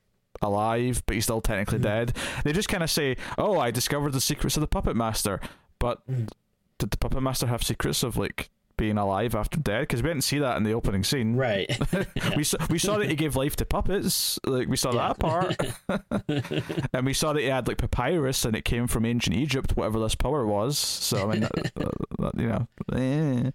alive, 0.41 1.03
but 1.05 1.15
he's 1.15 1.23
still 1.25 1.41
technically 1.41 1.79
Mhm. 1.79 1.83
dead, 1.83 2.13
they 2.43 2.53
just 2.53 2.69
kind 2.69 2.83
of 2.83 2.89
say, 2.89 3.15
"Oh, 3.37 3.59
I 3.59 3.71
discovered 3.71 4.13
the 4.13 4.21
secrets 4.21 4.57
of 4.57 4.61
the 4.61 4.67
Puppet 4.67 4.95
Master," 4.95 5.39
but 5.79 5.99
Mhm. 6.09 6.29
did 6.77 6.91
the 6.91 6.97
Puppet 6.97 7.21
Master 7.21 7.47
have 7.47 7.63
secrets 7.63 8.03
of 8.03 8.17
like 8.17 8.49
being 8.77 8.97
alive 8.97 9.35
after 9.35 9.59
dead? 9.59 9.81
Because 9.81 10.01
we 10.01 10.09
didn't 10.09 10.23
see 10.23 10.39
that 10.39 10.57
in 10.57 10.63
the 10.63 10.73
opening 10.73 11.03
scene. 11.03 11.35
right. 11.35 11.69
we 12.35 12.43
saw 12.43 12.57
we 12.71 12.79
saw 12.79 12.97
that 12.97 13.07
he 13.09 13.15
gave 13.15 13.35
life 13.35 13.55
to 13.57 13.65
puppets. 13.65 14.39
Like 14.47 14.67
we 14.67 14.75
saw 14.77 14.91
Yeah. 14.93 15.09
that 15.09 15.19
part, 15.19 15.55
and 16.93 17.05
we 17.05 17.13
saw 17.13 17.33
that 17.33 17.41
he 17.41 17.45
had 17.47 17.67
like 17.67 17.77
papyrus, 17.77 18.43
and 18.45 18.55
it 18.55 18.65
came 18.65 18.87
from 18.87 19.05
ancient 19.05 19.35
Egypt, 19.35 19.75
whatever 19.75 19.99
this 19.99 20.15
power 20.15 20.45
was. 20.45 20.77
So 20.79 21.29
I 21.29 21.33
mean, 21.33 21.41
that, 21.41 21.51
that, 22.19 22.31
you 22.37 22.47
know, 22.47 22.67
eh. 22.93 23.51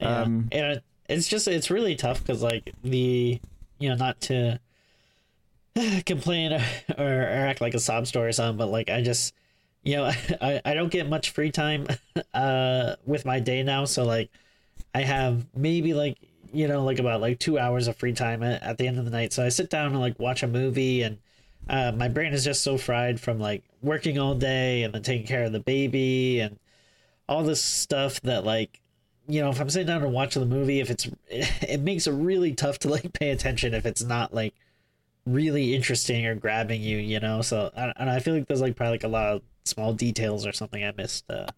Yeah. 0.00 0.20
um, 0.22 0.48
and 0.52 0.80
it's 1.08 1.28
just 1.28 1.46
it's 1.48 1.70
really 1.70 1.94
tough 1.94 2.20
because 2.24 2.42
like 2.42 2.72
the 2.82 3.40
you 3.78 3.88
know 3.90 3.94
not 3.96 4.20
to 4.22 4.58
complain 6.06 6.52
or, 6.52 6.62
or, 6.96 7.22
act 7.22 7.60
like 7.60 7.74
a 7.74 7.80
sob 7.80 8.06
story 8.06 8.28
or 8.28 8.32
something 8.32 8.56
but 8.56 8.70
like 8.70 8.90
i 8.90 9.02
just 9.02 9.34
you 9.82 9.96
know 9.96 10.04
i, 10.40 10.60
I 10.64 10.74
don't 10.74 10.90
get 10.90 11.08
much 11.08 11.30
free 11.30 11.50
time 11.50 11.86
uh 12.34 12.96
with 13.04 13.24
my 13.24 13.40
day 13.40 13.62
now. 13.62 13.84
So 13.84 14.04
like 14.04 14.30
i 14.94 15.02
have 15.02 15.46
maybe 15.54 15.94
like 15.94 16.16
you 16.52 16.68
know 16.68 16.84
like 16.84 16.98
about 16.98 17.20
like 17.20 17.38
two 17.38 17.58
hours 17.58 17.88
of 17.88 17.96
free 17.96 18.12
time 18.12 18.42
at, 18.42 18.62
at 18.62 18.78
the 18.78 18.86
end 18.86 18.98
of 18.98 19.04
the 19.04 19.10
night. 19.10 19.32
So 19.32 19.44
i 19.44 19.48
sit 19.48 19.70
down 19.70 19.86
and 19.88 20.00
like 20.00 20.18
watch 20.18 20.42
a 20.42 20.46
movie 20.46 21.02
and 21.02 21.18
uh, 21.68 21.92
my 21.92 22.08
brain 22.08 22.32
is 22.32 22.44
just 22.44 22.62
so 22.62 22.78
fried 22.78 23.18
from 23.18 23.40
like 23.40 23.64
working 23.82 24.18
all 24.18 24.34
day 24.34 24.84
and 24.84 24.94
then 24.94 25.02
taking 25.02 25.26
care 25.26 25.44
of 25.44 25.52
the 25.52 25.60
baby 25.60 26.40
and 26.40 26.58
all 27.28 27.42
this 27.42 27.62
stuff 27.62 28.20
that 28.20 28.44
like 28.44 28.80
you 29.26 29.40
know 29.40 29.50
if 29.50 29.60
i'm 29.60 29.68
sitting 29.68 29.88
down 29.88 30.02
and 30.02 30.12
watching 30.12 30.40
the 30.40 30.54
movie 30.54 30.78
if 30.78 30.90
it's 30.90 31.08
it 31.28 31.80
makes 31.80 32.06
it 32.06 32.12
really 32.12 32.54
tough 32.54 32.78
to 32.78 32.88
like 32.88 33.12
pay 33.12 33.30
attention 33.30 33.74
if 33.74 33.84
it's 33.84 34.04
not 34.04 34.32
like 34.32 34.54
really 35.26 35.74
interesting 35.74 36.24
or 36.26 36.34
grabbing 36.34 36.80
you 36.80 36.98
you 36.98 37.20
know? 37.20 37.42
So 37.42 37.70
and 37.76 38.08
i 38.10 38.18
feel 38.20 38.34
like 38.34 38.46
there's 38.46 38.60
like 38.60 38.76
probably 38.76 38.92
like 38.92 39.04
a 39.04 39.08
lot 39.08 39.26
of 39.34 39.42
small 39.64 39.92
details 39.92 40.46
or 40.46 40.52
something 40.52 40.84
i 40.84 40.92
missed 40.96 41.28
uh 41.30 41.48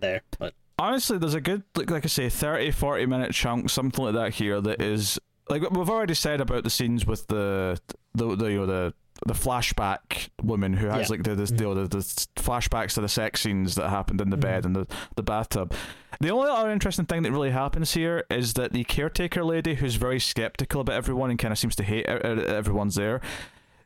there 0.00 0.20
but 0.38 0.54
honestly, 0.80 1.18
there's 1.18 1.34
a 1.34 1.40
good 1.40 1.62
like 1.76 1.90
like 1.90 2.04
I 2.04 2.08
say, 2.08 2.28
30, 2.28 2.72
40 2.72 3.06
minute 3.06 3.32
chunk, 3.32 3.70
something 3.70 4.04
like 4.04 4.14
that 4.14 4.34
here 4.34 4.60
that 4.60 4.80
is 4.80 5.18
like 5.48 5.68
we've 5.70 5.90
already 5.90 6.14
said 6.14 6.40
about 6.40 6.64
the 6.64 6.70
scenes 6.70 7.06
with 7.06 7.26
the 7.28 7.80
the, 8.14 8.34
the 8.34 8.46
you 8.46 8.58
know 8.58 8.66
the 8.66 8.94
the 9.26 9.34
flashback 9.34 10.28
woman 10.42 10.74
who 10.74 10.86
has 10.86 11.08
Yeah. 11.08 11.16
like 11.16 11.22
the 11.24 11.34
the, 11.34 11.52
know, 11.62 11.74
the 11.74 11.88
the 11.88 11.98
flashbacks 12.36 12.94
to 12.94 13.00
the 13.02 13.08
sex 13.08 13.42
scenes 13.42 13.74
that 13.74 13.90
happened 13.90 14.20
in 14.20 14.30
the 14.30 14.36
bed 14.36 14.64
and 14.64 14.74
the 14.74 14.86
the 15.16 15.22
bathtub. 15.22 15.72
The 16.20 16.30
only 16.30 16.50
other 16.50 16.70
interesting 16.70 17.06
thing 17.06 17.22
that 17.22 17.30
really 17.32 17.50
happens 17.50 17.92
here 17.94 18.24
is 18.30 18.54
that 18.54 18.72
the 18.72 18.84
caretaker 18.84 19.44
lady, 19.44 19.74
who's 19.74 19.94
very 19.96 20.18
skeptical 20.20 20.80
about 20.80 20.94
everyone 20.96 21.30
and 21.30 21.38
kind 21.38 21.52
of 21.52 21.58
seems 21.58 21.76
to 21.76 21.82
hate 21.84 22.06
everyone's 22.06 22.94
there. 22.96 23.20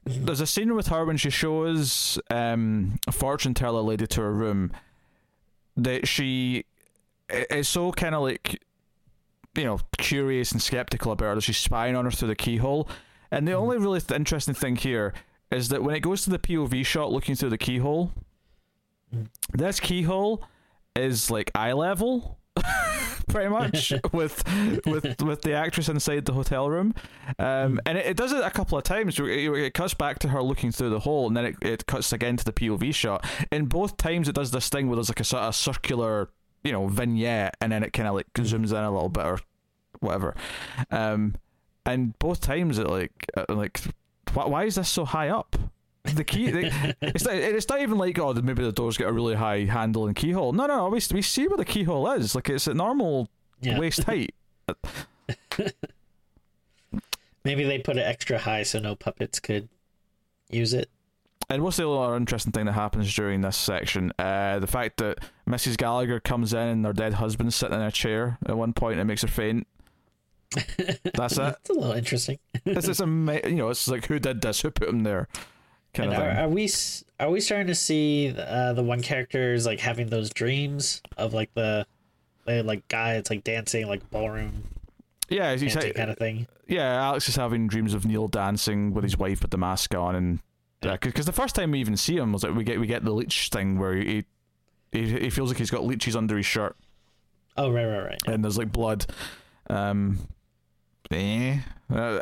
There's 0.05 0.41
a 0.41 0.47
scene 0.47 0.75
with 0.75 0.89
her 0.89 1.05
when 1.05 1.17
she 1.17 1.31
shows 1.31 2.19
um, 2.31 2.99
a 3.07 3.13
fortune 3.13 3.55
teller 3.55 3.81
lady 3.81 4.07
to 4.07 4.21
her 4.21 4.33
room 4.33 4.71
that 5.77 6.07
she 6.07 6.65
is 7.31 7.69
so 7.69 7.91
kind 7.93 8.15
of 8.15 8.23
like 8.23 8.63
you 9.57 9.65
know 9.65 9.81
curious 9.99 10.53
and 10.53 10.61
skeptical 10.61 11.13
about 11.13 11.25
her 11.27 11.35
that 11.37 11.41
she's 11.43 11.57
spying 11.57 11.97
on 11.97 12.05
her 12.05 12.11
through 12.11 12.29
the 12.29 12.37
keyhole 12.37 12.89
and 13.37 13.47
the 13.49 13.53
only 13.53 13.79
really 13.79 14.01
th- 14.01 14.17
interesting 14.17 14.55
thing 14.55 14.77
here 14.77 15.13
is 15.51 15.69
that 15.69 15.83
when 15.83 15.95
it 15.95 16.01
goes 16.01 16.23
to 16.25 16.31
the 16.31 16.39
pov 16.39 16.85
shot 16.87 17.13
looking 17.13 17.35
through 17.35 17.51
the 17.51 17.59
keyhole 17.59 18.13
Mm. 19.15 19.29
this 19.53 19.79
keyhole 19.81 20.43
is 20.97 21.31
like 21.31 21.51
eye 21.55 21.73
level 21.73 22.39
pretty 23.29 23.49
much 23.49 23.93
with 24.13 24.43
with 24.87 25.23
with 25.23 25.43
the 25.43 25.53
actress 25.53 25.89
inside 25.89 26.25
the 26.25 26.33
hotel 26.33 26.69
room. 26.69 26.95
Um, 27.39 27.81
and 27.87 27.99
it, 27.99 28.07
it 28.07 28.17
does 28.17 28.33
it 28.33 28.43
a 28.43 28.51
couple 28.51 28.77
of 28.79 28.85
times 28.85 29.19
it, 29.21 29.25
it 29.29 29.75
cuts 29.75 29.95
back 29.95 30.19
to 30.21 30.29
her 30.29 30.43
looking 30.43 30.73
through 30.73 30.91
the 30.91 31.01
hole 31.01 31.27
and 31.29 31.37
then 31.37 31.45
it, 31.47 31.57
it 31.63 31.87
cuts 31.87 32.13
again 32.13 32.37
to 32.39 32.45
the 32.45 32.53
pov 32.53 32.93
shot. 32.95 33.25
In 33.53 33.67
both 33.67 33.97
times 33.97 34.29
it 34.29 34.35
does 34.35 34.51
this 34.51 34.69
thing 34.69 34.89
where 34.89 34.97
there's 34.97 35.11
like 35.11 35.21
a 35.21 35.25
sort 35.25 35.43
of 35.45 35.55
circular 35.55 36.31
you 36.65 36.73
know 36.73 36.89
vignette 36.89 37.57
and 37.61 37.71
then 37.71 37.83
it 37.85 37.93
kind 37.93 38.09
of 38.09 38.15
like 38.15 38.27
zooms 38.35 38.71
in 38.71 38.77
a 38.77 38.91
little 38.91 39.09
bit 39.11 39.27
or 39.27 39.39
whatever. 40.01 40.35
Um 40.91 41.37
and 41.87 42.19
both 42.19 42.41
times 42.41 42.79
it 42.79 42.89
like 42.89 43.31
uh, 43.37 43.45
like 43.49 43.81
why, 44.33 44.47
why 44.47 44.65
is 44.65 44.75
this 44.77 44.89
so 44.89 45.05
high 45.05 45.29
up 45.29 45.57
the 46.05 46.25
key 46.25 46.51
the, 46.51 46.95
it's 47.01 47.25
not 47.25 47.35
it's 47.35 47.69
not 47.69 47.81
even 47.81 47.99
like 47.99 48.19
oh 48.19 48.33
maybe 48.35 48.63
the 48.63 48.73
door's 48.73 48.97
got 48.97 49.09
a 49.09 49.13
really 49.13 49.35
high 49.35 49.65
handle 49.65 50.07
and 50.07 50.17
keyhole 50.17 50.53
no 50.53 50.67
no 50.67 50.89
we, 50.89 51.01
we 51.13 51.23
see 51.23 51.47
where 51.47 51.57
the 51.57 51.65
keyhole 51.65 52.11
is 52.13 52.35
like 52.35 52.49
it's 52.49 52.69
at 52.69 52.77
normal 52.77 53.29
yeah 53.61 53.79
waist 53.79 54.03
height 54.05 54.35
maybe 57.45 57.65
they 57.65 57.79
put 57.79 57.97
it 57.97 58.03
extra 58.03 58.39
high 58.39 58.63
so 58.63 58.79
no 58.79 58.95
puppets 58.95 59.41
could 59.41 59.69
use 60.51 60.73
it 60.75 60.91
And 61.49 61.63
what's 61.63 61.77
the 61.77 61.89
other 61.89 62.17
interesting 62.17 62.53
thing 62.53 62.67
that 62.67 62.73
happens 62.73 63.15
during 63.15 63.41
this 63.43 63.57
section? 63.57 64.13
Uh, 64.19 64.59
the 64.61 64.67
fact 64.67 64.97
that 64.99 65.19
Mrs. 65.47 65.77
Gallagher 65.77 66.21
comes 66.21 66.55
in 66.55 66.69
and 66.69 66.85
her 66.87 66.93
dead 66.95 67.15
husband's 67.15 67.55
sitting 67.55 67.77
in 67.77 67.83
a 67.83 67.91
chair 67.93 68.39
at 68.47 68.57
one 68.57 68.73
point 68.73 68.93
and 68.93 69.03
it 69.03 69.05
makes 69.05 69.23
her 69.23 69.29
faint. 69.29 69.67
That's 71.15 71.39
it. 71.39 71.57
it's 71.61 71.71
a 71.71 71.73
little 71.73 71.93
interesting 71.93 72.39
It's 72.65 72.87
just 72.87 73.01
ama- 73.01 73.41
you 73.45 73.57
know, 73.57 73.69
it's 73.71 73.89
like 73.89 74.07
who 74.07 74.19
did 74.19 74.41
this? 74.41 74.61
Who 74.63 74.71
put 74.71 74.89
him 74.89 75.03
there? 75.03 75.29
Kind 75.93 76.13
And 76.13 76.21
of 76.23 76.27
are, 76.29 76.35
thing. 76.35 76.45
are 76.45 76.49
we 76.49 76.71
are 77.21 77.31
we 77.31 77.41
starting 77.41 77.67
to 77.69 77.75
see 77.75 78.35
uh, 78.37 78.73
the 78.73 78.83
one 78.83 79.01
characters 79.03 79.65
like 79.67 79.81
having 79.81 80.09
those 80.09 80.31
dreams 80.31 81.01
of 81.17 81.33
like 81.35 81.53
the 81.55 81.87
uh, 82.49 82.63
like 82.65 82.87
guy. 82.89 83.15
It's 83.15 83.31
like 83.31 83.45
dancing, 83.45 83.87
like 83.87 84.09
ballroom 84.11 84.65
Yeah, 85.29 85.53
he's, 85.53 85.61
dancing 85.63 85.83
he's 85.83 85.93
kind 85.93 86.11
of 86.11 86.19
thing. 86.19 86.47
yeah. 86.67 86.95
Alex 87.05 87.29
is 87.29 87.37
having 87.37 87.69
dreams 87.69 87.95
of 87.95 88.05
Neil 88.05 88.27
dancing 88.29 88.93
with 88.93 89.05
his 89.05 89.17
wife 89.17 89.41
with 89.43 89.51
the 89.53 89.59
mask 89.59 89.95
on, 89.95 90.15
and 90.17 90.39
because 91.01 91.25
the 91.27 91.33
first 91.33 91.55
time 91.55 91.71
we 91.71 91.79
even 91.81 91.97
see 91.97 92.17
him 92.17 92.33
was 92.33 92.43
like 92.45 92.55
we 92.55 92.65
get 92.65 92.79
we 92.81 92.87
get 92.87 93.05
the 93.05 93.13
leech 93.13 93.49
thing 93.51 93.79
where 93.79 93.95
he 93.95 94.25
he, 94.93 95.19
he 95.21 95.31
feels 95.31 95.49
like 95.49 95.59
he's 95.59 95.71
got 95.71 95.85
leeches 95.85 96.15
under 96.15 96.37
his 96.37 96.45
shirt 96.47 96.77
Oh 97.57 97.71
right, 97.71 97.87
right, 97.87 98.05
right. 98.05 98.21
and 98.27 98.45
there's 98.45 98.59
like 98.59 98.71
blood. 98.73 99.07
Um, 99.71 100.19
eh. 101.11 101.59
Uh, 101.93 102.21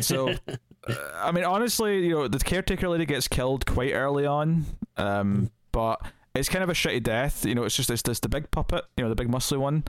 so, 0.00 0.30
uh, 0.30 0.94
I 1.16 1.32
mean, 1.32 1.44
honestly, 1.44 2.06
you 2.06 2.10
know, 2.10 2.28
the 2.28 2.38
caretaker 2.38 2.88
lady 2.88 3.06
gets 3.06 3.28
killed 3.28 3.66
quite 3.66 3.92
early 3.92 4.26
on, 4.26 4.66
um, 4.96 5.50
but 5.72 6.00
it's 6.34 6.48
kind 6.48 6.62
of 6.62 6.68
a 6.68 6.74
shitty 6.74 7.02
death. 7.02 7.44
You 7.44 7.54
know, 7.54 7.64
it's 7.64 7.76
just 7.76 7.90
it's 7.90 8.02
this 8.02 8.20
the 8.20 8.28
big 8.28 8.50
puppet, 8.50 8.84
you 8.96 9.04
know, 9.04 9.08
the 9.08 9.14
big 9.14 9.28
muscly 9.28 9.58
one, 9.58 9.84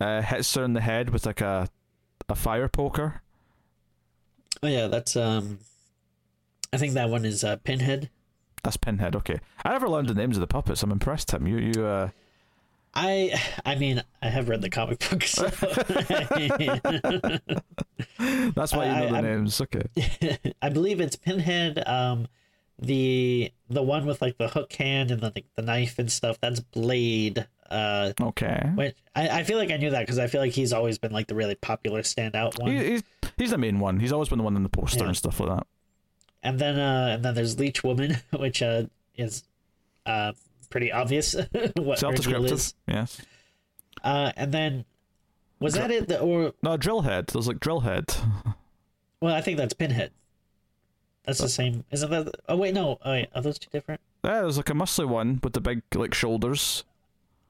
uh, 0.00 0.22
hits 0.22 0.54
her 0.54 0.64
in 0.64 0.72
the 0.72 0.80
head 0.80 1.10
with 1.10 1.26
like 1.26 1.40
a 1.40 1.68
a 2.28 2.34
fire 2.34 2.68
poker. 2.68 3.22
Oh 4.62 4.68
yeah, 4.68 4.86
that's 4.86 5.16
um. 5.16 5.58
I 6.72 6.78
think 6.78 6.94
that 6.94 7.10
one 7.10 7.24
is 7.26 7.44
uh, 7.44 7.56
Pinhead. 7.56 8.08
That's 8.62 8.78
Pinhead. 8.78 9.14
Okay, 9.16 9.40
I 9.64 9.70
never 9.70 9.88
learned 9.88 10.08
the 10.08 10.14
names 10.14 10.36
of 10.36 10.40
the 10.40 10.46
puppets. 10.46 10.82
I'm 10.82 10.92
impressed, 10.92 11.28
Tim. 11.28 11.46
You 11.46 11.58
you 11.58 11.84
uh. 11.84 12.08
I 12.94 13.40
I 13.64 13.74
mean 13.76 14.02
I 14.20 14.28
have 14.28 14.48
read 14.48 14.60
the 14.62 14.70
comic 14.70 14.98
book, 15.10 15.22
so 15.24 15.48
That's 18.54 18.72
why 18.72 18.86
you 18.86 18.92
know 18.92 18.96
I- 19.06 19.06
the 19.08 19.14
I'm- 19.14 19.24
names. 19.24 19.60
Okay. 19.60 19.82
I 20.60 20.68
believe 20.68 21.00
it's 21.00 21.16
Pinhead. 21.16 21.82
Um, 21.86 22.28
the 22.78 23.52
the 23.70 23.82
one 23.82 24.06
with 24.06 24.20
like 24.20 24.38
the 24.38 24.48
hook 24.48 24.72
hand 24.74 25.10
and 25.10 25.20
the 25.20 25.32
the 25.56 25.62
knife 25.62 25.98
and 25.98 26.10
stuff. 26.10 26.38
That's 26.40 26.60
Blade. 26.60 27.46
Uh, 27.70 28.12
Okay. 28.20 28.70
which 28.74 28.94
I, 29.16 29.28
I 29.40 29.42
feel 29.44 29.56
like 29.56 29.70
I 29.70 29.78
knew 29.78 29.88
that 29.90 30.00
because 30.00 30.18
I 30.18 30.26
feel 30.26 30.42
like 30.42 30.52
he's 30.52 30.74
always 30.74 30.98
been 30.98 31.12
like 31.12 31.26
the 31.28 31.34
really 31.34 31.54
popular 31.54 32.02
standout 32.02 32.60
one. 32.60 32.70
He, 32.70 32.84
he's 32.84 33.02
he's 33.38 33.50
the 33.50 33.58
main 33.58 33.78
one. 33.78 33.98
He's 34.00 34.12
always 34.12 34.28
been 34.28 34.36
the 34.38 34.44
one 34.44 34.56
in 34.56 34.62
the 34.62 34.68
poster 34.68 35.00
Yeah. 35.00 35.06
and 35.08 35.16
stuff 35.16 35.40
like 35.40 35.48
that. 35.56 35.66
And 36.42 36.58
then 36.58 36.78
uh, 36.78 37.12
and 37.14 37.24
then 37.24 37.34
there's 37.34 37.58
Leech 37.58 37.82
Woman, 37.82 38.18
which 38.36 38.60
uh 38.62 38.84
is 39.16 39.44
uh 40.04 40.32
pretty 40.72 40.90
obvious 40.90 41.34
what 41.76 41.98
Self-descriptive. 42.00 42.50
is. 42.52 42.74
Yes. 42.88 43.20
Uh, 44.02 44.32
and 44.36 44.50
then 44.52 44.84
was 45.60 45.74
that 45.74 45.90
it? 45.92 46.10
Or 46.20 46.52
No, 46.62 46.76
Drillhead. 46.76 47.26
There's 47.28 47.46
like 47.46 47.60
Drillhead. 47.60 48.16
well, 49.20 49.34
I 49.34 49.40
think 49.40 49.58
that's 49.58 49.74
Pinhead. 49.74 50.10
That's 51.24 51.38
the 51.38 51.48
same. 51.48 51.84
Isn't 51.92 52.10
that? 52.10 52.34
Oh 52.48 52.56
wait, 52.56 52.74
no. 52.74 52.98
Oh 53.04 53.12
wait, 53.12 53.28
are 53.34 53.42
those 53.42 53.58
two 53.60 53.70
different? 53.70 54.00
Yeah, 54.24 54.40
there's 54.40 54.56
like 54.56 54.70
a 54.70 54.72
muscly 54.72 55.06
one 55.06 55.38
with 55.44 55.52
the 55.52 55.60
big 55.60 55.82
like 55.94 56.14
shoulders, 56.14 56.82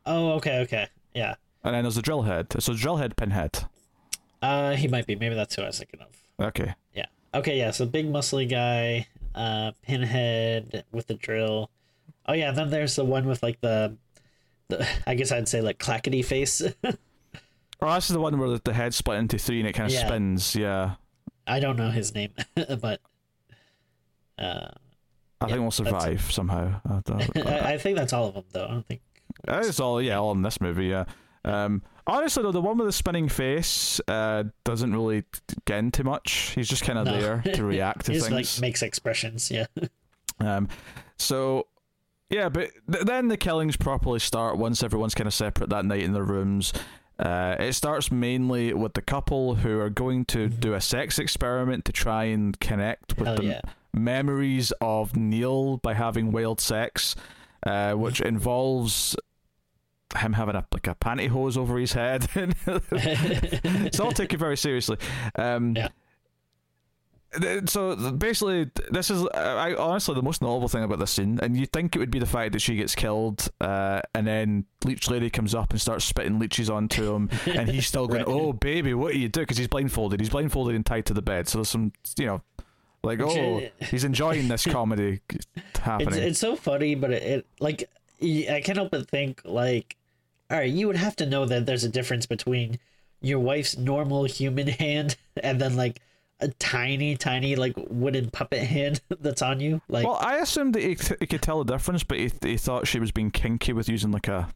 Oh, 0.05 0.33
okay, 0.33 0.59
okay, 0.61 0.89
yeah. 1.15 1.37
and 1.65 1.75
then 1.75 1.85
there's 1.85 1.97
a 1.97 2.03
Drillhead. 2.03 2.61
So 2.61 2.73
Drillhead, 2.75 3.17
Pinhead. 3.17 3.65
Uh, 4.43 4.75
he 4.77 4.89
might 4.89 5.07
be. 5.07 5.15
Maybe 5.15 5.35
that's 5.35 5.55
who 5.55 5.63
I 5.63 5.67
was 5.69 5.79
thinking 5.79 6.01
of. 6.01 6.47
Okay. 6.49 6.75
Yeah. 6.95 7.07
Okay, 7.35 7.57
yeah. 7.57 7.71
So 7.71 7.87
big 7.87 8.13
muscly 8.13 8.47
guy, 8.51 9.07
uh, 9.35 9.73
Pinhead 9.83 10.85
with 10.93 11.07
the 11.07 11.15
drill. 11.15 11.71
Oh 12.27 12.33
yeah, 12.35 12.53
then 12.53 12.71
there's 12.71 12.97
the 12.97 13.05
one 13.05 13.27
with 13.27 13.43
like 13.43 13.61
the, 13.61 13.97
the 14.69 14.87
I 15.07 15.15
guess 15.15 15.33
I'd 15.33 15.49
say 15.49 15.61
like 15.61 15.79
clackety 15.79 16.23
face. 16.23 16.63
Oh, 17.85 17.93
this 17.97 18.09
is 18.11 18.15
the 18.15 18.21
one 18.21 18.39
where 18.39 18.49
the, 18.49 18.61
the 18.63 18.73
head 18.73 18.95
split 18.95 19.19
into 19.19 19.39
three 19.39 19.59
and 19.59 19.69
it 19.69 19.73
kind 19.73 19.89
of 19.89 19.93
Yeah. 19.93 20.07
spins. 20.07 20.55
Yeah. 20.55 20.95
I 21.49 21.59
don't 21.59 21.77
know 21.77 21.91
his 21.91 22.15
name, 22.15 22.31
but 22.81 23.01
uh, 24.39 24.69
I 25.41 25.47
Yeah, 25.47 25.47
think 25.49 25.61
we'll 25.63 25.71
survive 25.73 26.21
somehow. 26.31 26.81
I 26.89 27.01
I, 27.41 27.73
I 27.73 27.79
think 27.79 27.97
that's 27.99 28.13
all 28.13 28.29
of 28.29 28.35
them 28.35 28.45
though. 28.53 28.67
I 28.67 28.69
don't 28.69 28.87
think. 28.87 29.01
It's 29.49 29.81
all 29.81 30.01
yeah, 30.01 30.19
all 30.21 30.31
in 30.31 30.43
this 30.43 30.61
movie. 30.61 30.87
Yeah. 30.87 31.07
Um, 31.45 31.83
honestly 32.07 32.45
though, 32.45 32.53
the 32.53 32.61
one 32.61 32.79
with 32.79 32.87
the 32.87 32.93
spinning 32.93 33.29
face 33.29 34.01
uh, 34.07 34.45
doesn't 34.63 34.93
really 34.93 35.25
get 35.65 35.79
into 35.81 36.05
much. 36.05 36.53
He's 36.55 36.69
just 36.69 36.85
kind 36.85 37.01
of 37.01 37.07
No. 37.07 37.21
there 37.21 37.43
to 37.55 37.65
react 37.65 38.07
to 38.07 38.13
things. 38.13 38.31
like 38.31 38.61
makes 38.61 38.83
expressions. 38.83 39.51
Yeah. 39.51 39.67
Um, 40.39 40.69
so 41.19 41.67
yeah, 42.33 42.49
but 42.49 42.71
th- 42.91 43.05
then 43.05 43.29
the 43.29 43.37
killings 43.37 43.77
properly 43.77 44.19
start 44.19 44.57
once 44.57 44.83
everyone's 44.83 45.15
kind 45.15 45.29
of 45.29 45.35
separate 45.35 45.71
that 45.71 45.85
night 45.85 46.01
in 46.01 46.13
their 46.13 46.25
rooms. 46.25 46.73
Uh, 47.19 47.55
it 47.61 47.75
starts 47.75 48.11
mainly 48.11 48.73
with 48.73 48.95
the 48.95 49.03
couple 49.03 49.55
who 49.57 49.79
are 49.79 49.91
going 49.91 50.25
to 50.25 50.49
do 50.49 50.75
a 50.75 50.81
sex 50.81 51.19
experiment 51.19 51.85
to 51.85 51.93
try 51.93 52.25
and 52.25 52.59
connect 52.59 53.17
with 53.19 53.27
Hell 53.27 53.37
the 53.37 53.45
yeah. 53.45 53.61
memories 53.93 54.73
of 54.81 55.15
Neil 55.15 55.77
by 55.77 55.95
having 55.95 56.33
wild 56.33 56.61
sex, 56.61 57.15
uh, 57.65 57.93
which 57.93 58.21
involves 58.21 59.15
him 60.17 60.33
having 60.33 60.57
a 60.57 60.67
like 60.73 60.87
a 60.87 60.95
pantyhose 60.95 61.57
over 61.57 61.79
his 61.79 61.93
head. 61.93 62.27
it's 62.67 64.01
all 64.01 64.13
taken 64.13 64.39
very 64.39 64.57
seriously. 64.57 64.97
Um, 65.37 65.77
Yeah. 65.77 65.89
So 67.67 67.97
basically, 68.13 68.71
this 68.91 69.11
is 69.11 69.27
I 69.35 69.75
honestly 69.75 70.15
the 70.15 70.23
most 70.23 70.43
notable 70.43 70.69
thing 70.69 70.83
about 70.83 70.99
this 70.99 71.13
scene, 71.13 71.39
and 71.43 71.57
you 71.57 71.65
think 71.67 71.97
it 71.97 71.99
would 71.99 72.11
be 72.11 72.19
the 72.19 72.27
fact 72.27 72.53
that 72.53 72.61
she 72.61 72.77
gets 72.77 72.95
killed, 72.95 73.49
uh, 73.61 74.03
and 74.15 74.27
then 74.27 74.67
Leech 74.85 75.09
Lady 75.09 75.31
comes 75.31 75.55
up 75.55 75.71
and 75.71 75.81
starts 75.81 76.05
spitting 76.05 76.39
leeches 76.39 76.69
onto 76.69 77.15
him, 77.15 77.31
and 77.47 77.71
he's 77.71 77.87
still 77.87 78.07
going, 78.07 78.25
Right. 78.25 78.35
"Oh 78.35 78.53
baby, 78.53 78.93
what 78.93 79.15
are 79.15 79.19
you 79.19 79.29
doing?" 79.31 79.45
Because 79.45 79.57
he's 79.57 79.69
blindfolded. 79.69 80.21
He's 80.21 80.29
blindfolded 80.29 80.75
and 80.75 80.85
tied 80.85 81.07
to 81.07 81.15
the 81.15 81.23
bed. 81.23 81.49
So 81.49 81.59
there's 81.59 81.71
some, 81.71 81.93
you 82.19 82.27
know, 82.27 82.43
like 83.03 83.21
oh, 83.21 83.63
he's 83.81 84.05
enjoying 84.05 84.49
this 84.49 84.67
comedy 84.67 85.21
It's 85.31 85.47
happening. 85.79 86.21
it's 86.21 86.39
so 86.39 86.55
funny, 86.55 86.95
but 86.95 87.13
it, 87.13 87.23
it 87.23 87.47
like 87.61 87.89
I 88.21 88.61
can't 88.63 88.77
help 88.77 88.91
but 88.91 89.09
think 89.09 89.41
like, 89.47 89.97
all 90.51 90.59
right, 90.59 90.71
you 90.71 90.87
would 90.87 90.97
have 90.97 91.17
to 91.17 91.27
know 91.27 91.47
that 91.47 91.65
there's 91.65 91.85
a 91.85 91.89
difference 91.89 92.27
between 92.27 92.79
your 93.23 93.39
wife's 93.39 93.79
normal 93.79 94.25
human 94.25 94.67
hand 94.83 95.17
and 95.43 95.59
then 95.61 95.77
like 95.77 96.01
a 96.43 96.49
tiny, 96.59 97.17
tiny 97.17 97.57
like 97.57 97.75
wooden 97.77 98.31
puppet 98.31 98.63
hand 98.63 99.01
that's 99.21 99.43
on 99.43 99.61
you. 99.61 99.81
Like, 99.89 100.07
well, 100.07 100.19
I 100.21 100.37
assumed 100.39 100.75
that 100.75 100.83
he, 100.83 100.95
th- 100.95 101.21
he 101.21 101.27
could 101.27 101.43
tell 101.43 101.63
the 101.63 101.73
difference, 101.73 102.03
but 102.03 102.19
he, 102.19 102.31
he 102.43 102.57
thought 102.57 102.87
she 102.87 102.99
was 102.99 103.13
being 103.13 103.31
kinky 103.31 103.73
with 103.73 103.89
using 103.89 104.11
like 104.11 104.29
a 104.29 104.49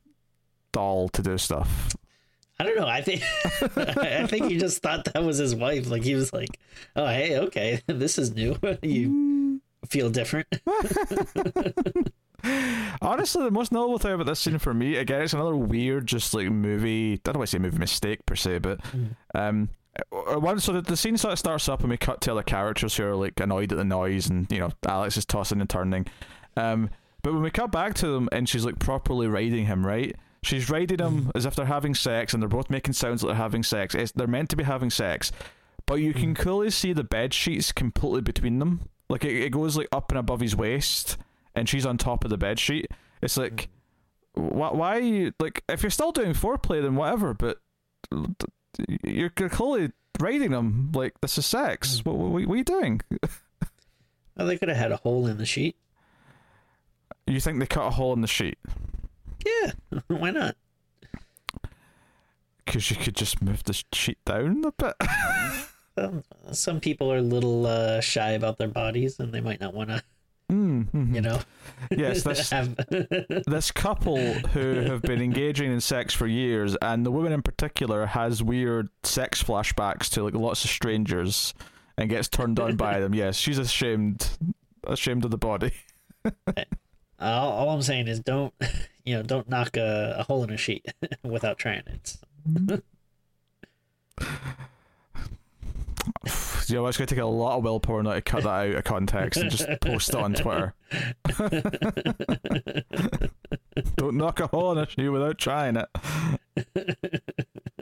doll 0.73 1.09
to 1.11 1.23
do 1.23 1.39
stuff. 1.39 1.95
I 2.59 2.65
don't 2.65 2.77
know. 2.77 2.87
I 2.87 3.03
think 3.03 3.23
I 3.77 4.27
think 4.27 4.47
he 4.47 4.57
just 4.59 4.83
thought 4.83 5.05
that 5.05 5.23
was 5.23 5.37
his 5.39 5.55
wife. 5.55 5.89
Like 5.91 6.03
he 6.03 6.15
was 6.15 6.33
like, 6.33 6.59
oh 6.95 7.07
hey, 7.07 7.39
okay, 7.39 7.83
this 7.87 8.19
is 8.19 8.35
new. 8.35 8.57
you 8.83 9.61
feel 9.89 10.11
different. 10.11 10.47
Honestly, 13.03 13.45
the 13.45 13.51
most 13.51 13.73
notable 13.73 13.99
thing 13.99 14.13
about 14.13 14.27
this 14.27 14.41
scene 14.41 14.59
for 14.59 14.73
me, 14.73 14.97
again, 14.97 15.23
it's 15.23 15.33
another 15.35 15.57
weird, 15.57 16.07
just 16.07 16.33
like 16.33 16.49
movie. 16.49 17.15
I 17.15 17.21
don't 17.25 17.39
want 17.39 17.49
to 17.49 17.53
say 17.53 17.59
movie 17.59 17.79
mistake 17.79 18.25
per 18.25 18.37
se, 18.37 18.59
but 18.59 18.81
um, 19.35 19.69
uh, 19.71 19.75
Uh, 20.13 20.35
uh, 20.35 20.39
one. 20.39 20.61
So 20.61 20.73
the, 20.73 20.83
the 20.83 20.97
scene 20.97 21.17
sort 21.17 21.33
of 21.33 21.39
starts 21.39 21.69
up, 21.69 21.81
and 21.81 21.91
we 21.91 21.97
cut 21.97 22.21
to 22.23 22.33
other 22.33 22.43
characters 22.43 22.97
who 22.97 23.05
are 23.05 23.17
like 23.17 23.39
annoyed 23.41 23.73
at 23.73 23.79
the 23.79 23.85
noise, 23.85 24.29
and 24.29 24.51
you 24.51 24.59
know, 24.59 24.71
Alex 24.87 25.17
is 25.17 25.25
tossing 25.25 25.61
and 25.61 25.71
turning. 25.71 26.07
Um, 26.57 26.91
but 27.23 27.33
when 27.33 27.43
we 27.43 27.51
cut 27.51 27.73
back 27.73 27.95
to 27.95 28.09
them, 28.09 28.29
and 28.33 28.49
she's 28.49 28.65
like 28.65 28.79
properly 28.79 29.27
riding 29.27 29.67
him, 29.67 29.87
right? 29.87 30.15
She's 30.43 30.71
riding 30.71 31.01
him 31.01 31.25
mm. 31.25 31.31
as 31.35 31.45
if 31.45 31.57
they're 31.57 31.67
having 31.67 31.95
sex, 31.95 32.33
and 32.33 32.43
they're 32.43 32.49
both 32.49 32.71
making 32.71 32.95
sounds 32.95 33.23
like 33.23 33.31
they're 33.31 33.43
having 33.43 33.63
sex. 33.63 33.95
It's, 33.95 34.13
they're 34.13 34.27
meant 34.27 34.51
to 34.51 34.57
be 34.57 34.65
having 34.65 34.91
sex, 34.91 35.33
but 35.87 35.97
you 35.97 36.15
can 36.15 36.35
mm. 36.35 36.39
clearly 36.39 36.71
see 36.71 36.93
the 36.93 37.05
bed 37.05 37.35
sheets 37.35 37.73
completely 37.73 38.21
between 38.21 38.59
them. 38.59 38.89
Like 39.09 39.25
it, 39.25 39.37
it 39.43 39.51
goes 39.51 39.77
like 39.77 39.89
up 39.93 40.11
and 40.11 40.19
above 40.19 40.41
his 40.41 40.55
waist, 40.55 41.17
and 41.55 41.69
she's 41.69 41.87
on 41.87 41.99
top 41.99 42.25
of 42.25 42.31
the 42.31 42.39
bed 42.39 42.59
sheet. 42.59 42.89
It's 43.23 43.37
like, 43.37 43.69
mm. 44.37 44.53
why? 44.53 44.71
Why? 44.71 44.99
you- 44.99 45.33
Like, 45.41 45.65
if 45.69 45.83
you're 45.83 45.91
still 45.91 46.13
doing 46.13 46.33
foreplay, 46.33 46.81
then 46.81 46.95
whatever. 46.95 47.35
But 47.35 47.59
you're 49.05 49.31
you're 49.39 49.49
clearly 49.49 49.93
riding 50.21 50.51
them 50.53 50.91
like 50.95 51.15
this 51.21 51.39
is 51.39 51.47
sex. 51.47 52.05
What, 52.05 52.17
what, 52.17 52.31
what 52.47 52.55
are 52.55 52.57
you 52.57 52.65
doing? 52.65 53.01
Oh, 54.39 54.45
they 54.47 54.59
could 54.59 54.69
have 54.69 54.77
had 54.79 54.93
a 54.93 54.97
hole 54.97 55.27
in 55.27 55.39
the 55.39 55.47
sheet. 55.47 55.77
You 57.27 57.41
think 57.41 57.59
they 57.59 57.67
cut 57.67 57.87
a 57.87 57.91
hole 57.91 58.13
in 58.13 58.21
the 58.21 58.27
sheet 58.29 58.59
Yeah, 59.45 59.73
why 60.09 60.31
not? 60.31 60.57
because 62.65 62.91
you 62.91 62.97
could 62.97 63.15
just 63.17 63.41
move 63.43 63.63
the 63.65 63.83
sheet 63.93 64.19
down 64.25 64.65
a 64.65 64.73
bit? 64.73 64.95
Um, 65.99 66.25
some 66.53 66.79
people 66.79 67.11
are 67.11 67.17
a 67.17 67.23
little 67.23 67.65
uh, 67.67 68.03
shy 68.03 68.33
about 68.33 68.59
their 68.59 68.69
bodies, 68.69 69.19
and 69.19 69.33
they 69.33 69.41
might 69.41 69.63
not 69.63 69.73
want 69.73 69.89
to, 69.89 70.03
mm, 70.51 70.91
mhm. 70.91 71.15
you 71.15 71.21
know. 71.21 71.41
Yes, 71.91 72.23
this 72.23 72.51
this 73.47 73.71
couple 73.71 74.19
who 74.19 74.81
have 74.81 75.03
been 75.03 75.21
engaging 75.21 75.73
in 75.73 75.81
sex 75.81 76.15
for 76.15 76.27
years, 76.27 76.77
and 76.83 77.05
the 77.05 77.11
woman 77.11 77.33
in 77.33 77.43
particular 77.43 78.07
has 78.07 78.43
weird 78.43 78.89
sex 79.03 79.43
flashbacks 79.43 80.11
to 80.11 80.25
like 80.25 80.35
lots 80.35 80.65
of 80.65 80.71
strangers, 80.71 81.55
and 81.97 82.11
gets 82.11 82.29
turned 82.29 82.59
on 82.61 82.77
by 82.77 83.01
them. 83.01 83.15
Yes, 83.17 83.37
she's 83.37 83.59
ashamed, 83.59 84.29
ashamed 84.85 85.25
of 85.25 85.31
the 85.31 85.39
body. 85.39 85.73
all, 86.25 87.53
all 87.53 87.71
I'm 87.71 87.83
saying 87.83 88.09
is 88.09 88.21
don't, 88.21 88.53
you 89.05 89.15
know, 89.15 89.23
don't 89.23 89.49
knock 89.49 89.77
a, 89.77 90.17
a 90.19 90.23
hole 90.25 90.45
in 90.45 90.51
a 90.51 90.57
sheet 90.57 90.87
without 91.23 91.59
trying 91.59 91.83
it. 91.87 92.17
You 96.69 96.77
know, 96.77 96.87
it's 96.87 96.99
going 96.99 97.07
to 97.07 97.15
take 97.15 97.23
a 97.23 97.27
lot 97.27 97.59
of 97.59 97.65
willpower 97.65 98.03
now 98.03 98.15
to 98.15 98.23
cut 98.23 98.43
that 98.43 98.49
out 98.49 98.75
of 98.75 98.85
context 98.85 99.41
and 99.41 99.51
just 99.51 99.67
post 99.81 100.09
it 100.11 100.17
on 100.17 100.35
Twitter. 100.35 100.75
Don't 103.97 104.17
knock 104.17 104.41
a 104.41 104.49
hole 104.49 104.73
in 104.73 104.79
a 104.79 104.89
shoe 104.89 105.13
without 105.13 105.39
trying 105.39 105.77
it. 105.77 105.89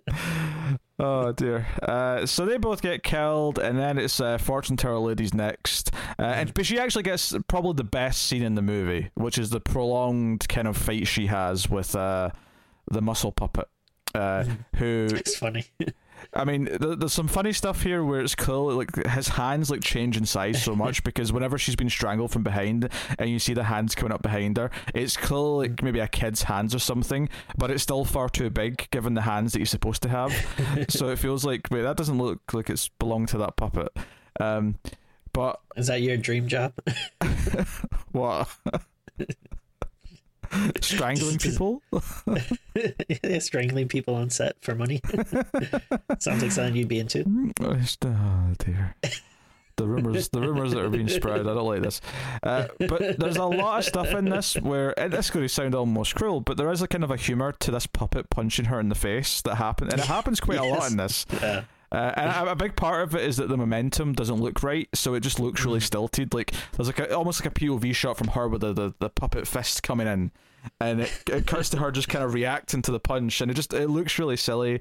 oh 0.98 1.32
dear. 1.32 1.66
Uh, 1.82 2.26
so 2.26 2.44
they 2.44 2.56
both 2.56 2.82
get 2.82 3.02
killed, 3.02 3.58
and 3.58 3.78
then 3.78 3.98
it's 3.98 4.20
uh, 4.20 4.38
fortune 4.38 4.76
teller 4.76 4.98
lady's 4.98 5.34
next, 5.34 5.92
uh, 6.18 6.22
and 6.22 6.54
but 6.54 6.66
she 6.66 6.78
actually 6.78 7.04
gets 7.04 7.34
probably 7.48 7.74
the 7.74 7.84
best 7.84 8.22
scene 8.22 8.42
in 8.42 8.54
the 8.54 8.62
movie, 8.62 9.10
which 9.14 9.38
is 9.38 9.50
the 9.50 9.60
prolonged 9.60 10.48
kind 10.48 10.68
of 10.68 10.76
fight 10.76 11.06
she 11.06 11.26
has 11.26 11.68
with 11.68 11.94
uh, 11.94 12.30
the 12.90 13.02
muscle 13.02 13.32
puppet. 13.32 13.68
Uh, 14.14 14.44
who 14.76 15.08
It's 15.10 15.36
funny. 15.36 15.64
I 16.32 16.44
mean, 16.44 16.66
th- 16.66 16.98
there's 16.98 17.12
some 17.12 17.28
funny 17.28 17.52
stuff 17.52 17.82
here 17.82 18.04
where 18.04 18.20
it's 18.20 18.34
cool. 18.34 18.74
Like 18.74 18.94
his 19.06 19.28
hands 19.28 19.70
like 19.70 19.82
change 19.82 20.16
in 20.16 20.24
size 20.26 20.62
so 20.62 20.74
much 20.74 21.04
because 21.04 21.32
whenever 21.32 21.58
she's 21.58 21.76
been 21.76 21.90
strangled 21.90 22.30
from 22.32 22.42
behind, 22.42 22.88
and 23.18 23.30
you 23.30 23.38
see 23.38 23.54
the 23.54 23.64
hands 23.64 23.94
coming 23.94 24.12
up 24.12 24.22
behind 24.22 24.56
her, 24.56 24.70
it's 24.94 25.16
cool 25.16 25.58
like 25.58 25.82
maybe 25.82 26.00
a 26.00 26.08
kid's 26.08 26.42
hands 26.42 26.74
or 26.74 26.78
something, 26.78 27.28
but 27.56 27.70
it's 27.70 27.82
still 27.82 28.04
far 28.04 28.28
too 28.28 28.50
big 28.50 28.88
given 28.90 29.14
the 29.14 29.22
hands 29.22 29.52
that 29.52 29.58
he's 29.58 29.70
supposed 29.70 30.02
to 30.02 30.08
have. 30.08 30.32
so 30.88 31.08
it 31.08 31.18
feels 31.18 31.44
like 31.44 31.68
wait, 31.70 31.82
that 31.82 31.96
doesn't 31.96 32.18
look 32.18 32.40
like 32.52 32.70
it's 32.70 32.88
belonged 32.88 33.28
to 33.28 33.38
that 33.38 33.56
puppet. 33.56 33.88
Um, 34.40 34.78
but 35.32 35.60
Is 35.76 35.88
that 35.88 36.00
your 36.00 36.16
dream 36.16 36.48
job? 36.48 36.72
what? 38.12 38.48
Strangling 40.80 41.38
people? 41.38 41.82
Yeah, 43.22 43.38
Strangling 43.38 43.86
people 43.88 44.16
on 44.16 44.30
set 44.30 44.56
for 44.60 44.74
money. 44.74 45.00
Sounds 46.18 46.42
like 46.42 46.50
something 46.50 46.74
you'd 46.74 46.88
be 46.88 46.98
into. 46.98 47.24
Oh, 47.60 47.78
oh 48.04 48.54
dear. 48.58 48.96
The 49.76 49.86
rumors, 49.86 50.28
the 50.28 50.40
rumors 50.40 50.72
that 50.72 50.84
are 50.84 50.88
being 50.88 51.08
spread. 51.08 51.40
I 51.40 51.54
don't 51.54 51.66
like 51.66 51.82
this. 51.82 52.00
Uh, 52.42 52.66
but 52.78 53.18
there's 53.18 53.36
a 53.36 53.44
lot 53.44 53.78
of 53.78 53.84
stuff 53.84 54.08
in 54.08 54.26
this 54.26 54.54
where 54.54 54.98
and 54.98 55.12
this 55.12 55.26
is 55.26 55.30
going 55.30 55.44
to 55.44 55.48
sound 55.48 55.74
almost 55.74 56.14
cruel, 56.14 56.40
but 56.40 56.56
there 56.56 56.70
is 56.70 56.82
a 56.82 56.88
kind 56.88 57.04
of 57.04 57.10
a 57.10 57.16
humor 57.16 57.52
to 57.52 57.70
this 57.70 57.86
puppet 57.86 58.30
punching 58.30 58.66
her 58.66 58.80
in 58.80 58.88
the 58.88 58.94
face 58.94 59.40
that 59.42 59.56
happen, 59.56 59.88
and 59.88 60.00
it 60.00 60.06
happens 60.06 60.40
quite 60.40 60.58
a 60.58 60.64
lot 60.64 60.90
in 60.90 60.96
this. 60.96 61.26
Yeah. 61.32 61.64
Uh, 61.92 62.12
and 62.16 62.48
a, 62.48 62.56
big 62.56 62.74
part 62.76 63.02
of 63.02 63.14
it 63.14 63.22
is 63.22 63.36
that 63.36 63.48
the 63.48 63.56
momentum 63.56 64.12
doesn't 64.12 64.40
look 64.40 64.62
right, 64.62 64.88
so 64.94 65.14
it 65.14 65.20
just 65.20 65.38
looks 65.38 65.64
really 65.64 65.80
stilted. 65.80 66.34
Like 66.34 66.52
there's 66.72 66.88
like 66.88 66.98
a, 66.98 67.14
almost 67.16 67.44
like 67.44 67.56
a 67.56 67.60
POV 67.60 67.94
shot 67.94 68.16
from 68.16 68.28
her 68.28 68.48
with 68.48 68.62
the, 68.62 68.72
the, 68.72 68.94
the 68.98 69.10
puppet 69.10 69.46
fist 69.46 69.82
coming 69.82 70.06
in, 70.06 70.32
and 70.80 71.02
it, 71.02 71.22
it 71.30 71.46
cuts 71.46 71.70
to 71.70 71.78
her 71.78 71.90
just 71.90 72.08
kind 72.08 72.24
of 72.24 72.34
reacting 72.34 72.82
to 72.82 72.90
the 72.90 73.00
punch, 73.00 73.40
and 73.40 73.50
it 73.50 73.54
just 73.54 73.72
it 73.72 73.88
looks 73.88 74.18
really 74.18 74.36
silly. 74.36 74.80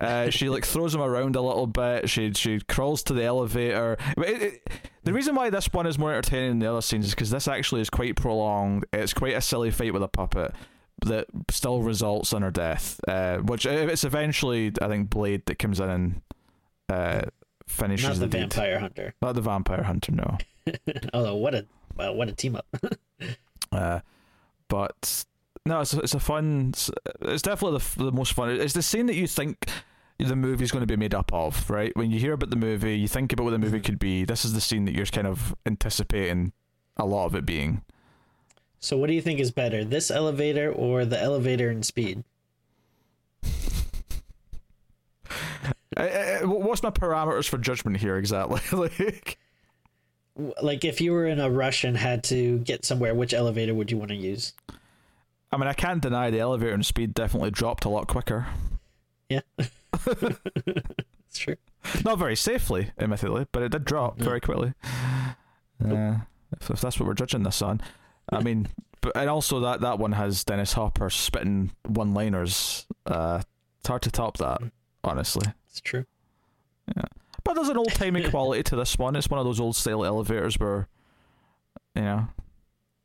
Uh, 0.00 0.30
she 0.30 0.48
like 0.48 0.64
throws 0.64 0.94
him 0.94 1.02
around 1.02 1.36
a 1.36 1.40
little 1.40 1.66
bit. 1.66 2.08
She 2.08 2.32
she 2.32 2.60
crawls 2.60 3.02
to 3.04 3.12
the 3.12 3.24
elevator. 3.24 3.98
It, 4.16 4.42
it, 4.42 4.70
the 5.02 5.12
reason 5.12 5.34
why 5.34 5.50
this 5.50 5.72
one 5.72 5.86
is 5.86 5.98
more 5.98 6.12
entertaining 6.12 6.50
than 6.50 6.58
the 6.60 6.70
other 6.70 6.82
scenes 6.82 7.06
is 7.06 7.10
because 7.10 7.30
this 7.30 7.46
actually 7.46 7.82
is 7.82 7.90
quite 7.90 8.16
prolonged. 8.16 8.86
It's 8.92 9.12
quite 9.12 9.34
a 9.34 9.40
silly 9.40 9.70
fight 9.70 9.92
with 9.92 10.02
a 10.02 10.08
puppet 10.08 10.54
that 11.04 11.26
still 11.50 11.82
results 11.82 12.32
in 12.32 12.42
her 12.42 12.50
death. 12.50 13.00
Uh, 13.06 13.38
which 13.38 13.66
uh, 13.66 13.70
it's 13.70 14.04
eventually 14.04 14.72
I 14.80 14.88
think 14.88 15.10
Blade 15.10 15.44
that 15.46 15.58
comes 15.58 15.80
in 15.80 15.90
and 15.90 16.22
uh, 16.88 17.22
finishes 17.66 18.20
Not 18.20 18.30
the 18.30 18.38
deed. 18.38 18.52
vampire 18.52 18.78
hunter. 18.78 19.14
Not 19.22 19.34
the 19.34 19.40
vampire 19.40 19.82
hunter, 19.82 20.12
no. 20.12 20.38
Although 21.14 21.36
what 21.36 21.54
a 21.54 21.66
wow, 21.96 22.12
what 22.12 22.28
a 22.28 22.32
team 22.32 22.56
up. 22.56 22.66
Uh, 23.72 23.98
but 24.68 25.24
no, 25.66 25.80
it's 25.80 25.92
a, 25.94 25.98
it's 25.98 26.14
a 26.14 26.20
fun. 26.20 26.68
It's, 26.68 26.90
it's 27.22 27.42
definitely 27.42 27.78
the, 27.80 28.04
the 28.04 28.12
most 28.12 28.32
fun. 28.32 28.50
It's 28.50 28.72
the 28.74 28.82
scene 28.82 29.06
that 29.06 29.16
you 29.16 29.26
think 29.26 29.66
the 30.18 30.36
movie's 30.36 30.70
going 30.70 30.82
to 30.82 30.86
be 30.86 30.94
made 30.96 31.12
up 31.12 31.32
of, 31.32 31.68
right? 31.68 31.90
When 31.96 32.12
you 32.12 32.20
hear 32.20 32.34
about 32.34 32.50
the 32.50 32.56
movie, 32.56 32.96
you 32.96 33.08
think 33.08 33.32
about 33.32 33.44
what 33.44 33.50
the 33.50 33.58
movie 33.58 33.80
could 33.80 33.98
be. 33.98 34.24
This 34.24 34.44
is 34.44 34.52
the 34.52 34.60
scene 34.60 34.84
that 34.84 34.94
you're 34.94 35.06
kind 35.06 35.26
of 35.26 35.56
anticipating 35.66 36.52
a 36.96 37.04
lot 37.04 37.26
of 37.26 37.34
it 37.34 37.44
being. 37.44 37.82
So 38.78 38.96
what 38.96 39.08
do 39.08 39.12
you 39.14 39.22
think 39.22 39.40
is 39.40 39.50
better, 39.50 39.84
this 39.84 40.08
elevator 40.08 40.70
or 40.70 41.04
the 41.04 41.20
elevator 41.20 41.68
in 41.70 41.82
Speed? 41.82 42.22
Uh, 45.96 46.00
uh, 46.00 46.38
what's 46.48 46.82
my 46.82 46.90
parameters 46.90 47.48
for 47.48 47.58
judgment 47.58 47.96
here 47.98 48.16
exactly? 48.16 48.60
like, 48.78 49.38
Like 50.62 50.84
if 50.84 51.00
you 51.00 51.12
were 51.12 51.26
in 51.26 51.40
a 51.40 51.50
rush 51.50 51.84
and 51.84 51.96
had 51.96 52.24
to 52.24 52.58
get 52.58 52.84
somewhere, 52.84 53.14
which 53.14 53.32
elevator 53.34 53.74
would 53.74 53.90
you 53.90 53.98
want 53.98 54.10
to 54.10 54.16
use? 54.16 54.52
I 55.52 55.56
mean, 55.56 55.68
I 55.68 55.72
can't 55.72 56.02
deny 56.02 56.30
the 56.30 56.40
elevator 56.40 56.74
and 56.74 56.84
speed 56.84 57.14
definitely 57.14 57.52
dropped 57.52 57.84
a 57.84 57.88
lot 57.88 58.08
quicker. 58.08 58.46
Yeah. 59.28 59.40
It's 61.34 61.40
true. 61.40 61.56
Not 62.04 62.20
very 62.20 62.36
safely, 62.36 62.92
admittedly, 62.96 63.48
but 63.50 63.64
it 63.64 63.72
did 63.72 63.84
drop 63.84 64.18
very 64.20 64.40
quickly. 64.40 64.72
Uh, 65.84 66.18
if, 66.60 66.70
if 66.70 66.80
that's 66.80 67.00
what 67.00 67.08
we're 67.08 67.14
judging 67.14 67.42
this 67.42 67.60
on, 67.60 67.80
I 68.30 68.40
mean, 68.40 68.68
but 69.00 69.16
and 69.16 69.28
also 69.28 69.58
that 69.58 69.80
that 69.80 69.98
one 69.98 70.12
has 70.12 70.44
Dennis 70.44 70.74
Hopper 70.74 71.10
spitting 71.10 71.72
one-liners. 71.88 72.86
Uh, 73.04 73.42
it's 73.80 73.88
hard 73.88 74.02
to 74.02 74.12
top 74.12 74.36
that, 74.36 74.62
honestly. 75.02 75.46
It's 75.74 75.80
true. 75.80 76.04
Yeah. 76.96 77.02
But 77.42 77.54
there's 77.54 77.68
an 77.68 77.76
old 77.76 77.92
timey 77.92 78.22
quality 78.30 78.62
to 78.62 78.76
this 78.76 78.96
one. 78.96 79.16
It's 79.16 79.28
one 79.28 79.40
of 79.40 79.44
those 79.44 79.58
old 79.58 79.74
style 79.74 80.04
elevators 80.04 80.56
where, 80.56 80.86
you 81.96 82.02
know, 82.02 82.28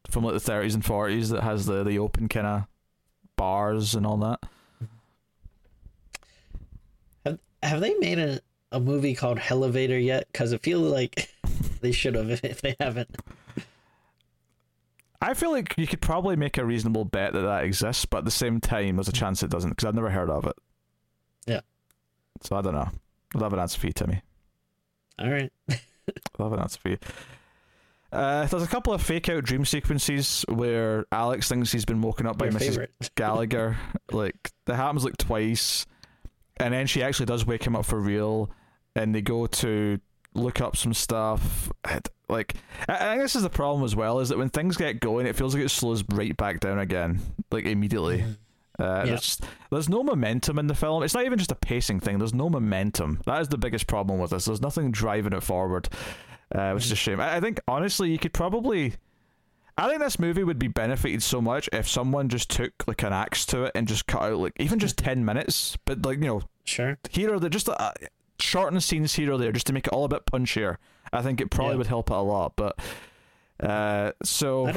from 0.08 0.24
like 0.24 0.40
the 0.40 0.52
30s 0.52 0.76
and 0.76 0.84
40s 0.84 1.32
that 1.32 1.42
has 1.42 1.66
the 1.66 1.84
the 1.84 1.98
open 1.98 2.30
kind 2.30 2.46
of 2.46 2.64
bars 3.36 3.96
and 3.96 4.06
all 4.06 4.18
that. 4.18 4.40
Have 7.26 7.40
Have 7.64 7.82
they 7.82 7.96
made 7.96 8.20
a, 8.20 8.40
a 8.72 8.80
movie 8.80 9.16
called 9.16 9.40
Elevator 9.50 9.98
yet? 9.98 10.28
Because 10.32 10.54
I 10.54 10.58
feel 10.58 10.80
like 10.80 11.34
they 11.82 11.92
should 11.92 12.14
have 12.14 12.30
if, 12.30 12.44
if 12.44 12.62
they 12.62 12.76
haven't. 12.80 13.18
I 15.24 15.34
feel 15.34 15.50
like 15.52 15.74
you 15.76 15.88
could 15.88 16.02
probably 16.02 16.36
make 16.36 16.60
a 16.60 16.64
reasonable 16.64 17.04
bet 17.04 17.34
that 17.34 17.42
that 17.42 17.64
exists, 17.64 18.06
but 18.06 18.20
at 18.20 18.26
the 18.26 18.32
same 18.32 18.62
time, 18.62 18.98
there's 18.98 19.08
a 19.08 19.12
chance 19.12 19.42
it 19.42 19.50
doesn't 19.50 19.72
because 19.72 19.86
I've 19.86 19.96
never 19.96 20.12
heard 20.12 20.30
of 20.30 20.46
it. 20.46 20.56
So 22.42 22.56
I 22.56 22.62
don't 22.62 22.74
know. 22.74 22.90
Have 23.40 23.54
an 23.54 23.60
answer 23.60 23.80
for 23.80 23.88
you, 23.88 23.94
Timmy. 23.94 24.22
All 25.20 25.30
right. 25.30 25.52
I'll 26.40 26.54
an 26.54 26.60
answer 26.60 26.80
for 26.80 26.90
you. 26.90 26.98
Uh, 28.12 28.46
there's 28.48 28.64
a 28.64 28.68
couple 28.68 28.92
of 28.92 29.02
fake 29.04 29.30
out 29.30 29.44
dream 29.44 29.66
sequences 29.66 30.44
where 30.50 31.06
Alex 31.12 31.48
thinks 31.48 31.72
he's 31.72 31.86
been 31.86 32.02
woken 32.02 32.26
up 32.26 32.38
by 32.38 32.46
Your 32.46 32.54
Mrs. 32.54 32.60
favorite. 32.60 32.92
Gallagher. 33.16 33.78
like 34.12 34.52
that 34.66 34.76
happens 34.76 35.04
like 35.06 35.18
twice, 35.18 35.86
and 36.58 36.74
then 36.74 36.88
she 36.88 37.04
actually 37.04 37.28
does 37.28 37.46
wake 37.46 37.64
him 37.64 37.76
up 37.76 37.86
for 37.86 38.00
real, 38.00 38.50
and 38.96 39.14
they 39.14 39.22
go 39.22 39.46
to 39.46 40.00
look 40.34 40.60
up 40.60 40.76
some 40.76 40.94
stuff. 40.94 41.72
Like 42.28 42.56
I 42.88 42.94
I 42.94 43.12
think 43.12 43.22
this 43.22 43.36
is 43.36 43.44
the 43.44 43.50
problem 43.50 43.84
as 43.84 43.96
well 43.96 44.20
is 44.20 44.30
that 44.30 44.40
when 44.40 44.50
things 44.50 44.76
get 44.76 45.00
going, 45.00 45.28
it 45.28 45.36
feels 45.36 45.54
like 45.54 45.64
it 45.64 45.70
slows 45.70 46.04
right 46.12 46.36
back 46.36 46.62
down 46.62 46.80
again, 46.80 47.22
like 47.52 47.66
immediately. 47.66 48.26
Uh, 48.80 49.06
there's, 49.06 49.22
just- 49.22 49.44
there's 49.72 49.90
no 49.90 50.02
momentum 50.04 50.58
in 50.58 50.68
the 50.68 50.74
film. 50.76 51.04
It's 51.04 51.14
not 51.14 51.26
even 51.26 51.38
just 51.38 51.52
a 51.52 51.56
pacing 51.56 52.00
thing. 52.00 52.18
There's 52.18 52.34
no 52.34 52.50
momentum. 52.50 53.22
That 53.26 53.42
is 53.42 53.50
the 53.50 53.58
biggest 53.58 53.88
problem 53.88 54.20
with 54.20 54.32
this. 54.32 54.46
There's 54.46 54.62
nothing 54.62 54.92
driving 54.92 55.34
it 55.34 55.44
forward, 55.44 55.90
uh, 56.56 56.72
which 56.72 56.86
is 56.86 56.92
a 56.92 56.96
shame. 56.96 57.20
I, 57.20 57.36
I 57.36 57.40
think 57.42 57.60
honestly, 57.68 58.10
you 58.10 58.18
could 58.18 58.34
probably. 58.34 58.94
I 59.78 59.88
think 59.88 60.02
this 60.02 60.20
movie 60.20 60.44
would 60.44 60.60
be 60.60 60.68
benefited 60.68 61.24
so 61.24 61.40
much 61.42 61.70
if 61.72 61.88
someone 61.88 62.28
just 62.28 62.50
took 62.50 62.74
like 62.88 63.02
an 63.04 63.14
axe 63.14 63.46
to 63.48 63.64
it 63.64 63.72
and 63.76 63.88
just 63.88 64.08
cut 64.08 64.24
out 64.24 64.38
like 64.38 64.54
even 64.60 64.78
just 64.80 64.98
ten 64.98 65.24
minutes, 65.24 65.78
but 65.86 66.02
like 66.06 66.20
you 66.20 66.26
know 66.28 66.42
Sure. 66.66 66.98
here 67.10 67.34
or 67.34 67.40
there, 67.40 67.50
just 67.50 67.70
uh, 67.70 67.92
shorten 68.40 68.80
scenes 68.82 69.14
here 69.16 69.32
or 69.34 69.38
there, 69.38 69.52
just 69.54 69.68
to 69.68 69.74
make 69.74 69.88
it 69.88 69.94
all 69.94 70.04
a 70.06 70.10
bit 70.10 70.26
punchier. 70.26 70.76
I 71.14 71.22
think 71.22 71.40
it 71.42 71.50
probably 71.50 71.74
Yeah. 71.74 71.78
would 71.80 71.88
help 71.88 72.12
it 72.12 72.16
a 72.16 72.20
lot. 72.22 72.54
But 72.58 72.78
uh, 73.62 74.12
so. 74.24 74.68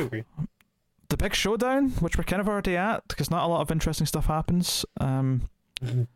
The 1.12 1.16
big 1.16 1.34
showdown, 1.34 1.90
which 2.00 2.18
we're 2.18 2.24
kind 2.24 2.40
of 2.40 2.48
already 2.48 2.76
at, 2.76 3.06
because 3.08 3.30
not 3.30 3.44
a 3.44 3.46
lot 3.46 3.60
of 3.60 3.70
interesting 3.70 4.06
stuff 4.06 4.26
happens. 4.26 4.84
Um, 5.00 5.42
Mhm. 5.82 6.06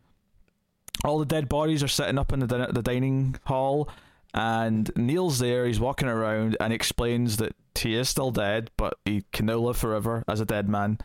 all 1.05 1.19
the 1.19 1.25
dead 1.25 1.47
bodies 1.47 1.81
are 1.83 1.87
sitting 1.87 2.17
up 2.17 2.33
in 2.33 2.39
the 2.39 2.47
din- 2.47 2.73
the 2.73 2.81
dining 2.81 3.35
hall, 3.45 3.87
and 4.33 4.91
Neil's 4.95 5.39
there. 5.39 5.65
He's 5.65 5.79
walking 5.79 6.07
around 6.07 6.57
and 6.59 6.73
explains 6.73 7.37
that 7.37 7.55
he 7.75 7.95
is 7.95 8.09
still 8.09 8.31
dead, 8.31 8.71
but 8.77 8.97
he 9.05 9.23
can 9.31 9.45
now 9.45 9.57
live 9.57 9.77
forever 9.77 10.23
as 10.27 10.39
a 10.41 10.45
dead 10.45 10.67
man. 10.67 10.97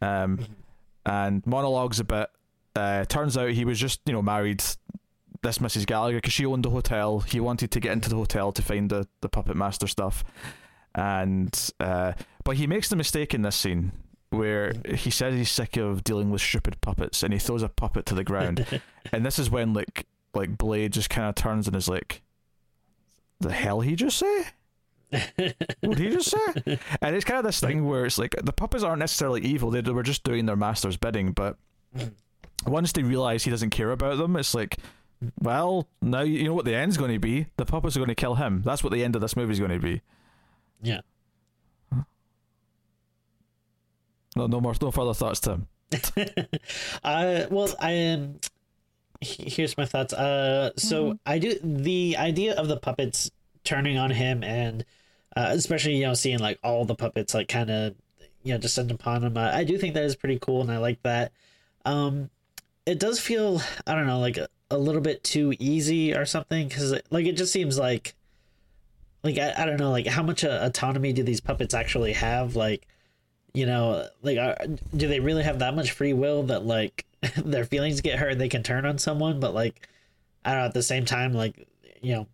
Um, 0.00 0.46
and 1.06 1.46
monologues 1.46 2.00
a 2.00 2.04
bit. 2.04 2.30
Uh, 2.74 3.04
turns 3.04 3.36
out 3.36 3.50
he 3.50 3.64
was 3.64 3.78
just 3.78 4.00
you 4.06 4.12
know 4.12 4.22
married 4.22 4.62
this 5.42 5.58
Mrs. 5.58 5.86
Gallagher 5.86 6.16
because 6.18 6.32
she 6.32 6.46
owned 6.46 6.64
the 6.64 6.70
hotel. 6.70 7.20
He 7.20 7.38
wanted 7.40 7.70
to 7.72 7.80
get 7.80 7.92
into 7.92 8.08
the 8.08 8.16
hotel 8.16 8.50
to 8.52 8.62
find 8.62 8.88
the 8.90 9.06
the 9.20 9.28
puppet 9.28 9.56
master 9.56 9.86
stuff, 9.86 10.24
and 10.94 11.70
uh, 11.80 12.12
but 12.44 12.56
he 12.56 12.66
makes 12.66 12.88
the 12.88 12.96
mistake 12.96 13.34
in 13.34 13.42
this 13.42 13.56
scene 13.56 13.92
where 14.30 14.72
he 14.94 15.10
says 15.10 15.34
he's 15.34 15.50
sick 15.50 15.76
of 15.76 16.04
dealing 16.04 16.30
with 16.30 16.42
stupid 16.42 16.80
puppets, 16.80 17.22
and 17.22 17.32
he 17.32 17.38
throws 17.38 17.62
a 17.62 17.68
puppet 17.68 18.06
to 18.06 18.14
the 18.14 18.24
ground, 18.24 18.66
and 19.12 19.24
this 19.24 19.38
is 19.38 19.50
when 19.50 19.72
like 19.72 20.06
like 20.34 20.56
Blade 20.58 20.92
just 20.92 21.10
kind 21.10 21.28
of 21.28 21.34
turns 21.34 21.66
and 21.66 21.76
is 21.76 21.88
like, 21.88 22.22
"The 23.40 23.52
hell 23.52 23.80
he 23.80 23.94
just 23.96 24.18
say." 24.18 24.46
what 25.80 25.96
did 25.96 25.98
he 25.98 26.08
just 26.10 26.30
say? 26.30 26.78
And 27.00 27.14
it's 27.14 27.24
kind 27.24 27.38
of 27.38 27.44
this 27.44 27.60
thing 27.60 27.86
where 27.86 28.04
it's 28.04 28.18
like 28.18 28.34
the 28.42 28.52
puppets 28.52 28.82
aren't 28.82 28.98
necessarily 28.98 29.40
evil; 29.42 29.70
they, 29.70 29.80
they 29.80 29.92
were 29.92 30.02
just 30.02 30.24
doing 30.24 30.46
their 30.46 30.56
master's 30.56 30.96
bidding. 30.96 31.32
But 31.32 31.56
once 32.66 32.92
they 32.92 33.02
realize 33.02 33.44
he 33.44 33.50
doesn't 33.50 33.70
care 33.70 33.92
about 33.92 34.18
them, 34.18 34.36
it's 34.36 34.54
like, 34.54 34.78
well, 35.40 35.88
now 36.02 36.22
you 36.22 36.44
know 36.44 36.54
what 36.54 36.64
the 36.64 36.74
end's 36.74 36.96
going 36.96 37.12
to 37.12 37.18
be. 37.18 37.46
The 37.56 37.64
puppets 37.64 37.96
are 37.96 38.00
going 38.00 38.08
to 38.08 38.14
kill 38.14 38.34
him. 38.34 38.62
That's 38.64 38.82
what 38.82 38.92
the 38.92 39.04
end 39.04 39.14
of 39.14 39.22
this 39.22 39.36
movie 39.36 39.52
is 39.52 39.60
going 39.60 39.70
to 39.70 39.78
be. 39.78 40.02
Yeah. 40.82 41.00
No, 44.36 44.46
no 44.46 44.60
more, 44.60 44.74
no 44.80 44.90
further 44.90 45.14
thoughts, 45.14 45.40
Tim. 45.40 45.68
uh, 47.04 47.46
well, 47.50 47.74
I 47.78 48.08
um, 48.10 48.40
here's 49.20 49.76
my 49.76 49.84
thoughts. 49.84 50.12
Uh, 50.12 50.70
so 50.76 51.04
mm-hmm. 51.04 51.16
I 51.26 51.38
do 51.38 51.58
the 51.62 52.16
idea 52.18 52.54
of 52.54 52.68
the 52.68 52.76
puppets 52.76 53.30
turning 53.62 53.96
on 53.98 54.10
him, 54.10 54.42
and 54.42 54.84
uh, 55.36 55.48
especially 55.50 55.96
you 55.96 56.04
know 56.04 56.14
seeing 56.14 56.38
like 56.38 56.58
all 56.62 56.84
the 56.84 56.94
puppets 56.94 57.34
like 57.34 57.48
kind 57.48 57.70
of 57.70 57.94
you 58.42 58.52
know 58.52 58.58
descend 58.58 58.90
upon 58.90 59.22
him. 59.22 59.36
Uh, 59.36 59.50
I 59.52 59.64
do 59.64 59.78
think 59.78 59.94
that 59.94 60.04
is 60.04 60.16
pretty 60.16 60.38
cool, 60.38 60.60
and 60.60 60.70
I 60.70 60.78
like 60.78 61.02
that. 61.02 61.32
Um, 61.84 62.30
it 62.86 62.98
does 62.98 63.20
feel 63.20 63.60
I 63.86 63.94
don't 63.94 64.06
know 64.06 64.20
like 64.20 64.36
a, 64.36 64.48
a 64.70 64.78
little 64.78 65.00
bit 65.00 65.22
too 65.22 65.54
easy 65.58 66.14
or 66.14 66.26
something 66.26 66.68
because 66.68 66.92
like 67.10 67.26
it 67.26 67.36
just 67.36 67.52
seems 67.52 67.78
like 67.78 68.14
like 69.24 69.38
I, 69.38 69.54
I 69.56 69.64
don't 69.64 69.80
know 69.80 69.90
like 69.90 70.06
how 70.06 70.22
much 70.22 70.44
uh, 70.44 70.60
autonomy 70.62 71.12
do 71.12 71.22
these 71.22 71.40
puppets 71.40 71.74
actually 71.74 72.12
have? 72.12 72.54
Like 72.54 72.86
you 73.54 73.66
know 73.66 74.06
like 74.22 74.38
are, 74.38 74.56
do 74.96 75.08
they 75.08 75.20
really 75.20 75.42
have 75.42 75.58
that 75.60 75.74
much 75.74 75.92
free 75.92 76.12
will 76.12 76.44
that 76.44 76.64
like 76.64 77.06
their 77.36 77.64
feelings 77.64 78.00
get 78.00 78.18
hurt 78.18 78.38
they 78.38 78.48
can 78.48 78.62
turn 78.62 78.86
on 78.86 78.98
someone? 78.98 79.40
But 79.40 79.54
like 79.54 79.88
i 80.44 80.50
don't 80.50 80.60
know 80.60 80.66
at 80.66 80.74
the 80.74 80.82
same 80.82 81.06
time 81.06 81.32
like 81.32 81.66
you 82.02 82.12
know 82.14 82.26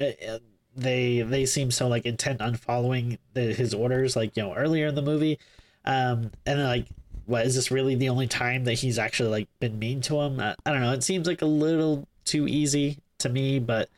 it, 0.00 0.18
eh, 0.20 0.24
it, 0.24 0.28
eh, 0.28 0.38
they 0.74 1.20
they 1.22 1.46
seem 1.46 1.70
so 1.70 1.86
like 1.86 2.06
intent 2.06 2.40
on 2.40 2.54
following 2.54 3.18
the, 3.34 3.52
his 3.52 3.74
orders 3.74 4.16
like 4.16 4.36
you 4.36 4.42
know 4.42 4.54
earlier 4.54 4.88
in 4.88 4.94
the 4.94 5.02
movie. 5.02 5.38
Um 5.84 6.30
and 6.46 6.58
then 6.58 6.66
like 6.66 6.86
what 7.26 7.46
is 7.46 7.54
this 7.54 7.70
really 7.70 7.94
the 7.94 8.08
only 8.08 8.26
time 8.26 8.64
that 8.64 8.74
he's 8.74 8.98
actually 8.98 9.28
like 9.28 9.48
been 9.60 9.78
mean 9.78 10.00
to 10.02 10.20
him? 10.20 10.40
I, 10.40 10.54
I 10.66 10.72
don't 10.72 10.80
know 10.80 10.92
it 10.92 11.04
seems 11.04 11.26
like 11.26 11.42
a 11.42 11.46
little 11.46 12.08
too 12.24 12.48
easy 12.48 12.98
to 13.18 13.28
me 13.28 13.58
but 13.58 13.88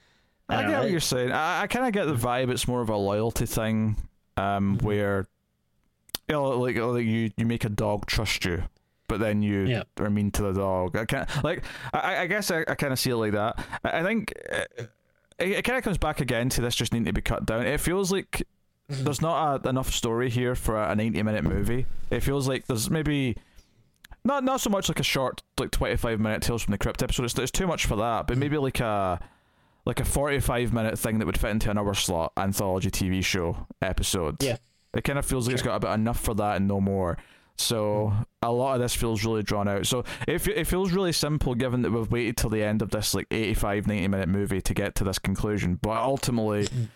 I, 0.49 0.63
get 0.63 0.71
know, 0.71 0.81
what 0.81 0.91
you're 0.91 1.01
saying. 1.01 1.33
I, 1.33 1.63
I 1.63 1.67
kind 1.67 1.87
of 1.87 1.93
get 1.93 2.07
the 2.07 2.15
vibe. 2.15 2.51
It's 2.51 2.69
more 2.69 2.81
of 2.81 2.91
a 2.91 2.97
loyalty 2.97 3.47
thing, 3.47 3.97
um, 4.37 4.77
mm-hmm. 4.77 4.87
where 4.87 5.27
you 6.29 6.35
know, 6.35 6.59
like, 6.59 6.77
like 6.77 7.05
you 7.05 7.31
you 7.37 7.47
make 7.47 7.65
a 7.65 7.69
dog 7.69 8.07
trust 8.07 8.45
you, 8.45 8.65
but 9.09 9.21
then 9.21 9.43
you 9.43 9.83
are 9.99 10.11
mean 10.11 10.31
to 10.33 10.43
the 10.43 10.53
dog. 10.53 10.97
I 10.97 11.05
can't 11.05 11.45
like. 11.45 11.65
I, 11.93 12.19
I 12.19 12.27
guess 12.27 12.51
I, 12.51 12.65
I 12.69 12.75
kind 12.75 12.93
of 12.93 12.99
see 12.99 13.11
it 13.11 13.17
like 13.17 13.33
that. 13.33 13.65
I, 13.85 14.01
I 14.01 14.03
think 14.03 14.33
uh, 14.51 14.85
it, 15.39 15.51
it 15.51 15.63
kind 15.63 15.79
of 15.79 15.85
comes 15.85 15.99
back 15.99 16.21
again 16.21 16.49
to 16.51 16.61
this 16.61 16.75
just 16.75 16.93
needing 16.93 17.07
to 17.07 17.13
be 17.13 17.23
cut 17.23 17.47
down. 17.47 17.67
It 17.67 17.81
feels 17.81 18.13
like 18.13 18.43
mm-hmm. 18.91 19.05
there's 19.05 19.23
not 19.23 19.65
a, 19.65 19.69
enough 19.69 19.93
story 19.93 20.31
here 20.31 20.55
for 20.55 20.83
a 20.83 20.95
90 20.95 21.23
minute 21.23 21.45
movie. 21.45 21.87
It 22.11 22.21
feels 22.21 22.49
like 22.49 22.67
there's 22.67 22.91
maybe 22.91 23.37
not 24.25 24.45
not 24.45 24.61
so 24.61 24.71
much 24.71 24.89
like 24.89 25.01
a 25.01 25.05
short 25.05 25.43
like 25.59 25.71
25 25.71 26.21
minute 26.21 26.43
Tales 26.43 26.63
from 26.63 26.73
the 26.73 26.79
Crypt 26.79 27.03
episode. 27.03 27.25
It's, 27.25 27.39
it's 27.39 27.51
too 27.51 27.67
much 27.67 27.87
for 27.87 27.97
that, 27.97 28.27
but 28.27 28.35
mm-hmm. 28.35 28.41
maybe 28.41 28.59
like 28.59 28.81
a 28.81 29.21
like 29.85 30.01
a 30.01 30.05
45 30.05 30.73
minute 30.73 30.99
thing 30.99 31.19
that 31.19 31.27
would 31.27 31.39
fit 31.39 31.51
into 31.51 31.71
an 31.71 31.79
hour 31.79 31.95
slot 31.95 32.33
anthology 32.37 32.91
TV 32.91 33.25
show 33.25 33.67
episode. 33.83 34.43
Yeah. 34.43 34.57
It 34.95 35.05
kind 35.05 35.19
of 35.19 35.27
feels 35.27 35.47
like 35.47 35.53
sure. 35.53 35.59
it's 35.59 35.67
got 35.67 35.77
about 35.77 35.99
enough 35.99 36.21
for 36.21 36.35
that 36.35 36.57
and 36.57 36.69
no 36.69 36.81
more. 36.81 37.19
So 37.57 38.13
a 38.43 38.51
lot 38.51 38.75
of 38.75 38.81
this 38.81 38.95
feels 38.95 39.25
really 39.25 39.43
drawn 39.43 39.69
out. 39.69 39.87
So 39.87 40.05
it, 40.27 40.47
it 40.49 40.67
feels 40.67 40.93
really 40.93 41.13
simple 41.13 41.55
given 41.55 41.83
that 41.83 41.93
we've 41.93 42.11
waited 42.11 42.37
till 42.37 42.51
the 42.51 42.63
end 42.63 42.83
of 42.83 42.91
this 42.91 43.15
like 43.15 43.27
85, 43.31 43.87
90 43.87 44.09
minute 44.09 44.29
movie 44.29 44.61
to 44.61 44.75
get 44.75 44.95
to 44.97 45.05
this 45.05 45.19
conclusion. 45.19 45.79
But 45.81 45.99
ultimately, 45.99 46.67
mm. 46.67 46.89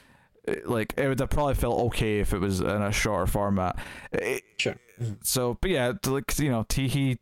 like 0.65 0.95
it 0.97 1.09
would 1.09 1.21
have 1.21 1.31
probably 1.31 1.55
felt 1.55 1.79
okay 1.87 2.19
if 2.19 2.33
it 2.33 2.41
was 2.41 2.61
in 2.61 2.69
a 2.69 2.91
shorter 2.91 3.27
format. 3.27 3.79
Eh, 4.13 4.41
sure. 4.57 4.77
Mm-hmm. 5.01 5.15
So, 5.23 5.59
but 5.61 5.71
yeah, 5.71 5.93
like 6.07 6.37
you 6.39 6.51
know, 6.51 6.65
Teehee, 6.65 7.19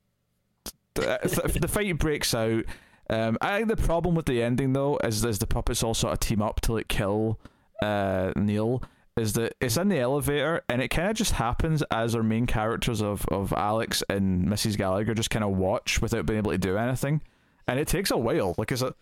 the, 0.94 1.58
the 1.60 1.68
fight 1.68 1.98
breaks 1.98 2.34
out. 2.34 2.64
Um, 3.08 3.38
I 3.40 3.58
think 3.58 3.68
the 3.68 3.76
problem 3.76 4.14
with 4.14 4.26
the 4.26 4.42
ending 4.42 4.72
though 4.72 4.98
is, 5.04 5.24
is 5.24 5.38
the 5.38 5.46
puppets 5.46 5.82
all 5.82 5.94
sort 5.94 6.12
of 6.12 6.20
team 6.20 6.42
up 6.42 6.60
to 6.62 6.72
like 6.72 6.88
kill 6.88 7.38
uh, 7.82 8.32
Neil 8.36 8.82
is 9.16 9.32
that 9.34 9.54
it's 9.60 9.76
in 9.76 9.88
the 9.88 9.98
elevator 9.98 10.62
and 10.68 10.82
it 10.82 10.88
kind 10.88 11.08
of 11.10 11.16
just 11.16 11.32
happens 11.32 11.82
as 11.90 12.14
our 12.14 12.22
main 12.22 12.46
characters 12.46 13.00
of, 13.00 13.24
of 13.28 13.52
Alex 13.54 14.02
and 14.10 14.46
Mrs. 14.46 14.76
Gallagher 14.76 15.14
just 15.14 15.30
kind 15.30 15.44
of 15.44 15.56
watch 15.56 16.02
without 16.02 16.26
being 16.26 16.38
able 16.38 16.50
to 16.50 16.58
do 16.58 16.76
anything. 16.76 17.22
And 17.66 17.80
it 17.80 17.88
takes 17.88 18.10
a 18.10 18.16
while. 18.16 18.54
Like 18.58 18.72
it's 18.72 18.82
a 18.82 18.94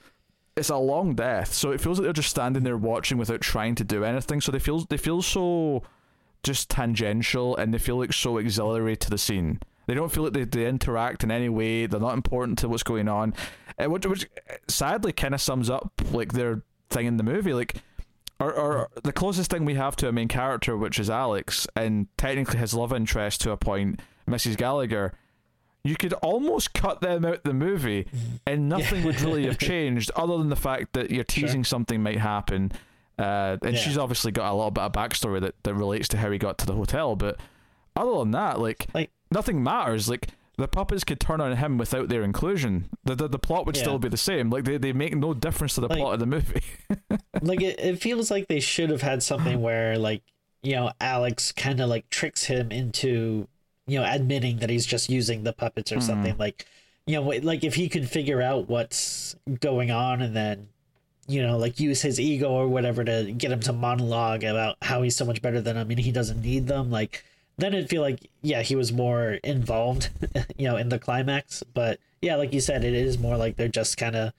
it's 0.56 0.70
a 0.70 0.76
long 0.76 1.16
death. 1.16 1.52
So 1.52 1.72
it 1.72 1.80
feels 1.80 1.98
like 1.98 2.04
they're 2.04 2.12
just 2.12 2.30
standing 2.30 2.62
there 2.62 2.76
watching 2.76 3.18
without 3.18 3.40
trying 3.40 3.74
to 3.74 3.84
do 3.84 4.04
anything. 4.04 4.40
So 4.40 4.52
they 4.52 4.60
feel 4.60 4.80
they 4.88 4.96
feel 4.96 5.20
so 5.20 5.82
just 6.44 6.70
tangential 6.70 7.56
and 7.56 7.74
they 7.74 7.78
feel 7.78 7.98
like 7.98 8.12
so 8.12 8.38
auxiliary 8.38 8.96
to 8.96 9.10
the 9.10 9.18
scene. 9.18 9.58
They 9.86 9.94
don't 9.94 10.12
feel 10.12 10.24
like 10.24 10.32
they, 10.32 10.44
they 10.44 10.66
interact 10.66 11.24
in 11.24 11.30
any 11.30 11.48
way. 11.48 11.86
They're 11.86 12.00
not 12.00 12.14
important 12.14 12.58
to 12.58 12.68
what's 12.68 12.82
going 12.82 13.08
on. 13.08 13.34
Uh, 13.78 13.90
which, 13.90 14.06
which 14.06 14.24
uh, 14.48 14.54
sadly 14.68 15.12
kind 15.12 15.34
of 15.34 15.40
sums 15.40 15.68
up 15.68 15.92
like 16.12 16.32
their 16.32 16.62
thing 16.90 17.06
in 17.06 17.16
the 17.16 17.24
movie. 17.24 17.52
Like 17.52 17.82
or, 18.40 18.52
or 18.52 18.88
the 19.02 19.12
closest 19.12 19.50
thing 19.50 19.64
we 19.64 19.74
have 19.74 19.96
to 19.96 20.08
a 20.08 20.12
main 20.12 20.28
character, 20.28 20.76
which 20.76 20.98
is 20.98 21.08
Alex, 21.08 21.66
and 21.76 22.08
technically 22.16 22.58
his 22.58 22.74
love 22.74 22.92
interest 22.92 23.40
to 23.42 23.52
a 23.52 23.56
point, 23.56 24.00
Mrs. 24.28 24.56
Gallagher, 24.56 25.14
you 25.84 25.96
could 25.96 26.14
almost 26.14 26.74
cut 26.74 27.00
them 27.00 27.24
out 27.24 27.44
the 27.44 27.54
movie 27.54 28.04
mm-hmm. 28.04 28.36
and 28.46 28.68
nothing 28.68 29.00
yeah. 29.00 29.06
would 29.06 29.20
really 29.20 29.44
have 29.46 29.58
changed 29.70 30.10
other 30.16 30.38
than 30.38 30.48
the 30.48 30.56
fact 30.56 30.94
that 30.94 31.10
you're 31.10 31.24
teasing 31.24 31.62
sure. 31.62 31.68
something 31.68 32.02
might 32.02 32.18
happen. 32.18 32.72
Uh, 33.18 33.56
and 33.62 33.74
yeah. 33.74 33.80
she's 33.80 33.98
obviously 33.98 34.32
got 34.32 34.50
a 34.50 34.54
little 34.54 34.70
bit 34.70 34.82
of 34.82 34.92
backstory 34.92 35.40
that, 35.40 35.54
that 35.62 35.74
relates 35.74 36.08
to 36.08 36.16
how 36.16 36.30
he 36.30 36.38
got 36.38 36.58
to 36.58 36.66
the 36.66 36.72
hotel. 36.72 37.14
But 37.14 37.38
other 37.94 38.18
than 38.18 38.32
that, 38.32 38.58
like, 38.58 38.86
like 38.94 39.10
nothing 39.30 39.62
matters. 39.62 40.08
Like, 40.08 40.28
the 40.56 40.68
puppets 40.68 41.04
could 41.04 41.20
turn 41.20 41.40
on 41.40 41.56
him 41.56 41.78
without 41.78 42.08
their 42.08 42.22
inclusion. 42.22 42.88
The 43.04 43.14
the, 43.14 43.28
the 43.28 43.38
plot 43.38 43.66
would 43.66 43.76
yeah. 43.76 43.82
still 43.82 43.98
be 43.98 44.08
the 44.08 44.16
same. 44.16 44.50
Like 44.50 44.64
they, 44.64 44.78
they 44.78 44.92
make 44.92 45.16
no 45.16 45.34
difference 45.34 45.74
to 45.74 45.80
the 45.80 45.88
like, 45.88 45.98
plot 45.98 46.14
of 46.14 46.20
the 46.20 46.26
movie. 46.26 46.62
like 47.42 47.60
it, 47.60 47.78
it 47.80 48.00
feels 48.00 48.30
like 48.30 48.48
they 48.48 48.60
should 48.60 48.90
have 48.90 49.02
had 49.02 49.22
something 49.22 49.60
where 49.60 49.98
like 49.98 50.22
you 50.62 50.72
know 50.72 50.92
Alex 51.00 51.52
kind 51.52 51.80
of 51.80 51.88
like 51.88 52.08
tricks 52.10 52.44
him 52.44 52.70
into 52.70 53.48
you 53.86 53.98
know 53.98 54.06
admitting 54.08 54.58
that 54.58 54.70
he's 54.70 54.86
just 54.86 55.10
using 55.10 55.42
the 55.42 55.52
puppets 55.52 55.92
or 55.92 55.96
mm. 55.96 56.02
something 56.02 56.36
like 56.38 56.66
you 57.06 57.16
know 57.16 57.22
like 57.22 57.64
if 57.64 57.74
he 57.74 57.88
could 57.88 58.08
figure 58.08 58.40
out 58.40 58.68
what's 58.68 59.36
going 59.60 59.90
on 59.90 60.22
and 60.22 60.34
then 60.34 60.68
you 61.26 61.42
know 61.42 61.58
like 61.58 61.80
use 61.80 62.02
his 62.02 62.18
ego 62.18 62.50
or 62.50 62.68
whatever 62.68 63.04
to 63.04 63.32
get 63.32 63.50
him 63.50 63.60
to 63.60 63.72
monologue 63.72 64.44
about 64.44 64.76
how 64.82 65.02
he's 65.02 65.16
so 65.16 65.24
much 65.24 65.42
better 65.42 65.60
than 65.60 65.76
him 65.76 65.90
and 65.90 66.00
he 66.00 66.12
doesn't 66.12 66.40
need 66.40 66.66
them 66.66 66.90
like 66.90 67.24
then 67.56 67.74
it'd 67.74 67.88
feel 67.88 68.02
like 68.02 68.28
yeah 68.42 68.62
he 68.62 68.76
was 68.76 68.92
more 68.92 69.34
involved 69.44 70.10
you 70.56 70.66
know 70.66 70.76
in 70.76 70.88
the 70.88 70.98
climax 70.98 71.62
but 71.74 71.98
yeah 72.20 72.36
like 72.36 72.52
you 72.52 72.60
said 72.60 72.84
it 72.84 72.94
is 72.94 73.18
more 73.18 73.36
like 73.36 73.56
they're 73.56 73.68
just 73.68 73.96
kind 73.96 74.16
of 74.16 74.32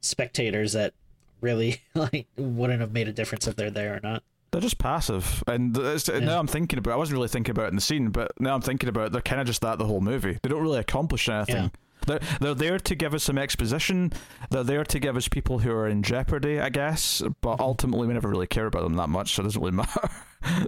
spectators 0.00 0.72
that 0.72 0.92
really 1.40 1.80
like 1.94 2.26
wouldn't 2.36 2.80
have 2.80 2.92
made 2.92 3.08
a 3.08 3.12
difference 3.12 3.46
if 3.46 3.56
they're 3.56 3.70
there 3.70 3.96
or 3.96 4.00
not 4.02 4.22
they're 4.50 4.60
just 4.60 4.78
passive 4.78 5.44
and 5.46 5.76
yeah. 5.76 6.18
now 6.18 6.38
i'm 6.38 6.46
thinking 6.46 6.78
about 6.78 6.92
i 6.92 6.96
wasn't 6.96 7.14
really 7.14 7.28
thinking 7.28 7.52
about 7.52 7.66
it 7.66 7.68
in 7.68 7.76
the 7.76 7.80
scene 7.80 8.08
but 8.10 8.32
now 8.40 8.54
i'm 8.54 8.60
thinking 8.60 8.88
about 8.88 9.06
it, 9.06 9.12
they're 9.12 9.22
kind 9.22 9.40
of 9.40 9.46
just 9.46 9.60
that 9.60 9.78
the 9.78 9.86
whole 9.86 10.00
movie 10.00 10.38
they 10.42 10.48
don't 10.48 10.62
really 10.62 10.80
accomplish 10.80 11.28
anything 11.28 11.64
yeah. 11.64 11.68
They're, 12.06 12.20
they're 12.40 12.54
there 12.54 12.78
to 12.78 12.94
give 12.94 13.14
us 13.14 13.24
some 13.24 13.38
exposition. 13.38 14.12
They're 14.50 14.64
there 14.64 14.84
to 14.84 14.98
give 14.98 15.16
us 15.16 15.28
people 15.28 15.58
who 15.58 15.70
are 15.70 15.86
in 15.86 16.02
jeopardy, 16.02 16.58
I 16.58 16.70
guess. 16.70 17.22
But 17.40 17.54
mm-hmm. 17.54 17.62
ultimately, 17.62 18.08
we 18.08 18.14
never 18.14 18.28
really 18.28 18.46
care 18.46 18.66
about 18.66 18.82
them 18.82 18.94
that 18.94 19.08
much, 19.08 19.34
so 19.34 19.42
it 19.42 19.44
doesn't 19.44 19.60
really 19.60 19.76
matter. 19.76 20.10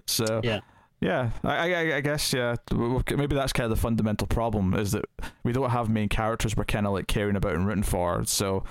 so 0.06 0.40
yeah, 0.44 0.60
yeah, 1.02 1.30
I, 1.42 1.74
I, 1.74 1.96
I 1.96 2.00
guess 2.00 2.32
yeah. 2.32 2.54
Maybe 2.72 3.34
that's 3.34 3.52
kind 3.52 3.64
of 3.64 3.70
the 3.70 3.80
fundamental 3.82 4.28
problem 4.28 4.72
is 4.74 4.92
that 4.92 5.04
we 5.42 5.52
don't 5.52 5.70
have 5.70 5.90
main 5.90 6.08
characters 6.08 6.56
we're 6.56 6.64
kind 6.64 6.86
of 6.86 6.92
like 6.92 7.08
caring 7.08 7.34
about 7.34 7.54
and 7.54 7.66
rooting 7.66 7.82
for. 7.82 8.24
So 8.24 8.62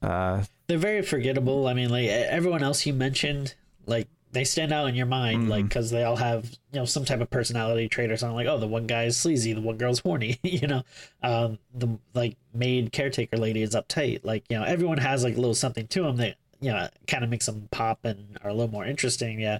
uh, 0.00 0.44
they're 0.68 0.78
very 0.78 1.02
forgettable. 1.02 1.66
I 1.66 1.74
mean, 1.74 1.90
like 1.90 2.06
everyone 2.06 2.62
else 2.62 2.86
you 2.86 2.92
mentioned, 2.92 3.56
like 3.84 4.06
they 4.30 4.44
stand 4.44 4.72
out 4.72 4.88
in 4.88 4.94
your 4.94 5.06
mind, 5.06 5.42
mm-hmm. 5.42 5.50
like 5.50 5.64
because 5.64 5.90
they 5.90 6.04
all 6.04 6.14
have 6.14 6.44
you 6.72 6.78
know 6.78 6.84
some 6.84 7.04
type 7.04 7.20
of 7.20 7.30
personality 7.30 7.88
trait 7.88 8.12
or 8.12 8.16
something. 8.16 8.36
Like 8.36 8.46
oh, 8.46 8.58
the 8.58 8.68
one 8.68 8.86
guy 8.86 9.04
is 9.04 9.16
sleazy, 9.16 9.52
the 9.52 9.60
one 9.60 9.76
girl's 9.76 9.98
horny. 9.98 10.38
you 10.44 10.68
know, 10.68 10.84
um, 11.24 11.58
the 11.74 11.98
like 12.14 12.36
maid 12.54 12.92
caretaker 12.92 13.38
lady 13.38 13.60
is 13.60 13.74
uptight. 13.74 14.20
Like 14.22 14.44
you 14.48 14.56
know, 14.56 14.62
everyone 14.62 14.98
has 14.98 15.24
like 15.24 15.34
a 15.34 15.40
little 15.40 15.52
something 15.52 15.88
to 15.88 16.02
them 16.02 16.16
that 16.18 16.36
you 16.60 16.70
know 16.70 16.88
kind 17.08 17.24
of 17.24 17.30
makes 17.30 17.46
them 17.46 17.66
pop 17.72 18.04
and 18.04 18.38
are 18.44 18.50
a 18.50 18.54
little 18.54 18.70
more 18.70 18.84
interesting. 18.84 19.40
Yeah. 19.40 19.58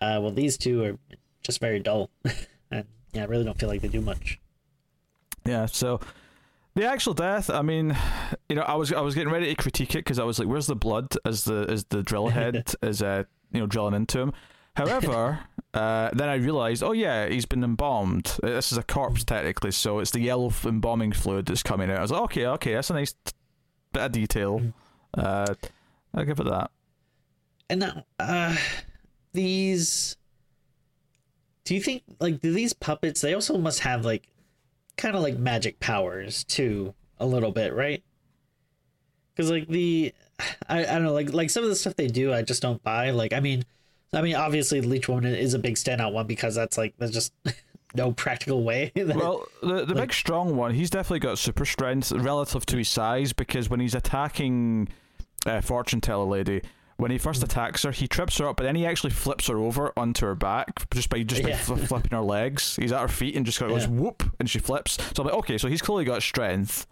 Uh, 0.00 0.18
well, 0.20 0.32
these 0.32 0.58
two 0.58 0.82
are 0.82 0.98
just 1.42 1.60
very 1.60 1.80
dull, 1.80 2.10
and 2.70 2.86
yeah, 3.12 3.22
I 3.22 3.26
really 3.26 3.44
don't 3.44 3.58
feel 3.58 3.68
like 3.68 3.80
they 3.80 3.88
do 3.88 4.00
much. 4.00 4.40
Yeah, 5.44 5.66
so 5.66 6.00
the 6.74 6.86
actual 6.86 7.14
death, 7.14 7.50
I 7.50 7.62
mean, 7.62 7.96
you 8.48 8.56
know, 8.56 8.62
I 8.62 8.74
was 8.74 8.92
I 8.92 9.00
was 9.00 9.14
getting 9.14 9.32
ready 9.32 9.46
to 9.46 9.54
critique 9.54 9.94
it 9.94 9.98
because 9.98 10.18
I 10.18 10.24
was 10.24 10.38
like, 10.38 10.48
"Where's 10.48 10.66
the 10.66 10.76
blood?" 10.76 11.14
As 11.24 11.44
the 11.44 11.66
as 11.68 11.84
the 11.84 12.02
drill 12.02 12.28
head 12.28 12.74
is 12.82 13.02
uh 13.02 13.24
you 13.52 13.60
know 13.60 13.66
drilling 13.66 13.94
into 13.94 14.20
him. 14.20 14.32
However, 14.74 15.40
uh, 15.74 16.10
then 16.14 16.28
I 16.28 16.34
realized, 16.34 16.82
oh 16.82 16.92
yeah, 16.92 17.28
he's 17.28 17.44
been 17.44 17.62
embalmed. 17.62 18.38
This 18.42 18.72
is 18.72 18.78
a 18.78 18.82
corpse 18.82 19.24
technically, 19.24 19.70
so 19.70 19.98
it's 19.98 20.12
the 20.12 20.20
yellow 20.20 20.52
embalming 20.64 21.12
fluid 21.12 21.46
that's 21.46 21.62
coming 21.62 21.90
out. 21.90 21.98
I 21.98 22.02
was 22.02 22.10
like, 22.10 22.22
okay, 22.22 22.46
okay, 22.46 22.74
that's 22.74 22.88
a 22.88 22.94
nice 22.94 23.14
bit 23.92 24.02
of 24.02 24.12
detail. 24.12 24.60
Mm-hmm. 24.60 24.70
Uh, 25.14 25.54
I'll 26.14 26.24
give 26.24 26.40
it 26.40 26.44
that. 26.44 26.70
And 27.68 27.80
now, 27.80 28.04
uh, 28.18 28.56
these 29.32 30.16
do 31.64 31.74
you 31.74 31.80
think 31.80 32.02
like 32.20 32.40
do 32.40 32.52
these 32.52 32.72
puppets 32.72 33.20
they 33.20 33.34
also 33.34 33.56
must 33.58 33.80
have 33.80 34.04
like 34.04 34.28
kind 34.96 35.14
of 35.16 35.22
like 35.22 35.38
magic 35.38 35.78
powers 35.80 36.44
too 36.44 36.94
a 37.18 37.26
little 37.26 37.52
bit 37.52 37.72
right 37.74 38.02
because 39.34 39.50
like 39.50 39.68
the 39.68 40.12
I, 40.68 40.80
I 40.80 40.84
don't 40.86 41.04
know 41.04 41.12
like 41.12 41.32
like 41.32 41.50
some 41.50 41.62
of 41.62 41.68
the 41.70 41.76
stuff 41.76 41.96
they 41.96 42.08
do 42.08 42.32
i 42.32 42.42
just 42.42 42.62
don't 42.62 42.82
buy 42.82 43.10
like 43.10 43.32
i 43.32 43.40
mean 43.40 43.64
i 44.12 44.20
mean 44.22 44.34
obviously 44.34 44.80
leech 44.80 45.08
woman 45.08 45.34
is 45.34 45.54
a 45.54 45.58
big 45.58 45.76
standout 45.76 46.12
one 46.12 46.26
because 46.26 46.54
that's 46.54 46.76
like 46.76 46.94
that's 46.98 47.12
just 47.12 47.32
no 47.94 48.10
practical 48.10 48.62
way. 48.64 48.90
that- 48.96 49.14
Well, 49.16 49.44
the 49.62 49.84
the 49.84 49.94
big 49.94 50.14
strong 50.14 50.56
one, 50.56 50.72
he's 50.72 50.88
definitely 50.88 51.18
got 51.18 51.38
super 51.38 51.66
strength 51.66 52.10
relative 52.10 52.64
to 52.66 52.78
his 52.78 52.88
size 52.88 53.34
because 53.34 53.68
when 53.68 53.80
he's 53.80 53.94
attacking 53.94 54.88
uh, 55.44 55.60
fortune 55.60 56.00
teller 56.00 56.24
lady, 56.24 56.62
when 56.96 57.10
he 57.10 57.18
first 57.18 57.42
attacks 57.42 57.82
her, 57.82 57.90
he 57.92 58.06
trips 58.06 58.38
her 58.38 58.48
up, 58.48 58.56
but 58.56 58.64
then 58.64 58.76
he 58.76 58.86
actually 58.86 59.10
flips 59.10 59.46
her 59.48 59.58
over 59.58 59.92
onto 59.96 60.26
her 60.26 60.34
back 60.34 60.88
just 60.92 61.08
by 61.08 61.22
just 61.22 61.42
by 61.42 61.50
Yeah. 61.50 61.56
fl- 61.56 61.74
flipping 61.76 62.10
her 62.16 62.22
legs. 62.24 62.76
He's 62.76 62.92
at 62.92 63.00
her 63.00 63.08
feet 63.08 63.34
and 63.36 63.44
just 63.46 63.58
goes 63.60 63.82
Yeah. 63.84 63.88
whoop, 63.90 64.22
and 64.38 64.48
she 64.48 64.58
flips. 64.58 64.98
So 65.14 65.22
I'm 65.22 65.26
like, 65.26 65.36
okay, 65.38 65.58
so 65.58 65.68
he's 65.68 65.82
clearly 65.82 66.04
got 66.04 66.22
strength. 66.22 66.86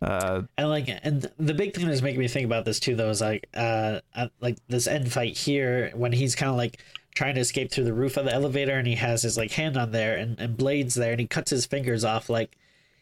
Uh, 0.00 0.42
and 0.56 0.68
like 0.68 0.88
and 1.02 1.28
the 1.38 1.54
big 1.54 1.74
thing 1.74 1.86
that's 1.88 2.02
making 2.02 2.20
me 2.20 2.28
think 2.28 2.46
about 2.46 2.64
this 2.64 2.78
too 2.78 2.94
though 2.94 3.10
is 3.10 3.20
like 3.20 3.48
uh 3.54 3.98
uh, 4.14 4.28
like 4.40 4.56
this 4.68 4.86
end 4.86 5.10
fight 5.12 5.36
here 5.36 5.90
when 5.92 6.12
he's 6.12 6.36
kind 6.36 6.48
of 6.50 6.56
like 6.56 6.78
trying 7.16 7.34
to 7.34 7.40
escape 7.40 7.72
through 7.72 7.82
the 7.82 7.92
roof 7.92 8.16
of 8.16 8.24
the 8.24 8.32
elevator 8.32 8.78
and 8.78 8.86
he 8.86 8.94
has 8.94 9.22
his 9.22 9.36
like 9.36 9.50
hand 9.50 9.76
on 9.76 9.90
there 9.90 10.16
and, 10.16 10.38
and 10.38 10.56
Blade's 10.56 10.94
there 10.94 11.10
and 11.10 11.18
he 11.20 11.26
cuts 11.26 11.50
his 11.50 11.66
fingers 11.66 12.04
off 12.04 12.28
like 12.30 12.56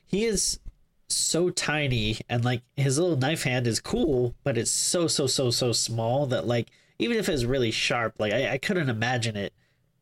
he 0.06 0.24
is 0.24 0.58
so 1.08 1.50
tiny 1.50 2.18
and 2.28 2.44
like 2.44 2.62
his 2.76 2.98
little 2.98 3.16
knife 3.16 3.44
hand 3.44 3.66
is 3.66 3.78
cool 3.80 4.34
but 4.44 4.58
it's 4.58 4.70
so 4.70 5.06
so 5.06 5.26
so 5.26 5.50
so 5.50 5.70
small 5.72 6.26
that 6.26 6.46
like 6.46 6.68
even 6.98 7.16
if 7.16 7.28
it's 7.28 7.44
really 7.44 7.70
sharp 7.70 8.14
like 8.18 8.32
i, 8.32 8.52
I 8.54 8.58
couldn't 8.58 8.88
imagine 8.90 9.36
it 9.36 9.52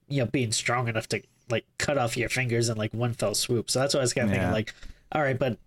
you 0.09 0.21
know 0.23 0.27
being 0.27 0.51
strong 0.53 0.89
enough 0.89 1.07
to 1.09 1.21
like 1.51 1.67
cut 1.79 1.99
off 1.99 2.17
your 2.17 2.31
fingers 2.31 2.69
in 2.71 2.79
like 2.79 2.95
one 2.95 3.13
fell 3.13 3.35
swoop 3.35 3.71
so 3.71 3.81
that's 3.81 3.93
why 3.95 4.01
i 4.01 4.03
was 4.03 4.15
kind 4.15 4.29
of 4.29 4.35
Yeah. 4.35 4.41
thinking 4.41 4.53
like 4.55 4.75
all 5.13 5.21
right 5.23 5.39
but 5.39 5.59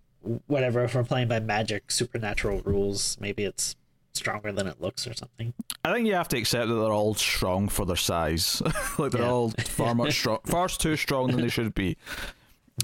whatever 0.48 0.82
if 0.82 0.94
we're 0.96 1.04
playing 1.04 1.28
by 1.28 1.38
magic 1.38 1.90
supernatural 1.92 2.60
rules 2.62 3.16
maybe 3.20 3.44
it's 3.44 3.76
stronger 4.14 4.50
than 4.50 4.66
it 4.66 4.80
looks 4.80 5.06
or 5.06 5.14
something 5.14 5.54
I 5.84 5.92
think 5.94 6.08
you 6.08 6.14
have 6.14 6.28
to 6.28 6.36
accept 6.36 6.66
that 6.68 6.74
they're 6.74 6.92
all 6.92 7.14
strong 7.14 7.68
for 7.68 7.86
their 7.86 7.94
size. 7.96 8.60
like 8.98 9.12
they're 9.12 9.22
Yeah. 9.22 9.30
all 9.30 9.50
far 9.50 9.94
much 9.94 10.12
strong, 10.18 10.40
far 10.44 10.68
too 10.68 10.96
strong 10.96 11.28
than 11.30 11.40
they 11.40 11.48
should 11.48 11.72
be. 11.74 11.96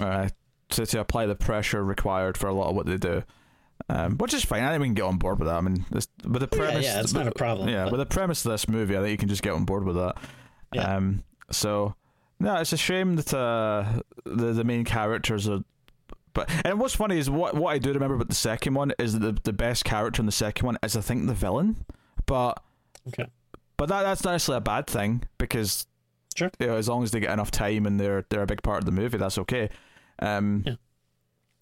Uh, 0.00 0.28
to 0.74 0.86
to 0.86 1.00
apply 1.00 1.26
the 1.26 1.34
pressure 1.34 1.84
required 1.84 2.36
for 2.38 2.46
a 2.48 2.54
lot 2.54 2.68
of 2.70 2.76
what 2.76 2.86
they 2.86 2.96
do, 2.96 3.22
um, 3.88 4.16
which 4.18 4.34
is 4.34 4.44
fine. 4.44 4.62
I 4.62 4.70
think 4.70 4.80
we 4.82 4.86
can 4.88 4.94
get 4.94 5.02
on 5.04 5.18
board 5.18 5.38
with 5.38 5.48
that. 5.48 5.56
I 5.56 5.60
mean, 5.60 5.84
this, 5.90 6.08
with 6.24 6.40
the 6.42 6.48
Oh, 6.52 6.56
yeah, 6.56 6.66
premise, 6.70 6.84
yeah, 6.84 7.00
it's 7.00 7.12
not 7.12 7.26
a 7.26 7.32
problem, 7.32 7.68
Yeah, 7.68 7.84
but- 7.84 7.92
with 7.92 8.00
the 8.00 8.06
premise 8.06 8.44
of 8.44 8.52
this 8.52 8.68
movie, 8.68 8.96
I 8.96 9.00
think 9.00 9.10
you 9.10 9.18
can 9.18 9.28
just 9.28 9.42
get 9.42 9.52
on 9.52 9.64
board 9.64 9.84
with 9.84 9.96
that. 9.96 10.16
Yeah. 10.72 10.96
Um, 10.96 11.24
so 11.50 11.94
no, 12.40 12.56
it's 12.56 12.72
a 12.72 12.76
shame 12.76 13.16
that 13.16 13.32
uh, 13.32 13.84
the 14.24 14.52
the 14.52 14.64
main 14.64 14.84
characters 14.84 15.48
are. 15.48 15.60
But 16.32 16.50
and 16.64 16.80
what's 16.80 16.96
funny 16.96 17.18
is 17.18 17.30
what 17.30 17.54
what 17.54 17.70
I 17.72 17.78
do 17.78 17.92
remember 17.92 18.16
about 18.16 18.28
the 18.28 18.34
second 18.34 18.74
one 18.74 18.92
is 18.98 19.12
that 19.12 19.20
the 19.20 19.40
the 19.44 19.52
best 19.52 19.84
character 19.84 20.20
in 20.20 20.26
the 20.26 20.32
second 20.32 20.66
one 20.66 20.76
is 20.82 20.96
I 20.96 21.00
think 21.00 21.26
the 21.28 21.34
villain, 21.34 21.84
but 22.26 22.60
okay 23.08 23.26
but 23.76 23.88
that 23.88 24.02
that's 24.02 24.22
not 24.24 24.32
necessarily 24.32 24.58
a 24.58 24.60
bad 24.62 24.86
thing 24.86 25.22
because 25.38 25.86
Sure. 26.36 26.50
you 26.58 26.66
know, 26.66 26.74
as 26.76 26.88
long 26.88 27.04
as 27.04 27.12
they 27.12 27.20
get 27.20 27.30
enough 27.30 27.52
time 27.52 27.86
and 27.86 28.00
they're 28.00 28.24
they're 28.30 28.42
a 28.42 28.46
big 28.46 28.62
part 28.64 28.78
of 28.78 28.84
the 28.86 28.90
movie, 28.92 29.16
that's 29.18 29.38
okay. 29.38 29.68
Um, 30.18 30.62
Yeah. 30.66 30.74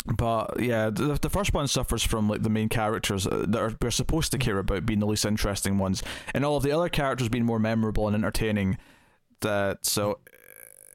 But 0.05 0.59
yeah, 0.61 0.91
the, 0.91 1.17
the 1.21 1.31
first 1.31 1.55
one 1.55 1.69
suffers 1.69 2.03
from 2.03 2.29
like 2.29 2.43
the 2.43 2.51
main 2.51 2.69
characters 2.69 3.25
uh, 3.25 3.45
that 3.49 3.61
are 3.63 3.73
we're 3.81 3.91
supposed 3.93 4.33
to 4.33 4.39
care 4.39 4.59
about 4.59 4.85
being 4.85 4.99
the 4.99 5.07
least 5.07 5.25
interesting 5.25 5.79
ones, 5.79 6.03
and 6.35 6.45
all 6.45 6.57
of 6.57 6.65
the 6.65 6.73
other 6.73 6.89
characters 6.89 7.29
being 7.29 7.45
more 7.45 7.61
memorable 7.61 8.09
and 8.09 8.17
entertaining. 8.17 8.79
That 9.43 9.87
so 9.87 10.19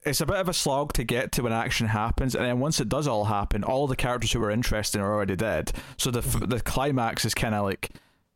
it's 0.06 0.20
a 0.20 0.26
bit 0.26 0.36
of 0.36 0.50
a 0.50 0.54
slog 0.54 0.92
to 0.94 1.06
get 1.06 1.32
to 1.34 1.44
when 1.44 1.54
action 1.54 1.88
happens, 1.88 2.36
and 2.36 2.44
then 2.44 2.60
once 2.60 2.82
it 2.82 2.90
does 2.90 3.08
all 3.08 3.26
happen, 3.26 3.64
all 3.64 3.88
the 3.88 3.96
characters 3.96 4.34
who 4.34 4.42
were 4.42 4.52
interesting 4.52 5.00
are 5.00 5.14
already 5.14 5.38
dead. 5.38 5.72
So 5.96 6.12
the 6.12 6.20
f 6.20 6.36
the 6.46 6.60
climax 6.60 7.24
is 7.24 7.34
kind 7.34 7.56
of 7.56 7.64
like, 7.64 7.92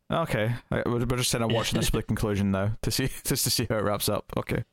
okay, 0.10 0.54
we're, 0.70 0.84
we're 0.86 1.18
just 1.18 1.34
kind 1.34 1.44
of 1.44 1.52
watching 1.52 1.80
this 1.82 1.90
for 1.92 1.98
the 1.98 2.04
conclusion 2.04 2.52
now 2.52 2.78
to 2.82 2.92
see 2.92 3.10
just 3.26 3.44
to 3.44 3.50
see 3.50 3.68
how 3.70 3.76
it 3.78 3.84
wraps 3.84 4.08
up. 4.08 4.32
Okay, 4.38 4.64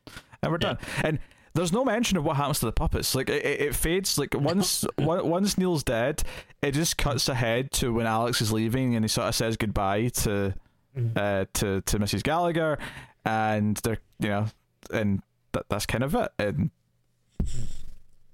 and 0.44 0.52
we're 0.52 0.58
Yeah. 0.62 0.74
done. 0.74 0.78
And 1.02 1.18
there's 1.58 1.72
no 1.72 1.84
mention 1.84 2.16
of 2.16 2.24
what 2.24 2.36
happens 2.36 2.60
to 2.60 2.66
the 2.66 2.72
puppets. 2.72 3.14
Like 3.14 3.28
it, 3.28 3.44
it, 3.44 3.60
it 3.60 3.74
fades. 3.74 4.16
Like 4.18 4.34
once 4.38 4.84
on- 4.98 5.28
once 5.28 5.58
Neil's 5.58 5.82
dead, 5.84 6.22
it 6.62 6.72
just 6.72 6.96
cuts 6.96 7.28
ahead 7.28 7.70
to 7.72 7.92
when 7.92 8.06
Alex 8.06 8.40
is 8.40 8.52
leaving, 8.52 8.94
and 8.94 9.04
he 9.04 9.08
sort 9.08 9.28
of 9.28 9.34
says 9.34 9.56
goodbye 9.56 10.08
to 10.08 10.54
Mhm. 10.96 11.16
uh, 11.16 11.44
to 11.54 11.80
to 11.82 11.98
Mrs. 11.98 12.22
Gallagher, 12.22 12.78
and 13.24 13.76
they're 13.78 13.98
you 14.20 14.28
know, 14.30 14.46
and 14.92 15.20
that, 15.52 15.64
that's 15.68 15.84
kind 15.86 16.02
of 16.02 16.14
it. 16.14 16.32
And 16.38 16.70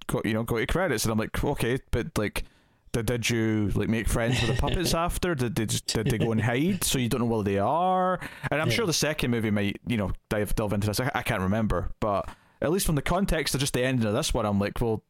go 0.06 0.22
you 0.24 0.34
know 0.34 0.42
go 0.44 0.58
to 0.58 0.66
credits, 0.66 1.04
and 1.04 1.12
I'm 1.12 1.18
like, 1.18 1.42
okay, 1.42 1.78
but 1.90 2.16
like. 2.18 2.44
Did, 2.92 3.06
did 3.06 3.28
you 3.28 3.72
like 3.74 3.88
make 3.88 4.06
friends 4.08 4.40
with 4.40 4.54
the 4.54 4.60
puppets 4.62 4.94
after? 5.06 5.34
Did 5.34 5.56
they 5.56 5.66
just, 5.66 5.88
did 5.88 6.06
they 6.08 6.16
go 6.16 6.30
and 6.30 6.40
hide 6.40 6.84
so 6.84 7.00
you 7.00 7.08
don't 7.08 7.22
know 7.22 7.26
where 7.26 7.42
they 7.42 7.58
are? 7.58 8.20
And 8.52 8.60
I'm 8.62 8.68
Yeah. 8.68 8.74
sure 8.74 8.86
the 8.86 8.92
second 8.92 9.32
movie 9.32 9.50
might 9.50 9.80
you 9.84 9.96
know 9.96 10.12
dive 10.30 10.54
delve 10.54 10.72
into 10.74 10.86
this. 10.86 11.00
I, 11.00 11.10
I 11.12 11.22
can't 11.22 11.40
remember, 11.40 11.90
but 11.98 12.28
at 12.64 12.72
least 12.72 12.86
from 12.86 12.94
the 12.94 13.02
context 13.02 13.54
of 13.54 13.60
just 13.60 13.74
the 13.74 13.84
ending 13.84 14.06
of 14.06 14.14
this 14.14 14.32
one, 14.32 14.46
I'm 14.46 14.58
like, 14.58 14.80
well, 14.80 15.04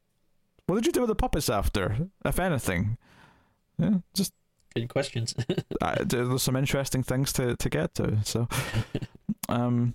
what 0.66 0.76
did 0.76 0.86
you 0.86 0.92
do 0.92 1.00
with 1.00 1.08
the 1.08 1.14
puppets 1.14 1.48
after, 1.48 2.08
if 2.24 2.38
anything? 2.38 2.98
Yeah, 3.78 3.98
just 4.14 4.32
good 4.74 4.88
questions 4.88 5.34
uh, 5.82 5.94
there's 6.04 6.42
some 6.42 6.56
interesting 6.56 7.02
things 7.02 7.32
to, 7.34 7.56
to 7.56 7.70
get 7.70 7.94
to. 7.94 8.18
So, 8.24 8.48
um, 9.48 9.94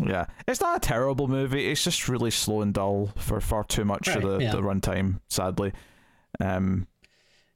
yeah, 0.00 0.26
it's 0.46 0.60
not 0.60 0.76
a 0.76 0.80
terrible 0.80 1.26
movie. 1.26 1.70
It's 1.70 1.82
just 1.82 2.08
really 2.08 2.30
slow 2.30 2.62
and 2.62 2.72
dull 2.72 3.10
for 3.16 3.40
far 3.40 3.64
too 3.64 3.84
much 3.84 4.08
of 4.08 4.22
the, 4.22 4.38
yeah. 4.38 4.52
the 4.52 4.62
runtime. 4.62 5.20
Sadly, 5.28 5.72
um, 6.40 6.86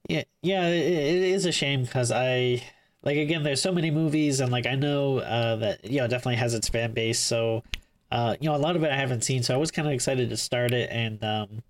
Yeah, 0.09 0.25
yeah, 0.43 0.67
it, 0.67 0.93
it 0.93 1.23
is 1.23 1.47
a 1.47 1.53
shame 1.53 1.83
because 1.83 2.11
I 2.11 2.63
like 3.03 3.17
again. 3.17 3.45
There's 3.45 3.63
so 3.63 3.73
many 3.73 3.91
movies, 3.91 4.41
and 4.41 4.51
like 4.51 4.67
I 4.67 4.75
know 4.75 5.19
uh, 5.19 5.57
that 5.57 5.85
you 5.85 5.99
know 5.99 6.09
definitely 6.09 6.37
has 6.37 6.55
its 6.55 6.69
fan 6.69 6.93
base. 6.93 7.21
So, 7.21 7.63
uh, 8.11 8.37
you 8.41 8.49
know, 8.49 8.55
a 8.55 8.59
lot 8.59 8.77
of 8.77 8.83
it 8.85 8.91
I 8.91 8.97
haven't 8.97 9.25
seen, 9.25 9.43
so 9.43 9.55
I 9.55 9.57
was 9.57 9.71
kind 9.71 9.87
of 9.89 9.95
excited 9.95 10.31
to 10.31 10.37
start 10.37 10.73
it, 10.73 10.89
and 10.91 11.23
um, 11.25 11.63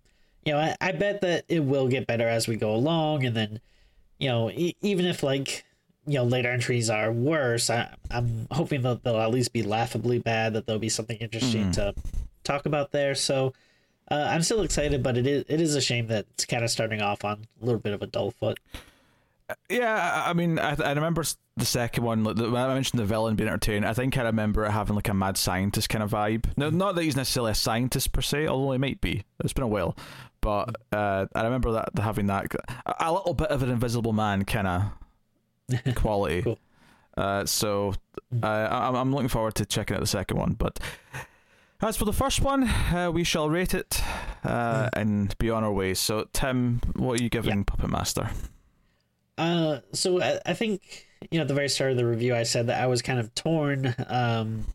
you 0.45 0.53
know, 0.53 0.59
I, 0.59 0.76
I 0.80 0.93
bet 0.93 1.20
that 1.22 1.45
it 1.49 1.61
will 1.61 1.89
get 1.89 2.07
better 2.07 2.28
as 2.28 2.47
we 2.49 2.57
go 2.57 2.74
along, 2.74 3.24
and 3.24 3.34
then, 3.37 3.61
you 4.18 4.28
know, 4.28 4.51
e- 4.51 4.76
even 4.82 5.07
if 5.07 5.22
like 5.22 5.64
you 6.07 6.14
know 6.14 6.24
later 6.24 6.51
entries 6.51 6.89
are 6.91 7.11
worse, 7.11 7.68
I, 7.70 7.95
I'm 8.11 8.47
hoping 8.51 8.82
that 8.82 9.03
they'll 9.03 9.20
at 9.20 9.30
least 9.30 9.53
be 9.53 9.62
laughably 9.62 10.18
bad. 10.18 10.53
That 10.53 10.66
there'll 10.66 10.78
be 10.78 10.89
something 10.89 11.16
interesting 11.18 11.66
Mhm. 11.70 11.72
to 11.74 11.95
talk 12.45 12.66
about 12.66 12.93
there. 12.93 13.14
So. 13.14 13.53
Uh, 14.09 14.28
I'm 14.30 14.43
still 14.43 14.62
excited, 14.62 15.03
but 15.03 15.16
it 15.18 15.26
is 15.26 15.45
it 15.49 15.61
is 15.61 15.74
a 15.74 15.80
shame 15.80 16.07
that 16.07 16.26
it's 16.34 16.45
kind 16.45 16.62
of 16.62 16.70
starting 16.70 17.03
off 17.03 17.24
on 17.24 17.45
a 17.61 17.64
little 17.64 17.80
bit 17.80 17.93
of 17.93 18.03
a 18.03 18.07
dull 18.07 18.30
foot. 18.30 18.57
Yeah, 19.68 20.24
I 20.26 20.32
mean, 20.32 20.59
I, 20.59 20.76
I 20.82 20.92
remember 20.92 21.24
the 21.57 21.64
second 21.64 22.05
one. 22.05 22.24
Like, 22.24 22.36
the, 22.36 22.51
when 22.51 22.61
I 22.61 22.74
mentioned 22.74 23.01
the 23.01 23.05
villain 23.05 23.36
being 23.36 23.49
entertaining, 23.49 23.84
I 23.84 23.92
think 23.92 24.18
I 24.18 24.22
remember 24.22 24.64
it 24.64 24.70
having 24.70 24.97
like 24.97 25.09
a 25.09 25.14
mad 25.14 25.36
scientist 25.36 25.88
kind 25.88 26.03
of 26.03 26.11
vibe. 26.11 26.47
Now, 26.57 26.70
not 26.70 26.94
that 26.97 27.03
he's 27.03 27.16
necessarily 27.16 27.53
a 27.53 27.55
scientist 27.55 28.12
per 28.12 28.22
se, 28.22 28.49
although 28.49 28.72
he 28.72 28.78
might 28.78 29.01
be. 29.01 29.24
It's 29.42 29.53
been 29.53 29.64
a 29.64 29.68
while, 29.68 29.97
but 30.40 30.74
uh, 30.92 31.26
I 31.34 31.42
remember 31.42 31.72
that 31.72 31.90
having 31.99 32.26
that 32.26 32.53
a, 33.01 33.12
little 33.12 33.34
bit 33.34 33.49
of 33.49 33.62
an 33.62 33.70
Invisible 33.70 34.12
Man 34.12 34.44
kind 34.44 34.66
of 34.66 35.94
quality. 35.94 36.42
Cool. 36.42 36.59
Uh, 37.16 37.47
so 37.47 37.94
uh, 38.42 38.47
I, 38.47 38.88
I'm 38.88 39.12
looking 39.12 39.28
forward 39.28 39.55
to 39.57 39.66
checking 39.66 39.97
out 39.97 40.01
the 40.01 40.07
second 40.07 40.38
one. 40.38 40.55
But 40.55 40.80
as 41.80 41.97
for 41.97 42.05
the 42.05 42.12
first 42.12 42.42
one, 42.42 42.64
uh, 42.64 43.11
we 43.12 43.24
shall 43.24 43.49
rate 43.49 43.74
it 43.74 44.03
uh, 44.44 44.90
and 44.92 45.36
be 45.38 45.51
on 45.51 45.62
our 45.64 45.72
way. 45.72 45.94
So, 45.94 46.26
Tim, 46.32 46.80
what 46.94 47.20
are 47.20 47.22
you 47.22 47.30
giving 47.30 47.64
Puppet 47.64 47.90
Master? 47.90 48.30
Uh, 49.39 49.80
so 49.93 50.22
I, 50.22 50.41
I 50.47 50.55
think 50.55 51.07
you 51.30 51.39
know 51.39 51.43
at 51.43 51.49
the 51.49 51.55
very 51.55 51.68
start 51.68 51.91
of 51.91 51.97
the 51.97 52.07
review 52.07 52.34
I 52.34 52.45
said 52.45 52.68
that 52.68 52.82
I 52.82 52.87
was 52.87 53.03
kind 53.03 53.18
of 53.18 53.34
torn, 53.34 53.95
um, 54.07 54.66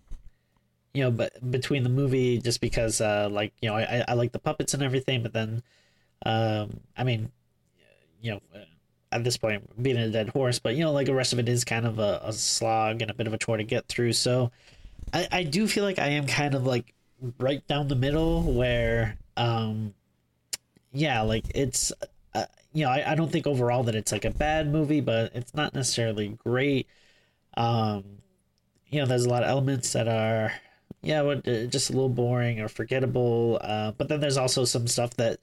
you 0.93 1.03
know, 1.03 1.11
but 1.11 1.51
between 1.51 1.83
the 1.83 1.89
movie 1.89 2.39
just 2.39 2.61
because 2.61 3.01
uh, 3.01 3.29
like 3.31 3.53
you 3.61 3.69
know 3.69 3.75
I, 3.75 4.03
I 4.07 4.13
like 4.13 4.31
the 4.31 4.39
puppets 4.39 4.73
and 4.73 4.83
everything, 4.83 5.23
but 5.23 5.33
then, 5.33 5.63
um, 6.25 6.79
I 6.97 7.03
mean, 7.03 7.31
you 8.21 8.31
know, 8.31 8.41
at 9.11 9.23
this 9.23 9.37
point 9.37 9.81
being 9.81 9.97
a 9.97 10.09
dead 10.09 10.29
horse, 10.29 10.59
but 10.59 10.75
you 10.75 10.83
know 10.83 10.91
like 10.91 11.07
the 11.07 11.15
rest 11.15 11.33
of 11.33 11.39
it 11.39 11.49
is 11.49 11.63
kind 11.63 11.85
of 11.85 11.99
a, 11.99 12.21
a 12.23 12.33
slog 12.33 13.01
and 13.01 13.11
a 13.11 13.13
bit 13.13 13.27
of 13.27 13.33
a 13.33 13.37
chore 13.37 13.57
to 13.57 13.63
get 13.63 13.87
through. 13.87 14.13
So 14.13 14.51
I 15.13 15.27
I 15.31 15.43
do 15.43 15.67
feel 15.67 15.83
like 15.83 15.99
I 15.99 16.09
am 16.09 16.27
kind 16.27 16.55
of 16.55 16.65
like 16.65 16.93
right 17.39 17.65
down 17.67 17.87
the 17.87 17.95
middle 17.95 18.43
where 18.43 19.17
um, 19.37 19.93
yeah, 20.93 21.21
like 21.21 21.45
it's 21.55 21.91
you 22.73 22.85
know, 22.85 22.91
I, 22.91 23.11
I 23.11 23.15
don't 23.15 23.31
think 23.31 23.47
overall 23.47 23.83
that 23.83 23.95
it's 23.95 24.11
like 24.11 24.25
a 24.25 24.31
bad 24.31 24.71
movie, 24.71 25.01
but 25.01 25.35
it's 25.35 25.53
not 25.53 25.73
necessarily 25.73 26.29
great. 26.29 26.87
Um, 27.57 28.03
you 28.89 28.99
know, 28.99 29.05
there's 29.05 29.25
a 29.25 29.29
lot 29.29 29.43
of 29.43 29.49
elements 29.49 29.93
that 29.93 30.07
are, 30.07 30.53
yeah, 31.01 31.21
uh, 31.21 31.65
just 31.65 31.89
a 31.89 31.93
little 31.93 32.09
boring 32.09 32.59
or 32.59 32.67
forgettable. 32.67 33.59
Uh, 33.61 33.91
but 33.91 34.09
then 34.09 34.19
there's 34.19 34.37
also 34.37 34.65
some 34.65 34.87
stuff 34.87 35.15
that, 35.15 35.39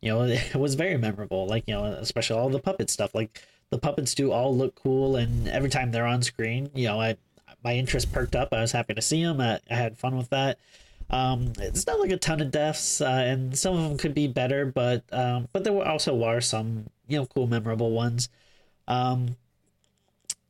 you 0.00 0.10
know, 0.10 0.22
it 0.24 0.54
was 0.56 0.74
very 0.74 0.96
memorable. 0.98 1.46
Like, 1.46 1.64
you 1.66 1.74
know, 1.74 1.84
especially 1.84 2.38
all 2.38 2.50
the 2.50 2.58
puppet 2.60 2.90
stuff. 2.90 3.14
Like 3.14 3.42
the 3.70 3.78
puppets 3.78 4.14
do 4.14 4.32
all 4.32 4.56
look 4.56 4.74
cool, 4.76 5.16
and 5.16 5.48
every 5.48 5.70
time 5.70 5.90
they're 5.90 6.06
on 6.06 6.22
screen, 6.22 6.70
you 6.74 6.86
know, 6.86 7.00
I 7.00 7.16
my 7.64 7.74
interest 7.74 8.12
perked 8.12 8.36
up. 8.36 8.52
I 8.52 8.60
was 8.60 8.72
happy 8.72 8.94
to 8.94 9.02
see 9.02 9.24
them. 9.24 9.40
I, 9.40 9.58
I 9.70 9.74
had 9.74 9.96
fun 9.98 10.16
with 10.16 10.30
that. 10.30 10.58
Um, 11.10 11.52
it's 11.58 11.86
not 11.86 12.00
like 12.00 12.10
a 12.10 12.16
ton 12.16 12.40
of 12.40 12.50
deaths, 12.50 13.00
uh, 13.00 13.06
and 13.06 13.56
some 13.56 13.76
of 13.76 13.82
them 13.88 13.98
could 13.98 14.14
be 14.14 14.26
better, 14.26 14.66
but 14.66 15.04
um, 15.12 15.48
but 15.52 15.64
there 15.64 15.72
were 15.72 15.86
also 15.86 16.14
were 16.14 16.40
some 16.40 16.86
you 17.08 17.18
know 17.18 17.26
cool, 17.26 17.46
memorable 17.46 17.90
ones. 17.90 18.28
Um, 18.88 19.36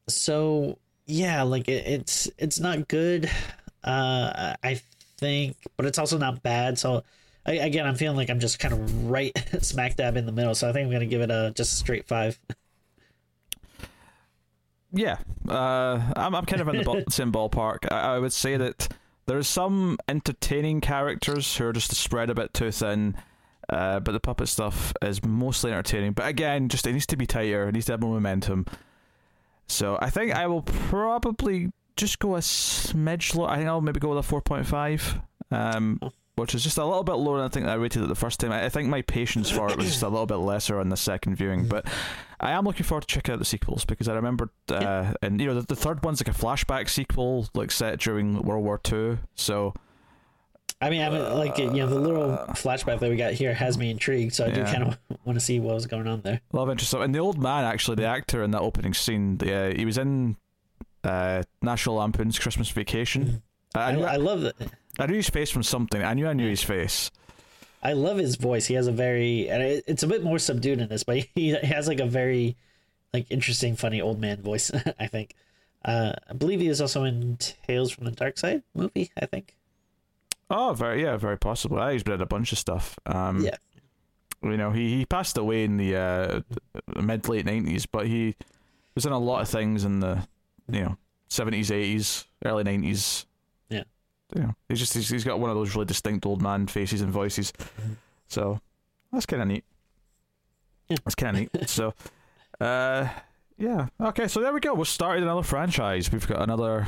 so 0.08 0.78
yeah, 1.06 1.42
like 1.42 1.68
it, 1.68 1.86
it's 1.86 2.30
it's 2.38 2.60
not 2.60 2.88
good, 2.88 3.30
uh, 3.82 4.54
I 4.62 4.80
think, 5.18 5.56
but 5.76 5.86
it's 5.86 5.98
also 5.98 6.18
not 6.18 6.42
bad. 6.42 6.78
So 6.78 7.04
I, 7.46 7.54
again, 7.54 7.86
I'm 7.86 7.96
feeling 7.96 8.16
like 8.16 8.30
I'm 8.30 8.40
just 8.40 8.58
kind 8.58 8.74
of 8.74 9.10
right 9.10 9.32
smack 9.60 9.96
dab 9.96 10.16
in 10.16 10.26
the 10.26 10.32
middle. 10.32 10.54
So 10.54 10.68
I 10.68 10.72
think 10.72 10.86
I'm 10.86 10.92
gonna 10.92 11.06
give 11.06 11.20
it 11.20 11.30
a 11.30 11.52
just 11.54 11.72
a 11.74 11.76
straight 11.76 12.06
five. 12.06 12.38
Yeah, 14.92 15.18
uh, 15.48 16.12
I'm 16.16 16.34
I'm 16.34 16.46
kind 16.46 16.62
of 16.62 16.68
in 16.68 16.76
the 16.76 17.04
same 17.10 17.32
ballpark. 17.32 17.90
I, 17.90 18.14
I 18.14 18.18
would 18.18 18.32
say 18.32 18.56
that 18.56 18.88
there's 19.26 19.48
some 19.48 19.98
entertaining 20.08 20.80
characters 20.80 21.56
who 21.56 21.66
are 21.66 21.72
just 21.72 21.94
spread 21.94 22.30
a 22.30 22.34
bit 22.34 22.54
too 22.54 22.70
thin. 22.70 23.16
Uh, 23.66 23.98
but 23.98 24.12
the 24.12 24.20
puppet 24.20 24.46
stuff 24.46 24.92
is 25.00 25.24
mostly 25.24 25.72
entertaining. 25.72 26.12
But 26.12 26.28
again, 26.28 26.68
just 26.68 26.86
it 26.86 26.92
needs 26.92 27.06
to 27.06 27.16
be 27.16 27.26
tighter. 27.26 27.66
It 27.66 27.72
needs 27.72 27.86
to 27.86 27.92
have 27.92 28.02
more 28.02 28.12
momentum. 28.12 28.66
So 29.68 29.98
I 30.02 30.10
think 30.10 30.34
I 30.34 30.46
will 30.46 30.60
probably 30.60 31.72
just 31.96 32.18
go 32.18 32.36
a 32.36 32.40
smidge 32.40 33.34
low. 33.34 33.46
I 33.46 33.56
think 33.56 33.68
I'll 33.68 33.80
maybe 33.80 34.00
go 34.00 34.10
with 34.10 34.18
a 34.18 34.22
four 34.22 34.42
point 34.42 34.66
five, 34.66 35.18
um, 35.50 35.98
which 36.36 36.54
is 36.54 36.62
just 36.64 36.78
a 36.78 36.84
little 36.84 37.04
bit 37.04 37.14
lower 37.14 37.38
than 37.38 37.46
I 37.46 37.48
think 37.48 37.66
I 37.66 37.74
rated 37.74 38.02
it 38.02 38.08
the 38.08 38.14
first 38.14 38.40
time. 38.40 38.52
I, 38.52 38.64
I 38.64 38.68
think 38.68 38.88
my 38.88 39.02
patience 39.02 39.50
for 39.50 39.70
it 39.70 39.76
was 39.76 39.86
just 39.86 40.02
a 40.02 40.08
little 40.08 40.26
bit 40.26 40.36
lesser 40.36 40.80
on 40.80 40.88
the 40.88 40.96
second 40.96 41.36
viewing. 41.36 41.68
But 41.68 41.86
I 42.40 42.52
am 42.52 42.64
looking 42.64 42.84
forward 42.84 43.02
to 43.02 43.06
checking 43.06 43.32
out 43.34 43.38
the 43.38 43.44
sequels 43.44 43.84
because 43.84 44.08
I 44.08 44.14
remember, 44.14 44.50
uh, 44.68 45.14
and 45.22 45.40
you 45.40 45.46
know, 45.46 45.54
the, 45.54 45.62
the 45.62 45.76
third 45.76 46.04
one's 46.04 46.20
like 46.20 46.34
a 46.34 46.38
flashback 46.38 46.88
sequel, 46.88 47.48
like 47.54 47.70
set 47.70 48.00
during 48.00 48.42
World 48.42 48.64
War 48.64 48.78
Two. 48.78 49.18
So 49.34 49.74
I 50.80 50.90
mean, 50.90 51.02
I 51.02 51.08
mean, 51.08 51.22
like 51.34 51.56
you 51.56 51.70
know, 51.70 51.86
the 51.86 51.98
little 51.98 52.36
flashback 52.50 53.00
that 53.00 53.08
we 53.08 53.16
got 53.16 53.32
here 53.32 53.54
has 53.54 53.78
me 53.78 53.90
intrigued. 53.90 54.34
So 54.34 54.44
I 54.46 54.50
do 54.50 54.64
kind 54.64 54.82
of 54.82 54.98
want 55.24 55.38
to 55.38 55.44
see 55.44 55.60
what 55.60 55.74
was 55.74 55.86
going 55.86 56.06
on 56.06 56.20
there. 56.20 56.40
A 56.52 56.56
lot 56.56 56.64
of 56.64 56.70
interest. 56.70 56.92
And 56.92 57.14
the 57.14 57.20
old 57.20 57.38
man, 57.38 57.64
actually, 57.64 57.94
the 57.94 58.06
actor 58.06 58.42
in 58.42 58.50
that 58.50 58.60
opening 58.60 58.92
scene, 58.92 59.38
the, 59.38 59.54
uh, 59.54 59.74
he 59.74 59.86
was 59.86 59.96
in 59.96 60.36
uh, 61.02 61.42
National 61.62 61.96
Lampoon's 61.96 62.38
Christmas 62.38 62.68
Vacation. 62.68 63.42
I, 63.74 63.92
I, 63.92 64.14
I 64.14 64.16
love 64.16 64.42
that. 64.42 64.56
I 64.98 65.06
knew 65.06 65.14
his 65.14 65.28
face 65.28 65.50
from 65.50 65.62
something. 65.62 66.02
I 66.02 66.14
knew 66.14 66.28
I 66.28 66.32
knew 66.32 66.48
his 66.48 66.62
face. 66.62 67.10
I 67.82 67.92
love 67.92 68.16
his 68.16 68.36
voice. 68.36 68.66
He 68.66 68.74
has 68.74 68.86
a 68.86 68.92
very, 68.92 69.48
and 69.50 69.62
it's 69.62 70.02
a 70.02 70.06
bit 70.06 70.22
more 70.22 70.38
subdued 70.38 70.80
in 70.80 70.88
this, 70.88 71.04
but 71.04 71.18
he 71.34 71.50
has 71.50 71.86
like 71.88 72.00
a 72.00 72.06
very, 72.06 72.56
like 73.12 73.26
interesting, 73.30 73.76
funny 73.76 74.00
old 74.00 74.20
man 74.20 74.40
voice. 74.40 74.70
I 74.98 75.06
think. 75.06 75.34
Uh, 75.84 76.14
I 76.30 76.32
believe 76.32 76.60
he 76.60 76.68
is 76.68 76.80
also 76.80 77.04
in 77.04 77.36
Tales 77.36 77.90
from 77.90 78.06
the 78.06 78.10
Darkside 78.10 78.62
movie. 78.74 79.10
I 79.20 79.26
think. 79.26 79.54
Oh, 80.48 80.72
very 80.72 81.02
yeah, 81.02 81.16
very 81.16 81.38
possible. 81.38 81.78
I, 81.78 81.92
he's 81.92 82.02
been 82.02 82.14
in 82.14 82.20
a 82.22 82.26
bunch 82.26 82.52
of 82.52 82.58
stuff. 82.58 82.98
Um, 83.06 83.44
Yeah. 83.44 83.56
You 84.42 84.58
know, 84.58 84.72
he, 84.72 84.98
he 84.98 85.06
passed 85.06 85.38
away 85.38 85.64
in 85.64 85.78
the 85.78 85.96
uh, 85.96 86.40
mid 87.00 87.26
late 87.28 87.46
nineties, 87.46 87.86
but 87.86 88.06
he 88.06 88.34
was 88.94 89.06
in 89.06 89.12
a 89.12 89.18
lot 89.18 89.40
of 89.40 89.48
things 89.48 89.84
in 89.84 90.00
the 90.00 90.26
you 90.70 90.82
know 90.82 90.96
seventies, 91.28 91.70
eighties, 91.70 92.26
early 92.44 92.62
nineties. 92.62 93.26
Yeah. 94.34 94.52
He's 94.68 94.78
just 94.78 94.94
he's, 94.94 95.08
he's 95.08 95.24
got 95.24 95.40
one 95.40 95.50
of 95.50 95.56
those 95.56 95.74
really 95.74 95.86
distinct 95.86 96.26
old 96.26 96.42
man 96.42 96.66
faces 96.66 97.00
and 97.00 97.12
voices. 97.12 97.52
So 98.28 98.60
that's 99.12 99.26
kind 99.26 99.42
of 99.42 99.48
neat. 99.48 99.64
That's 100.88 101.14
kind 101.14 101.36
of 101.36 101.54
neat. 101.54 101.60
so, 101.68 101.94
uh, 102.60 103.08
yeah. 103.56 103.86
Okay, 104.00 104.26
so 104.26 104.40
there 104.40 104.52
we 104.52 104.60
go. 104.60 104.74
We've 104.74 104.88
started 104.88 105.22
another 105.22 105.42
franchise. 105.42 106.10
We've 106.10 106.26
got 106.26 106.42
another 106.42 106.86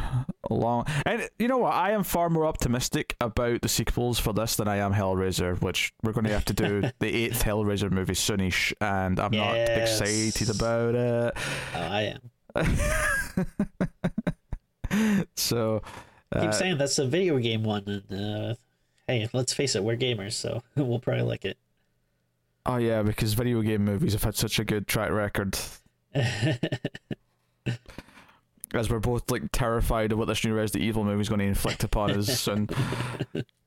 long. 0.50 0.86
And 1.04 1.28
you 1.38 1.46
know 1.46 1.58
what? 1.58 1.74
I 1.74 1.92
am 1.92 2.02
far 2.02 2.28
more 2.28 2.46
optimistic 2.46 3.14
about 3.20 3.62
the 3.62 3.68
sequels 3.68 4.18
for 4.18 4.32
this 4.32 4.56
than 4.56 4.66
I 4.66 4.76
am 4.76 4.92
Hellraiser, 4.92 5.60
which 5.62 5.92
we're 6.02 6.12
going 6.12 6.24
to 6.24 6.32
have 6.32 6.44
to 6.46 6.52
do 6.52 6.82
the 6.98 7.14
eighth 7.14 7.44
Hellraiser 7.44 7.90
movie 7.90 8.14
soonish, 8.14 8.72
and 8.80 9.20
I'm 9.20 9.30
not 9.30 9.56
excited 9.56 10.50
about 10.50 10.94
it. 10.94 11.34
Oh, 11.74 11.80
I 11.80 12.16
am. 12.56 12.66
So, 15.34 15.82
I 16.32 16.40
keep 16.40 16.48
uh, 16.50 16.52
saying 16.52 16.78
that's 16.78 16.98
a 16.98 17.06
video 17.06 17.38
game 17.38 17.62
one, 17.62 17.84
and 17.86 18.12
uh, 18.12 18.54
hey, 19.06 19.28
let's 19.32 19.52
face 19.52 19.74
it, 19.76 19.84
we're 19.84 19.96
gamers, 19.96 20.32
so 20.32 20.62
we'll 20.76 20.98
probably 20.98 21.22
like 21.22 21.44
it. 21.44 21.58
oh 22.64 22.76
yeah, 22.76 23.02
because 23.02 23.34
video 23.34 23.62
game 23.62 23.84
movies 23.84 24.12
have 24.12 24.24
had 24.24 24.34
such 24.36 24.58
a 24.58 24.64
good 24.64 24.86
track 24.86 25.10
record. 25.10 25.56
as 28.74 28.90
we're 28.90 28.98
both 28.98 29.30
like 29.30 29.42
terrified 29.52 30.12
of 30.12 30.18
what 30.18 30.28
this 30.28 30.44
new 30.44 30.54
Resident 30.54 30.84
Evil 30.84 31.04
movie 31.04 31.20
is 31.20 31.28
going 31.28 31.38
to 31.38 31.44
inflict 31.46 31.84
upon 31.84 32.10
us. 32.12 32.48
And 32.56 32.72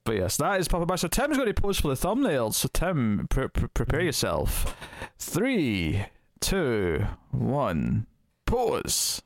but 0.05 0.15
yes, 0.15 0.37
that 0.37 0.59
is 0.59 0.67
Puppet 0.67 0.87
Master. 0.87 1.07
Tim's 1.07 1.37
going 1.37 1.53
to 1.53 1.61
pose 1.61 1.79
for 1.79 1.89
the 1.89 1.93
thumbnails. 1.93 2.55
So 2.55 2.69
Tim, 2.71 3.27
pre- 3.29 3.47
pre- 3.47 3.67
prepare 3.67 4.01
yourself. 4.01 4.75
Three, 5.17 6.05
two, 6.39 7.05
one, 7.31 8.07
pause. 8.45 9.21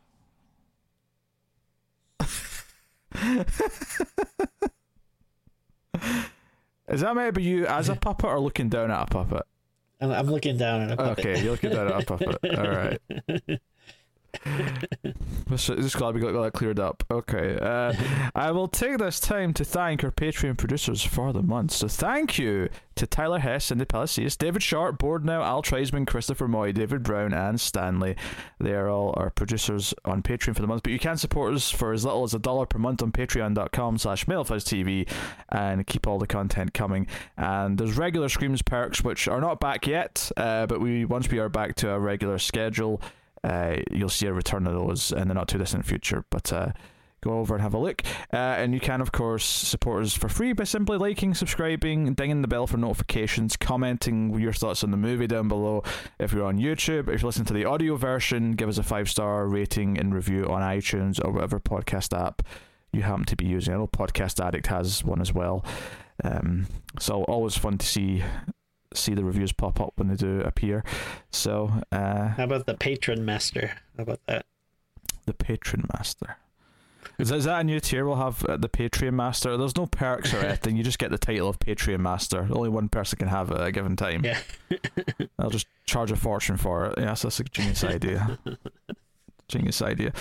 Is 6.88 7.02
that 7.02 7.16
maybe 7.16 7.44
you 7.44 7.66
as 7.66 7.90
a 7.90 7.96
puppet 7.96 8.26
or 8.26 8.40
looking 8.40 8.70
down 8.70 8.92
at 8.92 9.04
a 9.04 9.06
puppet? 9.06 9.44
I'm, 10.02 10.12
I'm 10.12 10.28
looking 10.28 10.58
down 10.58 10.82
at 10.82 10.92
a 10.92 10.98
puppet. 10.98 11.26
Okay, 11.26 11.42
you're 11.42 11.52
looking 11.52 11.72
down 11.72 11.88
at 11.88 12.04
a 12.04 12.06
puppet. 12.06 12.38
All 12.58 12.70
right. 12.70 13.00
Just 15.50 15.98
glad 15.98 16.16
we 16.16 16.22
got 16.22 16.32
that 16.34 16.54
cleared 16.54 16.80
up. 16.80 17.04
Okay. 17.10 17.58
Uh, 17.60 17.94
I 18.36 18.52
will 18.52 18.68
take 18.68 18.98
this 18.98 19.20
time 19.20 19.54
to 19.54 19.64
thank 19.64 20.04
our 20.04 20.12
Patreon 20.12 20.58
producers 20.58 21.04
for 21.04 21.32
the 21.32 21.44
month. 21.44 21.72
So 21.72 21.88
thank 21.88 22.40
you 22.40 22.70
to 22.96 23.08
Tyler 23.08 23.40
Hess, 23.40 23.66
Cindy 23.66 23.86
Palacios, 23.86 24.36
David 24.36 24.64
Sharp, 24.64 24.98
Board 24.98 25.26
Now, 25.26 25.44
Al 25.44 25.62
Treisman, 25.62 26.06
Christopher 26.08 26.48
Moy, 26.48 26.72
David 26.72 27.04
Brown, 27.04 27.34
and 27.34 27.60
Stanley. 27.60 28.16
They 28.60 28.74
are 28.74 28.90
all 28.90 29.14
our 29.18 29.30
producers 29.30 29.94
on 30.06 30.24
Patreon 30.24 30.56
for 30.56 30.62
the 30.62 30.68
month. 30.68 30.84
But 30.84 30.94
you 30.94 31.00
can 31.00 31.18
support 31.18 31.54
us 31.54 31.70
for 31.70 31.94
as 31.94 32.06
little 32.06 32.24
as 32.24 32.34
a 32.34 32.40
dollar 32.40 32.66
per 32.66 32.80
month 32.80 33.02
on 33.02 33.12
patreon.com 33.12 33.98
slash 33.98 34.26
TV 34.26 35.10
and 35.50 35.86
keep 35.86 36.08
all 36.08 36.20
the 36.20 36.28
content 36.28 36.74
coming. 36.74 37.08
And 37.38 37.78
there's 37.78 37.98
regular 37.98 38.30
Screams 38.30 38.62
perks, 38.62 39.04
which 39.04 39.28
are 39.28 39.42
not 39.42 39.60
back 39.60 39.88
yet, 39.88 40.32
uh, 40.38 40.66
but 40.66 40.80
we 40.80 41.06
once 41.06 41.30
we 41.30 41.40
are 41.40 41.50
back 41.50 41.76
to 41.76 41.92
a 41.92 42.00
regular 42.00 42.38
schedule, 42.40 43.02
uh, 43.44 43.78
you'll 43.92 44.10
see 44.10 44.28
a 44.28 44.34
return 44.34 44.68
of 44.68 44.74
those 44.74 45.12
in 45.12 45.28
the 45.28 45.34
not 45.34 45.48
too 45.48 45.58
distant 45.58 45.86
future. 45.86 46.26
But 46.30 46.52
uh, 46.54 46.72
go 47.24 47.40
over 47.40 47.56
and 47.56 47.62
have 47.62 47.74
a 47.74 47.78
look. 47.78 48.04
Uh, 48.32 48.38
and 48.38 48.74
you 48.74 48.80
can, 48.80 49.02
of 49.02 49.12
course, 49.12 49.46
support 49.46 50.04
us 50.04 50.14
for 50.14 50.30
free 50.30 50.54
by 50.54 50.66
simply 50.66 50.98
liking, 50.98 51.34
subscribing, 51.34 52.14
dinging 52.14 52.42
the 52.42 52.48
bell 52.48 52.68
for 52.68 52.78
notifications, 52.78 53.56
commenting 53.56 54.38
your 54.40 54.54
thoughts 54.54 54.84
on 54.84 54.92
the 54.92 54.98
movie 54.98 55.28
down 55.28 55.48
below. 55.48 55.84
If 56.20 56.34
you're 56.34 56.46
on 56.46 56.58
YouTube, 56.58 57.08
if 57.08 57.22
you 57.22 57.28
listen 57.28 57.46
to 57.46 57.54
the 57.54 57.66
audio 57.66 57.96
version, 57.96 58.52
give 58.52 58.70
us 58.70 58.78
a 58.78 58.84
five 58.84 59.10
star 59.10 59.48
rating 59.48 59.98
and 59.98 60.14
review 60.14 60.46
on 60.46 60.62
iTunes 60.62 61.24
or 61.24 61.32
whatever 61.32 61.60
podcast 61.60 62.18
app 62.18 62.44
you 62.92 63.02
happen 63.02 63.26
to 63.26 63.36
be 63.36 63.46
using. 63.46 63.74
I 63.74 63.78
know 63.78 63.88
Podcast 63.88 64.44
Addict 64.44 64.68
has 64.68 65.04
one 65.04 65.20
as 65.20 65.34
well. 65.34 65.66
Um, 66.24 66.68
so 67.00 67.24
always 67.24 67.58
fun 67.58 67.80
to 67.80 67.86
see 67.86 68.24
see 68.98 69.14
the 69.14 69.24
reviews 69.24 69.52
pop 69.52 69.80
up 69.82 69.94
when 69.96 70.08
they 70.08 70.16
do 70.16 70.42
appear. 70.42 70.84
So 71.32 71.72
uh, 71.92 72.30
How 72.30 72.44
about 72.46 72.66
the 72.66 72.76
patron 72.76 73.26
master? 73.26 73.72
How 73.98 74.04
about 74.04 74.20
that? 74.28 74.46
the 75.26 75.34
patron 75.34 75.86
master. 75.94 76.38
Is 77.20 77.30
that, 77.30 77.36
is 77.38 77.46
that 77.46 77.62
a 77.62 77.64
new 77.64 77.80
tier 77.80 78.06
we'll 78.06 78.16
have 78.16 78.44
at 78.46 78.62
the 78.62 78.70
Patreon 78.70 79.14
Master? 79.14 79.56
There's 79.56 79.76
no 79.78 79.86
perks 79.86 80.34
or 80.34 80.38
anything. 80.46 80.78
You 80.78 80.84
just 80.84 81.00
get 81.00 81.12
the 81.12 81.18
title 81.18 81.48
of 81.48 81.60
Patreon 81.60 82.00
Master. 82.00 82.48
Only 82.52 82.70
one 82.70 82.90
person 82.90 83.20
can 83.20 83.28
have 83.28 83.52
it 83.52 83.58
at 83.58 83.68
a 83.68 83.72
given 83.72 83.96
time. 83.96 84.26
Yeah. 84.26 84.40
I'll 85.40 85.50
just 85.50 85.68
charge 85.86 86.12
a 86.12 86.16
fortune 86.16 86.58
for 86.58 86.86
it. 86.88 86.96
Yes, 86.98 87.22
that's 87.22 87.40
a 87.40 87.44
genius 87.44 87.84
idea. 87.84 88.40
genius 89.48 89.82
idea. 89.82 90.14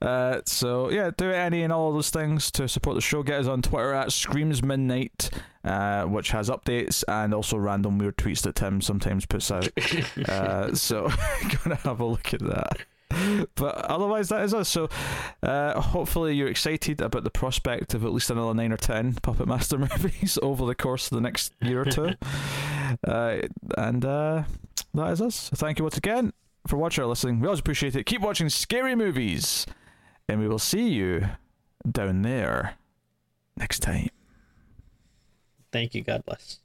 Uh, 0.00 0.40
so 0.46 0.90
yeah, 0.90 1.10
do 1.16 1.30
any 1.30 1.62
and 1.62 1.72
all 1.72 1.88
of 1.88 1.94
those 1.94 2.10
things 2.10 2.50
to 2.52 2.68
support 2.68 2.94
the 2.94 3.00
show. 3.00 3.22
Get 3.22 3.40
us 3.40 3.46
on 3.46 3.62
Twitter 3.62 3.92
at 3.92 4.12
Screams 4.12 4.62
Midnight, 4.62 5.30
uh, 5.64 6.04
which 6.04 6.30
has 6.30 6.50
updates 6.50 7.04
and 7.08 7.34
also 7.34 7.56
random 7.56 7.98
weird 7.98 8.16
tweets 8.16 8.42
that 8.42 8.56
Tim 8.56 8.80
sometimes 8.80 9.26
puts 9.26 9.50
out. 9.50 9.68
uh, 10.28 10.74
so 10.74 11.10
gonna 11.64 11.76
have 11.76 12.00
a 12.00 12.04
look 12.04 12.34
at 12.34 12.40
that. 12.40 12.78
But 13.54 13.76
otherwise, 13.84 14.28
that 14.30 14.42
is 14.42 14.54
us. 14.54 14.68
So, 14.68 14.88
uh, 15.42 15.80
hopefully, 15.80 16.34
you're 16.34 16.48
excited 16.48 17.00
about 17.00 17.22
the 17.22 17.30
prospect 17.30 17.94
of 17.94 18.04
at 18.04 18.12
least 18.12 18.30
another 18.30 18.54
nine 18.54 18.72
or 18.72 18.76
ten 18.76 19.14
Puppet 19.14 19.46
Master 19.46 19.78
movies 19.96 20.38
over 20.42 20.66
the 20.66 20.74
course 20.74 21.10
of 21.10 21.16
the 21.16 21.20
next 21.20 21.52
year 21.60 21.82
or 21.82 21.84
two. 21.84 22.10
Uh, 23.06 23.42
and 23.76 24.04
uh, 24.04 24.42
that 24.94 25.12
is 25.12 25.20
us. 25.20 25.34
So 25.34 25.56
thank 25.56 25.78
you 25.78 25.84
once 25.84 25.96
again 25.96 26.32
for 26.66 26.76
watching 26.76 27.04
or 27.04 27.06
listening. 27.06 27.40
We 27.40 27.46
always 27.46 27.60
appreciate 27.60 27.94
it. 27.96 28.04
Keep 28.04 28.22
watching 28.22 28.48
scary 28.48 28.94
movies, 28.94 29.66
and 30.28 30.40
we 30.40 30.48
will 30.48 30.58
see 30.58 30.88
you 30.88 31.28
down 31.90 32.22
there 32.22 32.74
next 33.56 33.80
time. 33.80 34.08
Thank 35.72 35.94
you. 35.94 36.02
God 36.02 36.24
bless. 36.24 36.60